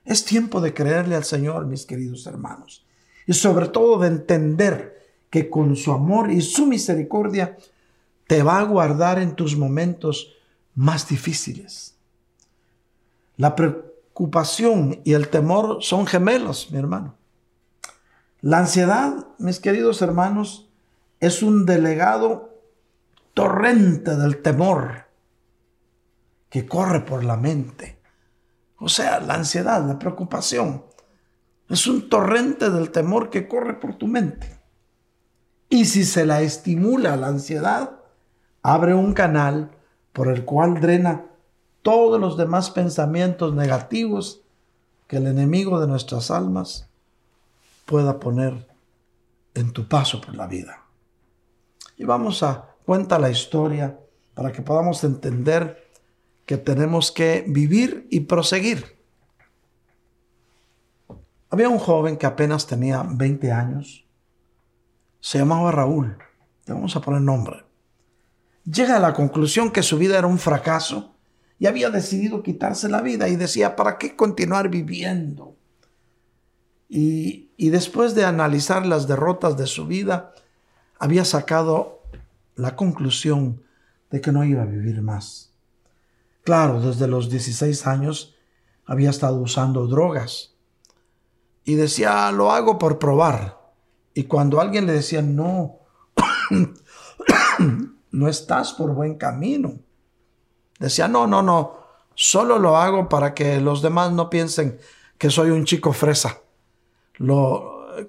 Es 0.06 0.26
tiempo 0.26 0.62
de 0.62 0.74
creerle 0.74 1.16
al 1.16 1.24
Señor, 1.24 1.66
mis 1.66 1.86
queridos 1.86 2.26
hermanos. 2.28 2.86
Y 3.28 3.34
sobre 3.34 3.68
todo 3.68 4.00
de 4.00 4.08
entender 4.08 5.00
que 5.30 5.50
con 5.50 5.76
su 5.76 5.92
amor 5.92 6.32
y 6.32 6.42
su 6.42 6.66
misericordia 6.66 7.58
te 8.28 8.42
va 8.42 8.60
a 8.60 8.64
guardar 8.64 9.20
en 9.20 9.36
tus 9.36 9.56
momentos 9.56 10.34
más 10.76 11.08
difíciles. 11.08 11.96
La 13.38 13.56
preocupación 13.56 15.02
y 15.04 15.14
el 15.14 15.30
temor 15.30 15.80
son 15.82 16.08
gemelos, 16.08 16.72
mi 16.72 16.80
hermano. 16.80 17.19
La 18.42 18.60
ansiedad, 18.60 19.28
mis 19.38 19.60
queridos 19.60 20.02
hermanos, 20.02 20.70
es 21.20 21.44
un 21.44 21.66
delegado 21.66 22.58
torrente 23.34 24.16
del 24.16 24.42
temor 24.42 25.08
que 26.50 26.66
corre 26.66 27.02
por 27.02 27.26
la 27.26 27.36
mente. 27.36 28.00
O 28.78 28.88
sea, 28.88 29.20
la 29.20 29.34
ansiedad, 29.34 29.86
la 29.86 30.00
preocupación, 30.00 30.86
es 31.68 31.86
un 31.86 32.08
torrente 32.08 32.70
del 32.70 32.92
temor 32.92 33.30
que 33.30 33.46
corre 33.46 33.74
por 33.74 33.96
tu 33.96 34.08
mente. 34.08 34.58
Y 35.68 35.84
si 35.84 36.06
se 36.06 36.26
la 36.26 36.42
estimula 36.42 37.18
la 37.18 37.28
ansiedad, 37.28 38.00
abre 38.64 38.94
un 38.94 39.14
canal 39.14 39.72
por 40.14 40.30
el 40.30 40.46
cual 40.46 40.80
drena 40.80 41.26
todos 41.82 42.22
los 42.22 42.38
demás 42.38 42.72
pensamientos 42.72 43.54
negativos 43.54 44.42
que 45.08 45.18
el 45.18 45.28
enemigo 45.28 45.82
de 45.82 45.88
nuestras 45.88 46.32
almas 46.32 46.89
pueda 47.90 48.20
poner 48.20 48.68
en 49.56 49.74
tu 49.74 49.88
paso 49.88 50.22
por 50.22 50.36
la 50.36 50.46
vida. 50.46 50.86
Y 51.98 52.06
vamos 52.06 52.44
a 52.44 52.76
cuenta 52.86 53.18
la 53.18 53.30
historia 53.30 54.00
para 54.36 54.52
que 54.52 54.62
podamos 54.62 55.04
entender 55.04 55.90
que 56.46 56.58
tenemos 56.58 57.12
que 57.12 57.44
vivir 57.48 58.08
y 58.12 58.22
proseguir. 58.22 59.00
Había 61.50 61.70
un 61.70 61.80
joven 61.80 62.18
que 62.18 62.28
apenas 62.28 62.68
tenía 62.68 63.04
20 63.04 63.52
años, 63.52 64.06
se 65.20 65.40
llamaba 65.40 65.72
Raúl, 65.72 66.18
le 66.68 66.74
vamos 66.74 66.96
a 66.96 67.02
poner 67.02 67.22
nombre 67.22 67.70
llega 68.72 68.98
a 68.98 69.00
la 69.00 69.14
conclusión 69.14 69.72
que 69.72 69.84
su 69.84 69.98
vida 69.98 70.18
era 70.18 70.28
un 70.28 70.40
fracaso 70.40 71.16
y 71.58 71.66
había 71.66 71.90
decidido 71.90 72.44
quitarse 72.44 72.90
la 72.90 73.02
vida 73.02 73.28
y 73.28 73.36
decía, 73.36 73.76
¿para 73.76 73.98
qué 73.98 74.16
continuar 74.16 74.70
viviendo? 74.70 75.58
Y, 76.90 77.70
después 77.70 78.16
de 78.16 78.26
analizar 78.26 78.86
las 78.86 79.08
derrotas 79.08 79.56
de 79.56 79.68
su 79.68 79.86
vida, 79.86 80.34
había 80.98 81.24
sacado 81.24 82.02
la 82.56 82.76
conclusión 82.76 83.62
de 84.10 84.20
que 84.22 84.32
no 84.32 84.44
iba 84.44 84.64
a 84.64 84.66
vivir 84.66 85.02
más. 85.04 85.54
Claro, 86.44 86.82
desde 86.82 87.08
los 87.08 87.30
16 87.30 87.86
años 87.86 88.36
había 88.86 89.12
estado 89.12 89.38
usando 89.38 89.86
drogas 89.86 90.56
y 91.64 91.76
decía, 91.76 92.32
lo 92.32 92.52
hago 92.52 92.80
por 92.80 92.98
probar. 92.98 93.60
Y 94.16 94.24
cuando 94.24 94.60
alguien 94.60 94.88
le 94.88 94.94
decía, 94.94 95.22
no, 95.22 95.78
no 98.12 98.28
estás 98.28 98.74
por 98.74 98.96
buen 98.96 99.16
camino. 99.16 99.74
Decía, 100.80 101.08
no, 101.08 101.28
no, 101.28 101.44
no, 101.44 101.78
solo 102.16 102.58
lo 102.58 102.78
hago 102.78 103.08
para 103.08 103.36
que 103.36 103.62
los 103.62 103.84
demás 103.84 104.12
no 104.12 104.32
piensen 104.32 104.80
que 105.20 105.30
soy 105.30 105.52
un 105.52 105.66
chico 105.66 105.94
fresa. 105.94 106.40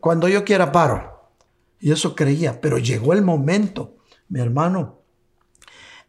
Cuando 0.01 0.29
yo 0.29 0.45
quiera 0.45 0.73
paro. 0.73 1.31
Y 1.79 1.93
eso 1.93 2.15
creía, 2.15 2.61
pero 2.61 2.79
llegó 2.79 3.13
el 3.13 3.23
momento, 3.23 3.97
mi 4.29 4.41
hermano, 4.41 5.01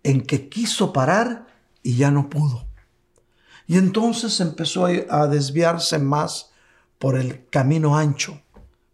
en 0.03 0.21
que 0.21 0.49
quiso 0.49 0.91
parar 0.91 1.47
y 1.81 1.95
ya 1.95 2.11
no 2.11 2.29
pudo. 2.29 2.67
Y 3.67 3.77
entonces 3.77 4.39
empezó 4.41 4.85
a 4.85 5.27
desviarse 5.27 5.97
más 5.97 6.51
por 6.99 7.17
el 7.17 7.47
camino 7.47 7.97
ancho, 7.97 8.41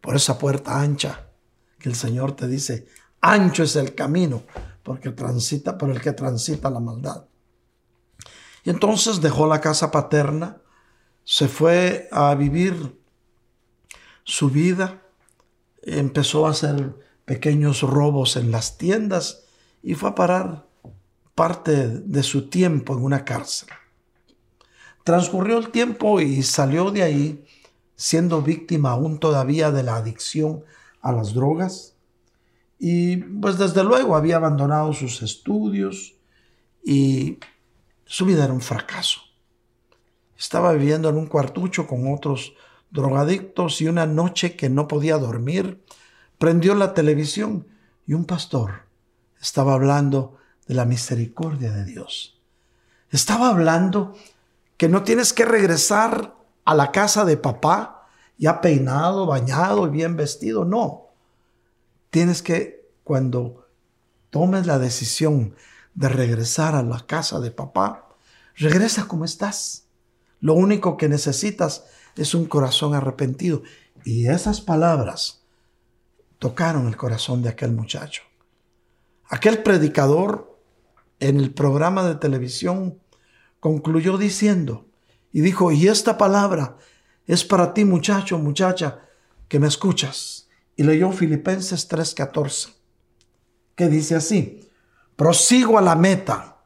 por 0.01 0.15
esa 0.15 0.37
puerta 0.37 0.79
ancha 0.79 1.27
que 1.79 1.89
el 1.89 1.95
Señor 1.95 2.35
te 2.35 2.47
dice, 2.47 2.87
ancho 3.21 3.63
es 3.63 3.75
el 3.75 3.95
camino, 3.95 4.43
porque 4.83 5.09
transita 5.09 5.77
por 5.77 5.89
el 5.89 5.99
que 5.99 6.13
transita 6.13 6.69
la 6.69 6.79
maldad. 6.79 7.25
Y 8.63 8.69
entonces 8.69 9.19
dejó 9.19 9.47
la 9.47 9.61
casa 9.61 9.89
paterna, 9.89 10.61
se 11.23 11.47
fue 11.47 12.07
a 12.11 12.35
vivir 12.35 13.01
su 14.28 14.49
vida, 14.49 15.01
empezó 15.82 16.47
a 16.47 16.49
hacer 16.49 16.93
pequeños 17.23 17.82
robos 17.82 18.36
en 18.36 18.51
las 18.51 18.78
tiendas 18.78 19.45
y 19.82 19.93
fue 19.93 20.09
a 20.09 20.15
parar 20.15 20.67
parte 21.34 21.88
de 21.88 22.23
su 22.23 22.49
tiempo 22.49 22.93
en 22.93 23.03
una 23.03 23.23
cárcel. 23.23 23.69
Transcurrió 25.05 25.57
el 25.57 25.69
tiempo 25.69 26.19
y 26.19 26.43
salió 26.43 26.91
de 26.91 27.03
ahí 27.03 27.45
siendo 27.95 28.41
víctima 28.41 28.91
aún 28.91 29.17
todavía 29.17 29.71
de 29.71 29.84
la 29.84 29.95
adicción 29.95 30.65
a 30.99 31.13
las 31.13 31.34
drogas 31.34 31.95
y 32.78 33.15
pues 33.17 33.57
desde 33.57 33.86
luego 33.86 34.17
había 34.17 34.36
abandonado 34.36 34.91
sus 34.91 35.21
estudios 35.21 36.15
y 36.84 37.39
su 38.03 38.25
vida 38.25 38.43
era 38.43 38.53
un 38.53 38.61
fracaso. 38.61 39.21
Estaba 40.38 40.73
viviendo 40.73 41.07
en 41.07 41.15
un 41.15 41.28
cuartucho 41.28 41.88
con 41.88 42.13
otros 42.13 42.53
drogadictos 42.97 43.79
y 43.79 43.87
una 43.87 44.07
noche 44.07 44.55
que 44.55 44.69
no 44.69 44.87
podía 44.87 45.17
dormir, 45.17 45.83
prendió 46.39 46.73
la 46.73 46.93
televisión 46.95 47.67
y 48.07 48.13
un 48.13 48.25
pastor 48.25 48.87
estaba 49.39 49.73
hablando 49.73 50.37
de 50.67 50.73
la 50.73 50.85
misericordia 50.85 51.71
de 51.71 51.85
Dios. 51.85 52.41
Estaba 53.11 53.49
hablando 53.49 54.15
que 54.77 54.89
no 54.89 55.03
tienes 55.03 55.31
que 55.31 55.45
regresar 55.45 56.35
a 56.65 56.75
la 56.75 56.91
casa 56.91 57.23
de 57.23 57.37
papá, 57.37 58.07
ya 58.37 58.61
peinado, 58.61 59.25
bañado 59.25 59.87
y 59.87 59.91
bien 59.91 60.15
vestido. 60.15 60.65
No. 60.65 61.11
Tienes 62.09 62.41
que, 62.41 62.89
cuando 63.03 63.67
tomes 64.29 64.65
la 64.65 64.79
decisión 64.79 65.55
de 65.93 66.09
regresar 66.09 66.75
a 66.75 66.83
la 66.83 67.05
casa 67.05 67.39
de 67.39 67.51
papá, 67.51 68.09
regresa 68.55 69.07
como 69.07 69.23
estás. 69.23 69.85
Lo 70.39 70.53
único 70.53 70.97
que 70.97 71.09
necesitas 71.09 71.85
es 72.18 72.34
un 72.34 72.45
corazón 72.45 72.93
arrepentido. 72.93 73.63
Y 74.03 74.28
esas 74.28 74.61
palabras 74.61 75.43
tocaron 76.39 76.88
el 76.88 76.97
corazón 76.97 77.41
de 77.41 77.49
aquel 77.49 77.72
muchacho. 77.72 78.24
Aquel 79.30 79.63
predicador 79.63 80.59
en 81.20 81.39
el 81.39 81.53
programa 81.53 82.07
de 82.07 82.15
televisión 82.15 82.99
concluyó 83.59 84.18
diciendo, 84.18 84.86
y 85.32 85.41
dijo, 85.41 85.72
y 85.72 85.88
esta 85.88 86.18
palabra 86.18 86.78
es 87.26 87.43
para 87.43 87.74
ti 87.74 87.86
muchacho, 87.86 88.38
muchacha, 88.38 89.01
que 89.47 89.59
me 89.59 89.68
escuchas. 89.68 90.47
Y 90.76 90.84
leyó 90.84 91.11
Filipenses 91.11 91.89
3:14, 91.89 92.74
que 93.76 93.88
dice 93.88 94.15
así, 94.15 94.70
prosigo 95.15 95.78
a 95.78 95.82
la 95.82 95.95
meta, 95.95 96.63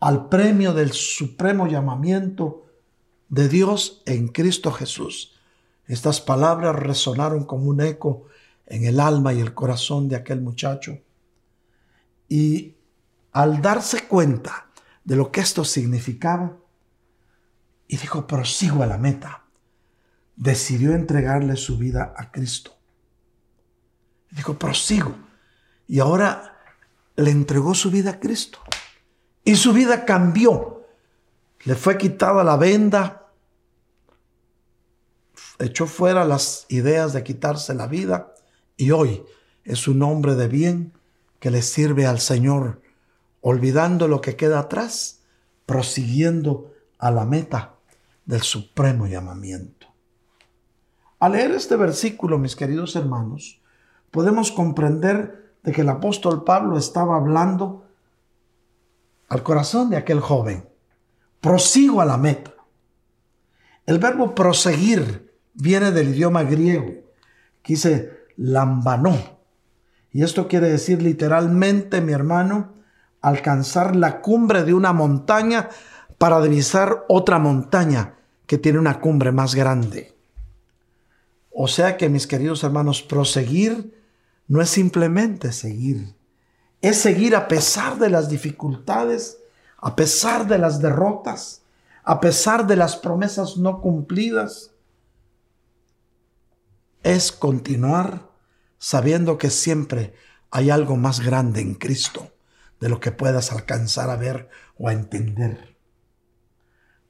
al 0.00 0.28
premio 0.28 0.72
del 0.74 0.92
supremo 0.92 1.66
llamamiento 1.66 2.67
de 3.28 3.48
Dios 3.48 4.02
en 4.06 4.28
Cristo 4.28 4.72
Jesús. 4.72 5.38
Estas 5.86 6.20
palabras 6.20 6.76
resonaron 6.76 7.44
como 7.44 7.64
un 7.64 7.80
eco 7.80 8.26
en 8.66 8.84
el 8.84 9.00
alma 9.00 9.32
y 9.32 9.40
el 9.40 9.54
corazón 9.54 10.08
de 10.08 10.16
aquel 10.16 10.40
muchacho. 10.40 10.98
Y 12.28 12.76
al 13.32 13.62
darse 13.62 14.06
cuenta 14.06 14.66
de 15.04 15.16
lo 15.16 15.32
que 15.32 15.40
esto 15.40 15.64
significaba, 15.64 16.56
y 17.86 17.96
dijo, 17.96 18.26
prosigo 18.26 18.82
a 18.82 18.86
la 18.86 18.98
meta, 18.98 19.44
decidió 20.36 20.92
entregarle 20.92 21.56
su 21.56 21.78
vida 21.78 22.12
a 22.16 22.30
Cristo. 22.30 22.76
Dijo, 24.30 24.58
prosigo. 24.58 25.16
Y 25.86 26.00
ahora 26.00 26.58
le 27.16 27.30
entregó 27.30 27.74
su 27.74 27.90
vida 27.90 28.10
a 28.10 28.20
Cristo. 28.20 28.58
Y 29.42 29.56
su 29.56 29.72
vida 29.72 30.04
cambió. 30.04 30.86
Le 31.64 31.74
fue 31.74 31.96
quitada 31.96 32.44
la 32.44 32.58
venda, 32.58 33.17
echó 35.58 35.86
fuera 35.86 36.24
las 36.24 36.66
ideas 36.68 37.12
de 37.12 37.24
quitarse 37.24 37.74
la 37.74 37.86
vida 37.86 38.34
y 38.76 38.90
hoy 38.90 39.24
es 39.64 39.88
un 39.88 40.02
hombre 40.02 40.34
de 40.34 40.48
bien 40.48 40.92
que 41.40 41.50
le 41.50 41.62
sirve 41.62 42.06
al 42.06 42.20
Señor, 42.20 42.80
olvidando 43.40 44.08
lo 44.08 44.20
que 44.20 44.36
queda 44.36 44.60
atrás, 44.60 45.20
prosiguiendo 45.66 46.72
a 46.98 47.10
la 47.10 47.24
meta 47.24 47.74
del 48.24 48.42
supremo 48.42 49.06
llamamiento. 49.06 49.86
Al 51.20 51.32
leer 51.32 51.52
este 51.52 51.76
versículo, 51.76 52.38
mis 52.38 52.56
queridos 52.56 52.94
hermanos, 52.96 53.60
podemos 54.10 54.52
comprender 54.52 55.52
de 55.62 55.72
que 55.72 55.80
el 55.80 55.88
apóstol 55.88 56.44
Pablo 56.44 56.78
estaba 56.78 57.16
hablando 57.16 57.84
al 59.28 59.42
corazón 59.42 59.90
de 59.90 59.96
aquel 59.96 60.20
joven. 60.20 60.68
Prosigo 61.40 62.00
a 62.00 62.04
la 62.04 62.16
meta. 62.16 62.54
El 63.86 63.98
verbo 63.98 64.34
proseguir 64.34 65.27
viene 65.58 65.92
del 65.92 66.10
idioma 66.10 66.44
griego, 66.44 66.94
que 67.62 67.74
dice 67.74 68.18
lambanó. 68.36 69.38
Y 70.12 70.22
esto 70.22 70.48
quiere 70.48 70.70
decir 70.70 71.02
literalmente, 71.02 72.00
mi 72.00 72.12
hermano, 72.12 72.72
alcanzar 73.20 73.94
la 73.96 74.20
cumbre 74.20 74.64
de 74.64 74.72
una 74.72 74.92
montaña 74.92 75.68
para 76.16 76.40
divisar 76.40 77.04
otra 77.08 77.38
montaña 77.38 78.14
que 78.46 78.58
tiene 78.58 78.78
una 78.78 79.00
cumbre 79.00 79.32
más 79.32 79.54
grande. 79.54 80.14
O 81.50 81.68
sea 81.68 81.96
que, 81.96 82.08
mis 82.08 82.26
queridos 82.26 82.64
hermanos, 82.64 83.02
proseguir 83.02 83.94
no 84.46 84.62
es 84.62 84.70
simplemente 84.70 85.52
seguir, 85.52 86.14
es 86.80 86.96
seguir 86.98 87.34
a 87.36 87.48
pesar 87.48 87.98
de 87.98 88.08
las 88.08 88.28
dificultades, 88.28 89.38
a 89.76 89.94
pesar 89.94 90.46
de 90.46 90.58
las 90.58 90.80
derrotas, 90.80 91.62
a 92.04 92.20
pesar 92.20 92.66
de 92.66 92.76
las 92.76 92.96
promesas 92.96 93.58
no 93.58 93.80
cumplidas. 93.80 94.70
Es 97.02 97.32
continuar 97.32 98.30
sabiendo 98.78 99.38
que 99.38 99.50
siempre 99.50 100.14
hay 100.50 100.70
algo 100.70 100.96
más 100.96 101.20
grande 101.20 101.60
en 101.60 101.74
Cristo 101.74 102.32
de 102.80 102.88
lo 102.88 103.00
que 103.00 103.12
puedas 103.12 103.52
alcanzar 103.52 104.10
a 104.10 104.16
ver 104.16 104.48
o 104.78 104.88
a 104.88 104.92
entender. 104.92 105.76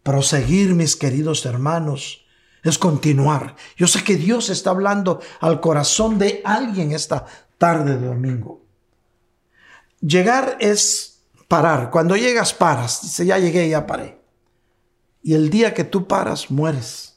Proseguir, 0.02 0.74
mis 0.74 0.96
queridos 0.96 1.44
hermanos, 1.44 2.24
es 2.62 2.78
continuar. 2.78 3.56
Yo 3.76 3.86
sé 3.86 4.02
que 4.02 4.16
Dios 4.16 4.48
está 4.48 4.70
hablando 4.70 5.20
al 5.40 5.60
corazón 5.60 6.18
de 6.18 6.40
alguien 6.44 6.92
esta 6.92 7.26
tarde 7.58 7.98
de 7.98 8.06
domingo. 8.06 8.64
Llegar 10.00 10.56
es 10.60 11.22
parar. 11.48 11.90
Cuando 11.90 12.16
llegas, 12.16 12.54
paras. 12.54 13.02
Dice, 13.02 13.26
ya 13.26 13.38
llegué, 13.38 13.68
ya 13.68 13.86
paré. 13.86 14.20
Y 15.22 15.34
el 15.34 15.50
día 15.50 15.74
que 15.74 15.84
tú 15.84 16.06
paras, 16.06 16.50
mueres. 16.50 17.07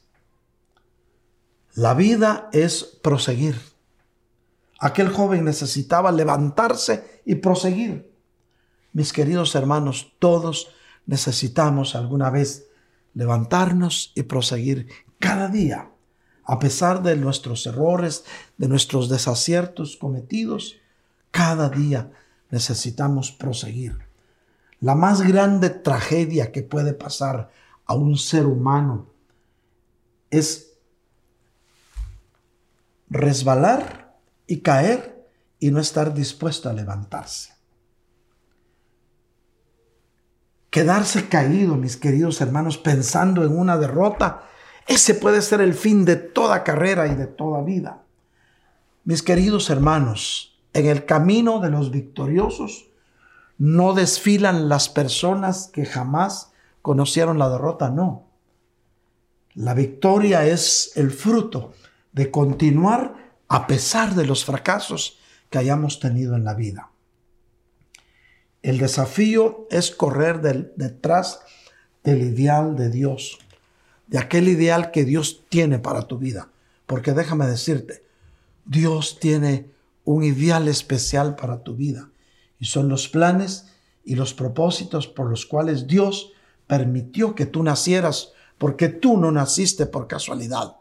La 1.74 1.94
vida 1.94 2.50
es 2.52 2.84
proseguir. 3.02 3.58
Aquel 4.78 5.08
joven 5.08 5.44
necesitaba 5.44 6.12
levantarse 6.12 7.22
y 7.24 7.36
proseguir. 7.36 8.12
Mis 8.92 9.12
queridos 9.14 9.54
hermanos, 9.54 10.12
todos 10.18 10.68
necesitamos 11.06 11.94
alguna 11.94 12.28
vez 12.28 12.66
levantarnos 13.14 14.12
y 14.14 14.24
proseguir 14.24 14.88
cada 15.18 15.48
día, 15.48 15.90
a 16.44 16.58
pesar 16.58 17.02
de 17.02 17.16
nuestros 17.16 17.64
errores, 17.66 18.24
de 18.58 18.68
nuestros 18.68 19.08
desaciertos 19.08 19.96
cometidos, 19.96 20.76
cada 21.30 21.70
día 21.70 22.10
necesitamos 22.50 23.32
proseguir. 23.32 23.96
La 24.80 24.94
más 24.94 25.22
grande 25.22 25.70
tragedia 25.70 26.52
que 26.52 26.62
puede 26.62 26.92
pasar 26.92 27.50
a 27.86 27.94
un 27.94 28.18
ser 28.18 28.44
humano 28.44 29.06
es 30.30 30.71
resbalar 33.12 34.16
y 34.46 34.60
caer 34.60 35.28
y 35.60 35.70
no 35.70 35.80
estar 35.80 36.12
dispuesto 36.12 36.68
a 36.68 36.72
levantarse. 36.72 37.52
quedarse 40.72 41.28
caído, 41.28 41.76
mis 41.76 41.98
queridos 41.98 42.40
hermanos, 42.40 42.78
pensando 42.78 43.44
en 43.44 43.56
una 43.56 43.76
derrota, 43.76 44.44
ese 44.88 45.14
puede 45.14 45.42
ser 45.42 45.60
el 45.60 45.74
fin 45.74 46.06
de 46.06 46.16
toda 46.16 46.64
carrera 46.64 47.06
y 47.08 47.14
de 47.14 47.26
toda 47.26 47.62
vida. 47.62 48.02
Mis 49.04 49.22
queridos 49.22 49.68
hermanos, 49.68 50.58
en 50.72 50.86
el 50.86 51.04
camino 51.04 51.60
de 51.60 51.68
los 51.68 51.90
victoriosos 51.90 52.86
no 53.58 53.92
desfilan 53.92 54.70
las 54.70 54.88
personas 54.88 55.68
que 55.70 55.84
jamás 55.84 56.52
conocieron 56.80 57.38
la 57.38 57.50
derrota, 57.50 57.90
no. 57.90 58.24
La 59.52 59.74
victoria 59.74 60.46
es 60.46 60.92
el 60.96 61.10
fruto 61.10 61.74
de 62.12 62.30
continuar 62.30 63.34
a 63.48 63.66
pesar 63.66 64.14
de 64.14 64.26
los 64.26 64.44
fracasos 64.44 65.18
que 65.50 65.58
hayamos 65.58 66.00
tenido 66.00 66.36
en 66.36 66.44
la 66.44 66.54
vida. 66.54 66.90
El 68.62 68.78
desafío 68.78 69.66
es 69.70 69.90
correr 69.90 70.40
detrás 70.76 71.40
del 72.04 72.22
ideal 72.22 72.76
de 72.76 72.90
Dios, 72.90 73.38
de 74.06 74.18
aquel 74.18 74.48
ideal 74.48 74.90
que 74.90 75.04
Dios 75.04 75.44
tiene 75.48 75.78
para 75.78 76.02
tu 76.02 76.18
vida. 76.18 76.48
Porque 76.86 77.12
déjame 77.12 77.46
decirte, 77.46 78.04
Dios 78.64 79.18
tiene 79.20 79.70
un 80.04 80.24
ideal 80.24 80.68
especial 80.68 81.36
para 81.36 81.62
tu 81.62 81.74
vida 81.74 82.10
y 82.58 82.66
son 82.66 82.88
los 82.88 83.08
planes 83.08 83.66
y 84.04 84.14
los 84.14 84.34
propósitos 84.34 85.08
por 85.08 85.28
los 85.28 85.46
cuales 85.46 85.86
Dios 85.86 86.32
permitió 86.66 87.34
que 87.34 87.46
tú 87.46 87.62
nacieras, 87.62 88.32
porque 88.58 88.88
tú 88.88 89.16
no 89.16 89.32
naciste 89.32 89.86
por 89.86 90.06
casualidad. 90.06 90.76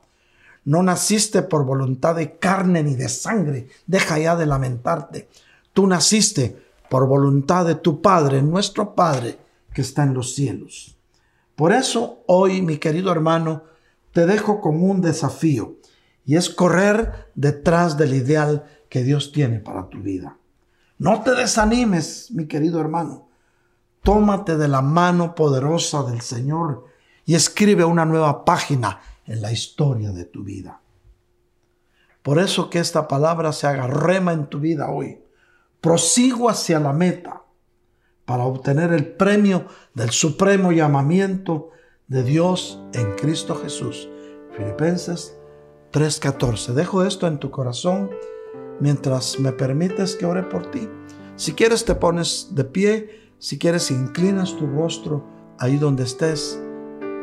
No 0.64 0.84
naciste 0.84 1.42
por 1.42 1.66
voluntad 1.66 2.16
de 2.16 2.38
carne 2.38 2.84
ni 2.84 2.96
de 2.96 3.10
sangre. 3.10 3.68
Deja 3.88 4.20
ya 4.20 4.36
de 4.36 4.46
lamentarte. 4.46 5.30
Tú 5.74 5.88
naciste 5.88 6.56
por 6.90 7.08
voluntad 7.08 7.66
de 7.66 7.76
tu 7.76 8.02
Padre, 8.02 8.42
nuestro 8.42 8.94
Padre 8.94 9.40
que 9.74 9.82
está 9.82 10.04
en 10.04 10.14
los 10.14 10.36
cielos. 10.36 10.98
Por 11.56 11.72
eso 11.72 12.24
hoy, 12.28 12.62
mi 12.62 12.78
querido 12.78 13.12
hermano, 13.12 13.64
te 14.12 14.26
dejo 14.26 14.62
con 14.62 14.84
un 14.84 15.02
desafío 15.02 15.78
y 16.26 16.36
es 16.36 16.50
correr 16.50 17.32
detrás 17.36 17.98
del 17.98 18.14
ideal 18.14 18.66
que 18.90 19.04
Dios 19.04 19.32
tiene 19.32 19.60
para 19.60 19.88
tu 19.88 20.00
vida. 20.00 20.38
No 20.98 21.22
te 21.22 21.34
desanimes, 21.34 22.30
mi 22.32 22.46
querido 22.46 22.80
hermano. 22.80 23.30
Tómate 24.04 24.58
de 24.58 24.68
la 24.68 24.82
mano 24.82 25.34
poderosa 25.34 26.04
del 26.04 26.22
Señor 26.22 26.86
y 27.26 27.36
escribe 27.36 27.86
una 27.86 28.06
nueva 28.06 28.44
página 28.44 29.00
en 29.26 29.42
la 29.42 29.52
historia 29.52 30.12
de 30.12 30.26
tu 30.26 30.44
vida. 30.44 30.82
Por 32.22 32.40
eso 32.40 32.70
que 32.70 32.80
esta 32.80 33.08
palabra 33.08 33.52
se 33.52 33.68
haga 33.68 33.88
rema 33.88 34.34
en 34.34 34.48
tu 34.48 34.60
vida 34.60 34.90
hoy 34.90 35.22
prosigo 35.82 36.50
hacia 36.50 36.80
la 36.80 36.94
meta 36.94 37.44
para 38.26 38.46
obtener 38.46 38.94
el 38.94 39.08
premio 39.08 39.66
del 39.96 40.12
supremo 40.12 40.72
llamamiento 40.72 41.72
de 42.08 42.24
Dios 42.24 42.80
en 42.94 43.16
Cristo 43.16 43.56
Jesús. 43.56 44.08
Filipenses 44.56 45.36
3:14. 45.92 46.74
Dejo 46.74 47.04
esto 47.04 47.28
en 47.28 47.40
tu 47.40 47.50
corazón 47.50 48.12
mientras 48.80 49.40
me 49.40 49.52
permites 49.52 50.16
que 50.16 50.26
ore 50.26 50.44
por 50.44 50.70
ti. 50.70 50.88
Si 51.36 51.54
quieres 51.54 51.84
te 51.84 51.96
pones 51.96 52.50
de 52.52 52.64
pie, 52.64 53.32
si 53.40 53.58
quieres 53.58 53.90
inclinas 53.90 54.56
tu 54.56 54.68
rostro 54.68 55.26
ahí 55.58 55.78
donde 55.78 56.04
estés 56.04 56.62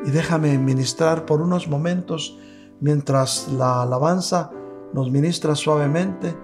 y 0.05 0.11
déjame 0.11 0.57
ministrar 0.59 1.26
por 1.26 1.40
unos 1.40 1.68
momentos 1.68 2.38
mientras 2.80 3.49
la 3.49 3.82
alabanza 3.82 4.51
nos 4.92 5.11
ministra 5.11 5.55
suavemente, 5.55 6.34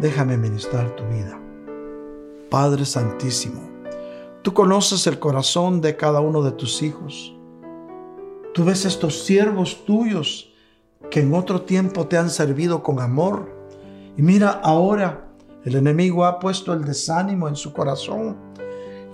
déjame 0.00 0.36
ministrar 0.36 0.94
tu 0.96 1.04
vida. 1.04 1.38
Padre 2.50 2.84
Santísimo, 2.84 3.60
tú 4.42 4.52
conoces 4.54 5.06
el 5.06 5.18
corazón 5.18 5.80
de 5.80 5.96
cada 5.96 6.20
uno 6.20 6.42
de 6.42 6.52
tus 6.52 6.82
hijos. 6.82 7.36
Tú 8.54 8.64
ves 8.64 8.84
estos 8.84 9.24
siervos 9.24 9.84
tuyos 9.84 10.52
que 11.10 11.20
en 11.20 11.34
otro 11.34 11.62
tiempo 11.62 12.06
te 12.06 12.16
han 12.16 12.30
servido 12.30 12.82
con 12.82 13.00
amor. 13.00 13.50
Y 14.16 14.22
mira, 14.22 14.60
ahora 14.62 15.28
el 15.64 15.76
enemigo 15.76 16.24
ha 16.24 16.38
puesto 16.38 16.72
el 16.72 16.84
desánimo 16.84 17.48
en 17.48 17.56
su 17.56 17.72
corazón 17.72 18.36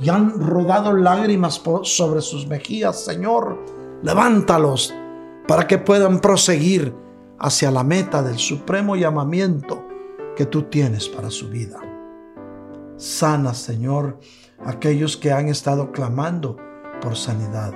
y 0.00 0.08
han 0.08 0.38
rodado 0.40 0.92
lágrimas 0.92 1.60
sobre 1.82 2.20
sus 2.20 2.46
mejillas. 2.46 3.04
Señor, 3.04 3.58
levántalos 4.02 4.94
para 5.46 5.66
que 5.66 5.78
puedan 5.78 6.20
proseguir 6.20 6.94
hacia 7.38 7.70
la 7.70 7.84
meta 7.84 8.22
del 8.22 8.38
supremo 8.38 8.96
llamamiento 8.96 9.86
que 10.36 10.46
tú 10.46 10.64
tienes 10.64 11.08
para 11.08 11.30
su 11.30 11.48
vida. 11.48 11.80
Sana, 12.96 13.54
Señor, 13.54 14.18
aquellos 14.64 15.16
que 15.16 15.32
han 15.32 15.48
estado 15.48 15.92
clamando 15.92 16.56
por 17.00 17.16
sanidad. 17.16 17.72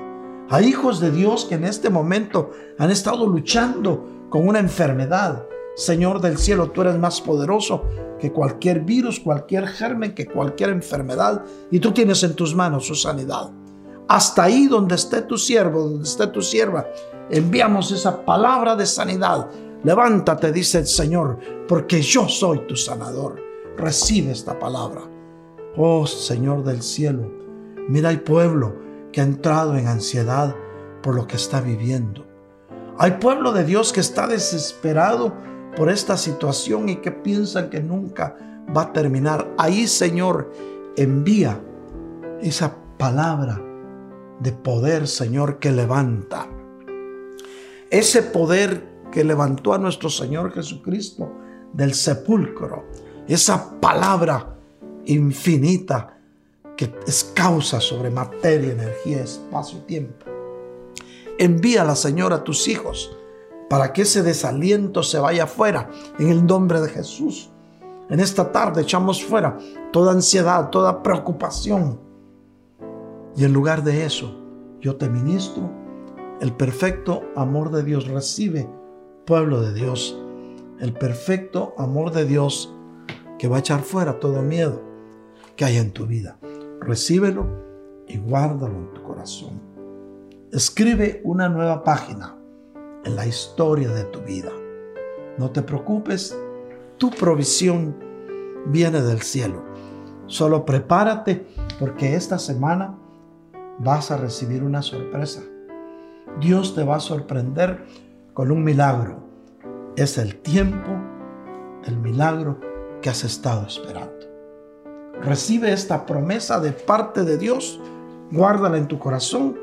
Hay 0.51 0.66
hijos 0.66 1.01
de 1.01 1.11
Dios 1.11 1.47
que 1.47 1.55
en 1.55 1.64
este 1.64 1.91
momento 1.91 2.51
han 2.79 2.91
estado 2.91 3.27
luchando 3.27 4.27
con 4.29 4.47
una 4.47 4.59
enfermedad. 4.59 5.47
Señor 5.77 6.20
del 6.20 6.39
cielo, 6.39 6.70
tú 6.70 6.83
eres 6.83 6.99
más 6.99 7.20
poderoso 7.20 7.85
que 8.18 8.33
cualquier 8.33 8.81
virus, 8.81 9.18
cualquier 9.20 9.66
germen, 9.66 10.14
que 10.14 10.27
cualquier 10.27 10.70
enfermedad, 10.70 11.43
y 11.70 11.81
tú 11.81 11.93
tienes 11.93 12.23
en 12.23 12.35
tus 12.35 12.55
manos 12.55 12.87
su 12.87 12.95
sanidad. 12.95 13.51
Hasta 14.12 14.42
ahí 14.42 14.66
donde 14.66 14.96
esté 14.96 15.22
tu 15.22 15.38
siervo, 15.38 15.84
donde 15.84 16.04
esté 16.04 16.26
tu 16.26 16.42
sierva, 16.42 16.86
enviamos 17.30 17.90
esa 17.92 18.26
palabra 18.26 18.76
de 18.76 18.84
sanidad. 18.84 19.48
Levántate, 19.84 20.52
dice 20.52 20.80
el 20.80 20.86
Señor, 20.86 21.38
porque 21.66 22.02
yo 22.02 22.28
soy 22.28 22.66
tu 22.66 22.76
sanador. 22.76 23.40
Recibe 23.78 24.32
esta 24.32 24.58
palabra. 24.58 25.00
Oh 25.78 26.06
Señor 26.06 26.62
del 26.62 26.82
cielo, 26.82 27.22
mira 27.88 28.10
el 28.10 28.20
pueblo 28.20 28.76
que 29.12 29.22
ha 29.22 29.24
entrado 29.24 29.78
en 29.78 29.88
ansiedad 29.88 30.54
por 31.02 31.14
lo 31.14 31.26
que 31.26 31.36
está 31.36 31.62
viviendo. 31.62 32.26
Hay 32.98 33.12
pueblo 33.12 33.50
de 33.52 33.64
Dios 33.64 33.94
que 33.94 34.00
está 34.00 34.26
desesperado 34.26 35.32
por 35.74 35.88
esta 35.88 36.18
situación 36.18 36.90
y 36.90 36.96
que 36.96 37.12
piensan 37.12 37.70
que 37.70 37.80
nunca 37.80 38.36
va 38.76 38.82
a 38.82 38.92
terminar. 38.92 39.50
Ahí, 39.56 39.86
Señor, 39.86 40.52
envía 40.98 41.58
esa 42.42 42.76
palabra 42.98 43.72
de 44.43 44.53
poder, 44.53 45.07
Señor, 45.07 45.59
que 45.59 45.70
levanta. 45.70 46.49
Ese 47.90 48.22
poder 48.22 48.93
que 49.12 49.22
levantó 49.22 49.74
a 49.74 49.78
nuestro 49.78 50.09
Señor 50.11 50.53
Jesucristo 50.53 51.32
del 51.72 51.95
sepulcro. 51.95 52.84
Esa 53.28 53.78
palabra 53.80 54.57
infinita 55.05 56.18
que 56.76 56.93
es 57.07 57.30
causa 57.34 57.80
sobre 57.80 58.11
materia, 58.11 58.72
energía, 58.72 59.22
espacio, 59.22 59.80
tiempo. 59.80 60.26
Envíala, 61.38 61.95
Señor, 61.95 62.32
a 62.32 62.43
tus 62.43 62.66
hijos 62.66 63.16
para 63.68 63.93
que 63.93 64.03
ese 64.03 64.22
desaliento 64.22 65.03
se 65.03 65.18
vaya 65.18 65.47
fuera 65.47 65.90
en 66.18 66.30
el 66.30 66.45
nombre 66.45 66.80
de 66.80 66.88
Jesús. 66.88 67.51
En 68.11 68.20
esta 68.20 68.53
tarde 68.53 68.82
echamos 68.82 69.24
fuera 69.24 69.57
toda 69.93 70.12
ansiedad, 70.12 70.68
toda 70.70 71.03
preocupación, 71.03 71.99
y 73.37 73.45
en 73.45 73.53
lugar 73.53 73.83
de 73.83 74.05
eso, 74.05 74.39
yo 74.80 74.97
te 74.97 75.09
ministro 75.09 75.70
el 76.41 76.53
perfecto 76.53 77.22
amor 77.37 77.70
de 77.70 77.85
Dios. 77.85 78.09
Recibe, 78.09 78.68
pueblo 79.26 79.62
de 79.62 79.72
Dios, 79.72 80.18
el 80.80 80.93
perfecto 80.93 81.74
amor 81.78 82.11
de 82.12 82.24
Dios 82.24 82.74
que 83.39 83.49
va 83.49 83.57
a 83.57 83.61
echar 83.61 83.80
fuera 83.80 84.18
todo 84.18 84.43
miedo 84.43 84.83
que 85.57 85.64
hay 85.64 85.76
en 85.76 85.93
tu 85.93 86.07
vida. 86.07 86.39
Recíbelo 86.80 87.47
y 88.09 88.18
guárdalo 88.18 88.74
en 88.74 88.93
tu 88.93 89.03
corazón. 89.03 89.61
Escribe 90.51 91.20
una 91.24 91.49
nueva 91.49 91.85
página 91.85 92.37
en 93.05 93.16
la 93.16 93.26
historia 93.26 93.91
de 93.91 94.05
tu 94.05 94.20
vida. 94.20 94.51
No 95.39 95.51
te 95.51 95.62
preocupes, 95.62 96.37
tu 96.99 97.11
provisión 97.11 97.97
viene 98.66 99.01
del 99.01 99.22
cielo. 99.22 99.62
Solo 100.26 100.64
prepárate 100.64 101.47
porque 101.78 102.14
esta 102.14 102.39
semana 102.39 102.99
vas 103.83 104.11
a 104.11 104.16
recibir 104.16 104.62
una 104.62 104.83
sorpresa. 104.83 105.43
Dios 106.41 106.74
te 106.74 106.85
va 106.85 106.97
a 106.97 107.01
sorprender 107.01 107.85
con 108.33 108.51
un 108.51 108.62
milagro. 108.62 109.28
Es 109.97 110.18
el 110.18 110.37
tiempo, 110.37 110.91
el 111.85 111.97
milagro 111.99 112.61
que 113.01 113.11
has 113.11 113.24
estado 113.24 113.66
esperando. 113.66 114.12
Recibe 115.20 115.72
esta 115.72 116.07
promesa 116.07 116.61
de 116.61 116.72
parte 116.72 117.24
de 117.24 117.39
Dios, 117.39 117.80
guárdala 118.30 118.78
en 118.78 118.89
tu 118.89 118.99
corazón 118.99 119.59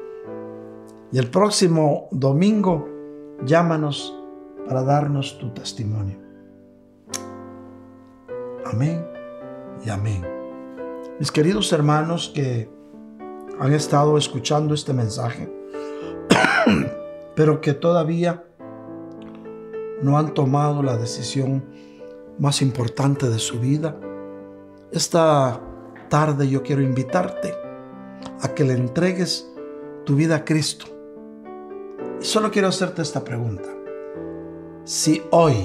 y 1.12 1.18
el 1.18 1.30
próximo 1.30 2.08
domingo 2.12 2.88
llámanos 3.46 4.16
para 4.68 4.84
darnos 4.84 5.38
tu 5.40 5.54
testimonio. 5.54 6.20
Amén 8.66 9.06
y 9.84 9.90
amén. 9.90 10.24
Mis 11.20 11.32
queridos 11.32 11.74
hermanos 11.74 12.32
que 12.34 12.79
han 13.60 13.74
estado 13.74 14.18
escuchando 14.18 14.74
este 14.74 14.94
mensaje, 14.94 15.52
pero 17.36 17.60
que 17.62 17.74
todavía 17.74 18.46
no 20.02 20.18
han 20.18 20.34
tomado 20.34 20.82
la 20.82 20.98
decisión 20.98 21.66
más 22.40 22.62
importante 22.62 23.30
de 23.30 23.38
su 23.38 23.60
vida. 23.60 24.00
Esta 24.92 25.62
tarde 26.10 26.48
yo 26.48 26.64
quiero 26.64 26.82
invitarte 26.82 27.54
a 28.42 28.48
que 28.56 28.64
le 28.64 28.74
entregues 28.74 29.52
tu 30.06 30.16
vida 30.16 30.38
a 30.38 30.46
Cristo. 30.46 30.86
Y 32.22 32.26
solo 32.26 32.52
quiero 32.52 32.70
hacerte 32.70 33.02
esta 33.02 33.24
pregunta. 33.24 33.70
Si 34.86 35.22
hoy 35.32 35.56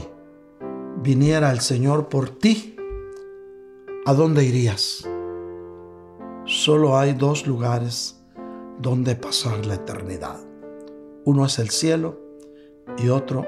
viniera 1.01 1.53
el 1.53 1.61
Señor 1.61 2.09
por 2.09 2.29
ti, 2.29 2.77
¿a 4.05 4.13
dónde 4.13 4.45
irías? 4.45 5.09
Solo 6.47 6.99
hay 6.99 7.15
dos 7.15 7.47
lugares 7.47 8.21
donde 8.79 9.17
pasar 9.17 9.65
la 9.65 9.75
eternidad. 9.75 10.39
Uno 11.25 11.47
es 11.47 11.59
el 11.59 11.71
cielo 11.71 12.21
y 12.99 13.09
otro 13.09 13.47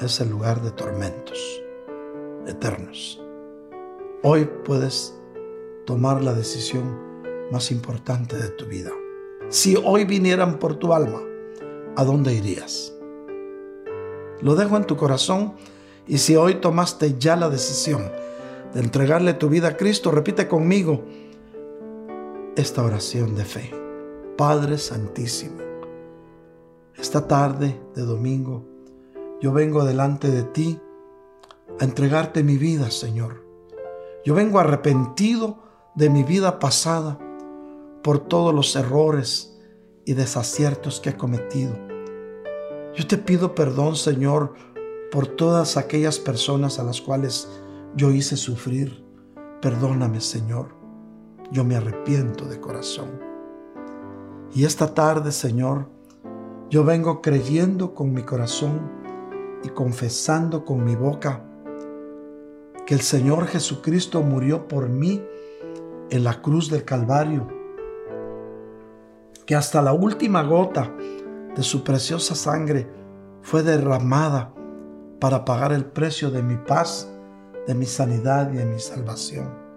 es 0.00 0.20
el 0.20 0.30
lugar 0.30 0.62
de 0.62 0.70
tormentos 0.70 1.38
eternos. 2.46 3.20
Hoy 4.22 4.48
puedes 4.64 5.18
tomar 5.84 6.22
la 6.22 6.32
decisión 6.32 6.98
más 7.50 7.72
importante 7.72 8.36
de 8.36 8.48
tu 8.50 8.66
vida. 8.66 8.92
Si 9.48 9.76
hoy 9.76 10.04
vinieran 10.04 10.58
por 10.58 10.76
tu 10.76 10.92
alma, 10.92 11.20
¿a 11.96 12.04
dónde 12.04 12.34
irías? 12.34 12.94
Lo 14.40 14.54
dejo 14.54 14.76
en 14.76 14.84
tu 14.84 14.96
corazón 14.96 15.54
y 16.06 16.18
si 16.18 16.36
hoy 16.36 16.56
tomaste 16.56 17.16
ya 17.18 17.34
la 17.34 17.48
decisión 17.48 18.12
de 18.74 18.80
entregarle 18.80 19.34
tu 19.34 19.48
vida 19.48 19.68
a 19.68 19.76
Cristo, 19.76 20.10
repite 20.12 20.46
conmigo, 20.46 21.04
esta 22.58 22.82
oración 22.82 23.36
de 23.36 23.44
fe. 23.44 23.72
Padre 24.36 24.78
Santísimo, 24.78 25.58
esta 26.96 27.28
tarde 27.28 27.80
de 27.94 28.02
domingo, 28.02 28.64
yo 29.40 29.52
vengo 29.52 29.84
delante 29.84 30.28
de 30.28 30.42
ti 30.42 30.80
a 31.78 31.84
entregarte 31.84 32.42
mi 32.42 32.56
vida, 32.56 32.90
Señor. 32.90 33.44
Yo 34.24 34.34
vengo 34.34 34.58
arrepentido 34.58 35.58
de 35.94 36.10
mi 36.10 36.24
vida 36.24 36.58
pasada 36.58 37.20
por 38.02 38.18
todos 38.18 38.52
los 38.52 38.74
errores 38.74 39.56
y 40.04 40.14
desaciertos 40.14 40.98
que 40.98 41.10
he 41.10 41.16
cometido. 41.16 41.78
Yo 42.92 43.06
te 43.06 43.18
pido 43.18 43.54
perdón, 43.54 43.94
Señor, 43.94 44.54
por 45.12 45.28
todas 45.28 45.76
aquellas 45.76 46.18
personas 46.18 46.80
a 46.80 46.82
las 46.82 47.00
cuales 47.00 47.48
yo 47.94 48.10
hice 48.10 48.36
sufrir. 48.36 49.04
Perdóname, 49.60 50.20
Señor 50.20 50.77
yo 51.50 51.64
me 51.64 51.76
arrepiento 51.76 52.44
de 52.44 52.60
corazón. 52.60 53.20
Y 54.52 54.64
esta 54.64 54.94
tarde, 54.94 55.32
Señor, 55.32 55.88
yo 56.70 56.84
vengo 56.84 57.22
creyendo 57.22 57.94
con 57.94 58.12
mi 58.12 58.22
corazón 58.22 58.90
y 59.62 59.68
confesando 59.70 60.64
con 60.64 60.84
mi 60.84 60.94
boca 60.94 61.44
que 62.86 62.94
el 62.94 63.00
Señor 63.00 63.46
Jesucristo 63.46 64.22
murió 64.22 64.68
por 64.68 64.88
mí 64.88 65.22
en 66.10 66.24
la 66.24 66.40
cruz 66.40 66.70
del 66.70 66.84
Calvario, 66.84 67.46
que 69.44 69.54
hasta 69.54 69.82
la 69.82 69.92
última 69.92 70.42
gota 70.42 70.94
de 71.54 71.62
su 71.62 71.84
preciosa 71.84 72.34
sangre 72.34 72.88
fue 73.42 73.62
derramada 73.62 74.54
para 75.20 75.44
pagar 75.44 75.72
el 75.72 75.84
precio 75.84 76.30
de 76.30 76.42
mi 76.42 76.56
paz, 76.56 77.10
de 77.66 77.74
mi 77.74 77.86
sanidad 77.86 78.52
y 78.52 78.56
de 78.56 78.64
mi 78.64 78.78
salvación. 78.78 79.67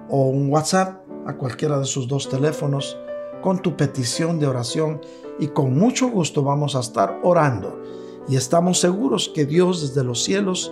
o 0.09 0.27
un 0.27 0.51
WhatsApp 0.51 1.03
a 1.25 1.35
cualquiera 1.35 1.79
de 1.79 1.85
sus 1.85 2.07
dos 2.07 2.29
teléfonos 2.29 2.99
con 3.41 3.63
tu 3.63 3.75
petición 3.75 4.39
de 4.39 4.45
oración 4.45 5.01
y 5.39 5.47
con 5.47 5.75
mucho 5.75 6.09
gusto 6.09 6.43
vamos 6.43 6.75
a 6.75 6.81
estar 6.81 7.19
orando. 7.23 7.81
Y 8.27 8.35
estamos 8.35 8.79
seguros 8.79 9.31
que 9.33 9.45
Dios 9.45 9.81
desde 9.81 10.03
los 10.03 10.23
cielos 10.23 10.71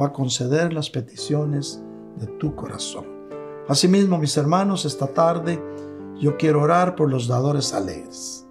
va 0.00 0.06
a 0.08 0.12
conceder 0.12 0.74
las 0.74 0.90
peticiones 0.90 1.82
de 2.16 2.26
tu 2.26 2.54
corazón. 2.54 3.06
Asimismo, 3.68 4.18
mis 4.18 4.36
hermanos, 4.36 4.84
esta 4.84 5.08
tarde 5.08 5.60
yo 6.20 6.36
quiero 6.36 6.62
orar 6.62 6.96
por 6.96 7.10
los 7.10 7.28
dadores 7.28 7.72
alegres. 7.74 8.46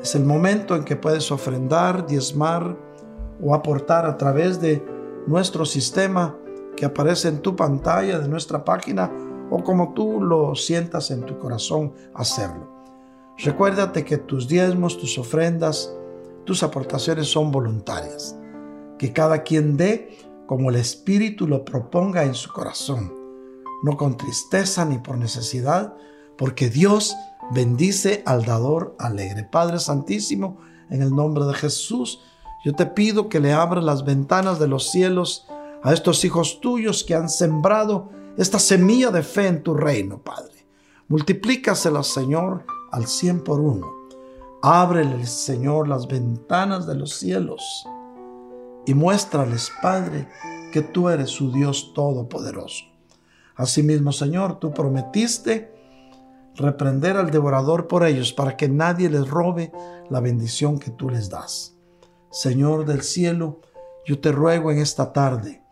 Es 0.00 0.14
el 0.14 0.24
momento 0.24 0.76
en 0.76 0.84
que 0.84 0.96
puedes 0.96 1.30
ofrendar, 1.30 2.06
diezmar 2.06 2.76
o 3.40 3.54
aportar 3.54 4.04
a 4.06 4.16
través 4.16 4.60
de 4.60 4.84
nuestro 5.26 5.64
sistema 5.64 6.36
que 6.76 6.84
aparece 6.84 7.28
en 7.28 7.40
tu 7.40 7.54
pantalla 7.54 8.18
de 8.18 8.28
nuestra 8.28 8.64
página 8.64 9.10
o 9.50 9.62
como 9.62 9.92
tú 9.94 10.20
lo 10.20 10.54
sientas 10.54 11.10
en 11.10 11.24
tu 11.24 11.38
corazón 11.38 11.92
hacerlo. 12.14 12.72
Recuérdate 13.38 14.04
que 14.04 14.18
tus 14.18 14.48
diezmos, 14.48 14.98
tus 14.98 15.18
ofrendas, 15.18 15.94
tus 16.44 16.62
aportaciones 16.62 17.28
son 17.28 17.50
voluntarias. 17.50 18.36
Que 18.98 19.12
cada 19.12 19.42
quien 19.42 19.76
dé 19.76 20.16
como 20.46 20.70
el 20.70 20.76
Espíritu 20.76 21.46
lo 21.46 21.64
proponga 21.64 22.24
en 22.24 22.34
su 22.34 22.52
corazón, 22.52 23.12
no 23.82 23.96
con 23.96 24.16
tristeza 24.16 24.84
ni 24.84 24.98
por 24.98 25.16
necesidad, 25.16 25.96
porque 26.42 26.70
Dios 26.70 27.16
bendice 27.52 28.24
al 28.26 28.44
dador 28.44 28.96
alegre. 28.98 29.44
Padre 29.44 29.78
Santísimo, 29.78 30.58
en 30.90 31.00
el 31.00 31.14
nombre 31.14 31.44
de 31.44 31.54
Jesús, 31.54 32.20
yo 32.64 32.74
te 32.74 32.84
pido 32.84 33.28
que 33.28 33.38
le 33.38 33.52
abras 33.52 33.84
las 33.84 34.04
ventanas 34.04 34.58
de 34.58 34.66
los 34.66 34.90
cielos 34.90 35.46
a 35.84 35.92
estos 35.92 36.24
hijos 36.24 36.60
tuyos 36.60 37.04
que 37.04 37.14
han 37.14 37.28
sembrado 37.28 38.10
esta 38.36 38.58
semilla 38.58 39.12
de 39.12 39.22
fe 39.22 39.46
en 39.46 39.62
tu 39.62 39.74
reino, 39.74 40.18
Padre. 40.18 40.66
Multiplícasela, 41.06 42.02
Señor, 42.02 42.66
al 42.90 43.06
cien 43.06 43.44
por 43.44 43.60
uno. 43.60 43.86
Ábrele, 44.62 45.24
Señor, 45.26 45.86
las 45.86 46.08
ventanas 46.08 46.88
de 46.88 46.96
los 46.96 47.14
cielos 47.14 47.86
y 48.84 48.94
muéstrales, 48.94 49.70
Padre, 49.80 50.26
que 50.72 50.82
tú 50.82 51.08
eres 51.08 51.30
su 51.30 51.52
Dios 51.52 51.92
todopoderoso. 51.94 52.84
Asimismo, 53.54 54.10
Señor, 54.10 54.58
tú 54.58 54.74
prometiste 54.74 55.71
reprender 56.56 57.16
al 57.16 57.30
devorador 57.30 57.88
por 57.88 58.06
ellos 58.06 58.32
para 58.32 58.56
que 58.56 58.68
nadie 58.68 59.08
les 59.08 59.28
robe 59.28 59.72
la 60.10 60.20
bendición 60.20 60.78
que 60.78 60.90
tú 60.90 61.08
les 61.08 61.30
das. 61.30 61.76
Señor 62.30 62.84
del 62.86 63.02
cielo, 63.02 63.60
yo 64.04 64.20
te 64.20 64.32
ruego 64.32 64.70
en 64.70 64.78
esta 64.78 65.12
tarde 65.12 65.62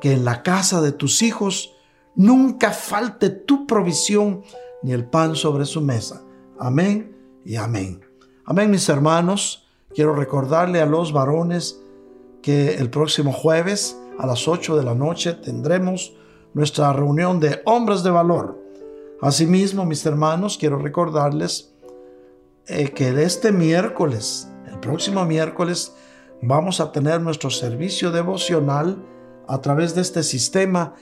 que 0.00 0.12
en 0.12 0.24
la 0.24 0.42
casa 0.42 0.80
de 0.80 0.92
tus 0.92 1.22
hijos 1.22 1.74
nunca 2.14 2.70
falte 2.70 3.30
tu 3.30 3.66
provisión 3.66 4.42
ni 4.82 4.92
el 4.92 5.04
pan 5.04 5.36
sobre 5.36 5.64
su 5.64 5.80
mesa. 5.80 6.22
Amén 6.58 7.16
y 7.44 7.56
amén. 7.56 8.00
Amén, 8.44 8.70
mis 8.70 8.88
hermanos. 8.88 9.66
Quiero 9.94 10.14
recordarle 10.14 10.80
a 10.80 10.86
los 10.86 11.12
varones 11.12 11.80
que 12.42 12.74
el 12.74 12.90
próximo 12.90 13.32
jueves 13.32 13.98
a 14.18 14.26
las 14.26 14.46
8 14.46 14.76
de 14.76 14.84
la 14.84 14.94
noche 14.94 15.32
tendremos 15.34 16.14
nuestra 16.54 16.92
reunión 16.92 17.40
de 17.40 17.60
hombres 17.64 18.02
de 18.02 18.10
valor. 18.10 18.65
Asimismo, 19.20 19.86
mis 19.86 20.04
hermanos, 20.04 20.58
quiero 20.58 20.78
recordarles 20.78 21.72
eh, 22.66 22.90
que 22.90 23.22
este 23.22 23.50
miércoles, 23.52 24.48
el 24.66 24.78
próximo 24.80 25.24
miércoles, 25.24 25.94
vamos 26.42 26.80
a 26.80 26.92
tener 26.92 27.20
nuestro 27.20 27.50
servicio 27.50 28.10
devocional 28.10 29.02
a 29.48 29.60
través 29.60 29.94
de 29.94 30.02
este 30.02 30.22
sistema 30.22 30.94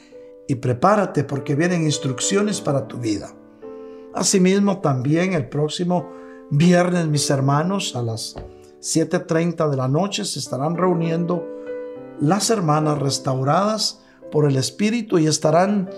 y 0.46 0.56
prepárate 0.56 1.24
porque 1.24 1.54
vienen 1.54 1.82
instrucciones 1.82 2.60
para 2.60 2.86
tu 2.86 2.98
vida. 2.98 3.34
Asimismo, 4.14 4.80
también 4.80 5.32
el 5.32 5.48
próximo 5.48 6.10
viernes, 6.50 7.08
mis 7.08 7.28
hermanos, 7.30 7.96
a 7.96 8.02
las 8.02 8.36
7.30 8.80 9.70
de 9.70 9.76
la 9.76 9.88
noche 9.88 10.24
se 10.24 10.38
estarán 10.38 10.76
reuniendo 10.76 11.48
las 12.20 12.50
hermanas 12.50 12.98
restauradas 12.98 14.02
por 14.30 14.48
el 14.48 14.56
Espíritu 14.56 15.18
y 15.18 15.26
estarán 15.26 15.90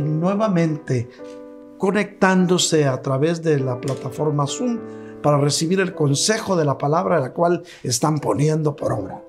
nuevamente 0.00 1.08
conectándose 1.78 2.86
a 2.86 3.00
través 3.00 3.42
de 3.42 3.58
la 3.60 3.80
plataforma 3.80 4.46
Zoom 4.46 4.78
para 5.22 5.38
recibir 5.38 5.80
el 5.80 5.94
consejo 5.94 6.56
de 6.56 6.64
la 6.64 6.78
palabra 6.78 7.20
la 7.20 7.32
cual 7.32 7.62
están 7.82 8.18
poniendo 8.18 8.76
por 8.76 8.92
obra. 8.92 9.24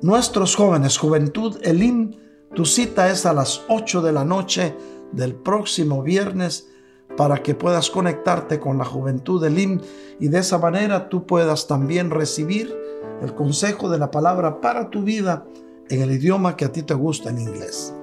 Nuestros 0.00 0.54
jóvenes, 0.54 0.96
Juventud 0.96 1.56
Elim, 1.62 2.12
tu 2.54 2.64
cita 2.64 3.10
es 3.10 3.26
a 3.26 3.32
las 3.32 3.62
8 3.68 4.00
de 4.02 4.12
la 4.12 4.24
noche 4.24 4.74
del 5.12 5.34
próximo 5.34 6.02
viernes 6.02 6.68
para 7.16 7.42
que 7.42 7.54
puedas 7.54 7.90
conectarte 7.90 8.60
con 8.60 8.78
la 8.78 8.84
juventud 8.84 9.42
del 9.42 9.58
IM 9.58 9.80
y 10.20 10.28
de 10.28 10.38
esa 10.38 10.58
manera 10.58 11.08
tú 11.08 11.26
puedas 11.26 11.66
también 11.66 12.10
recibir 12.10 12.74
el 13.22 13.34
consejo 13.34 13.90
de 13.90 13.98
la 13.98 14.10
palabra 14.10 14.60
para 14.60 14.90
tu 14.90 15.02
vida 15.02 15.44
en 15.88 16.02
el 16.02 16.12
idioma 16.12 16.56
que 16.56 16.66
a 16.66 16.72
ti 16.72 16.82
te 16.82 16.94
gusta 16.94 17.30
en 17.30 17.40
inglés. 17.40 17.94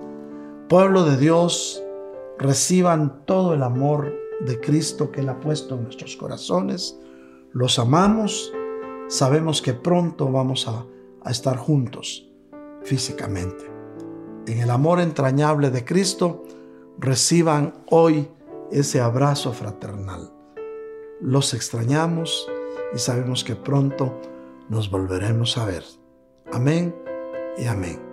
Pueblo 0.67 1.03
de 1.03 1.17
Dios, 1.17 1.83
reciban 2.39 3.23
todo 3.25 3.53
el 3.53 3.61
amor 3.61 4.15
de 4.41 4.59
Cristo 4.59 5.11
que 5.11 5.21
Él 5.21 5.29
ha 5.29 5.39
puesto 5.39 5.75
en 5.75 5.83
nuestros 5.83 6.15
corazones. 6.15 6.99
Los 7.53 7.77
amamos, 7.77 8.51
sabemos 9.07 9.61
que 9.61 9.75
pronto 9.75 10.31
vamos 10.31 10.67
a, 10.67 10.83
a 11.23 11.29
estar 11.29 11.57
juntos 11.57 12.27
físicamente. 12.81 13.71
En 14.47 14.59
el 14.59 14.71
amor 14.71 15.01
entrañable 15.01 15.69
de 15.69 15.85
Cristo, 15.85 16.43
reciban 16.97 17.73
hoy 17.91 18.27
ese 18.71 19.01
abrazo 19.01 19.53
fraternal. 19.53 20.31
Los 21.21 21.53
extrañamos 21.53 22.47
y 22.93 22.97
sabemos 22.97 23.43
que 23.43 23.55
pronto 23.55 24.19
nos 24.69 24.89
volveremos 24.89 25.59
a 25.59 25.65
ver. 25.65 25.83
Amén 26.51 26.95
y 27.55 27.65
amén. 27.65 28.04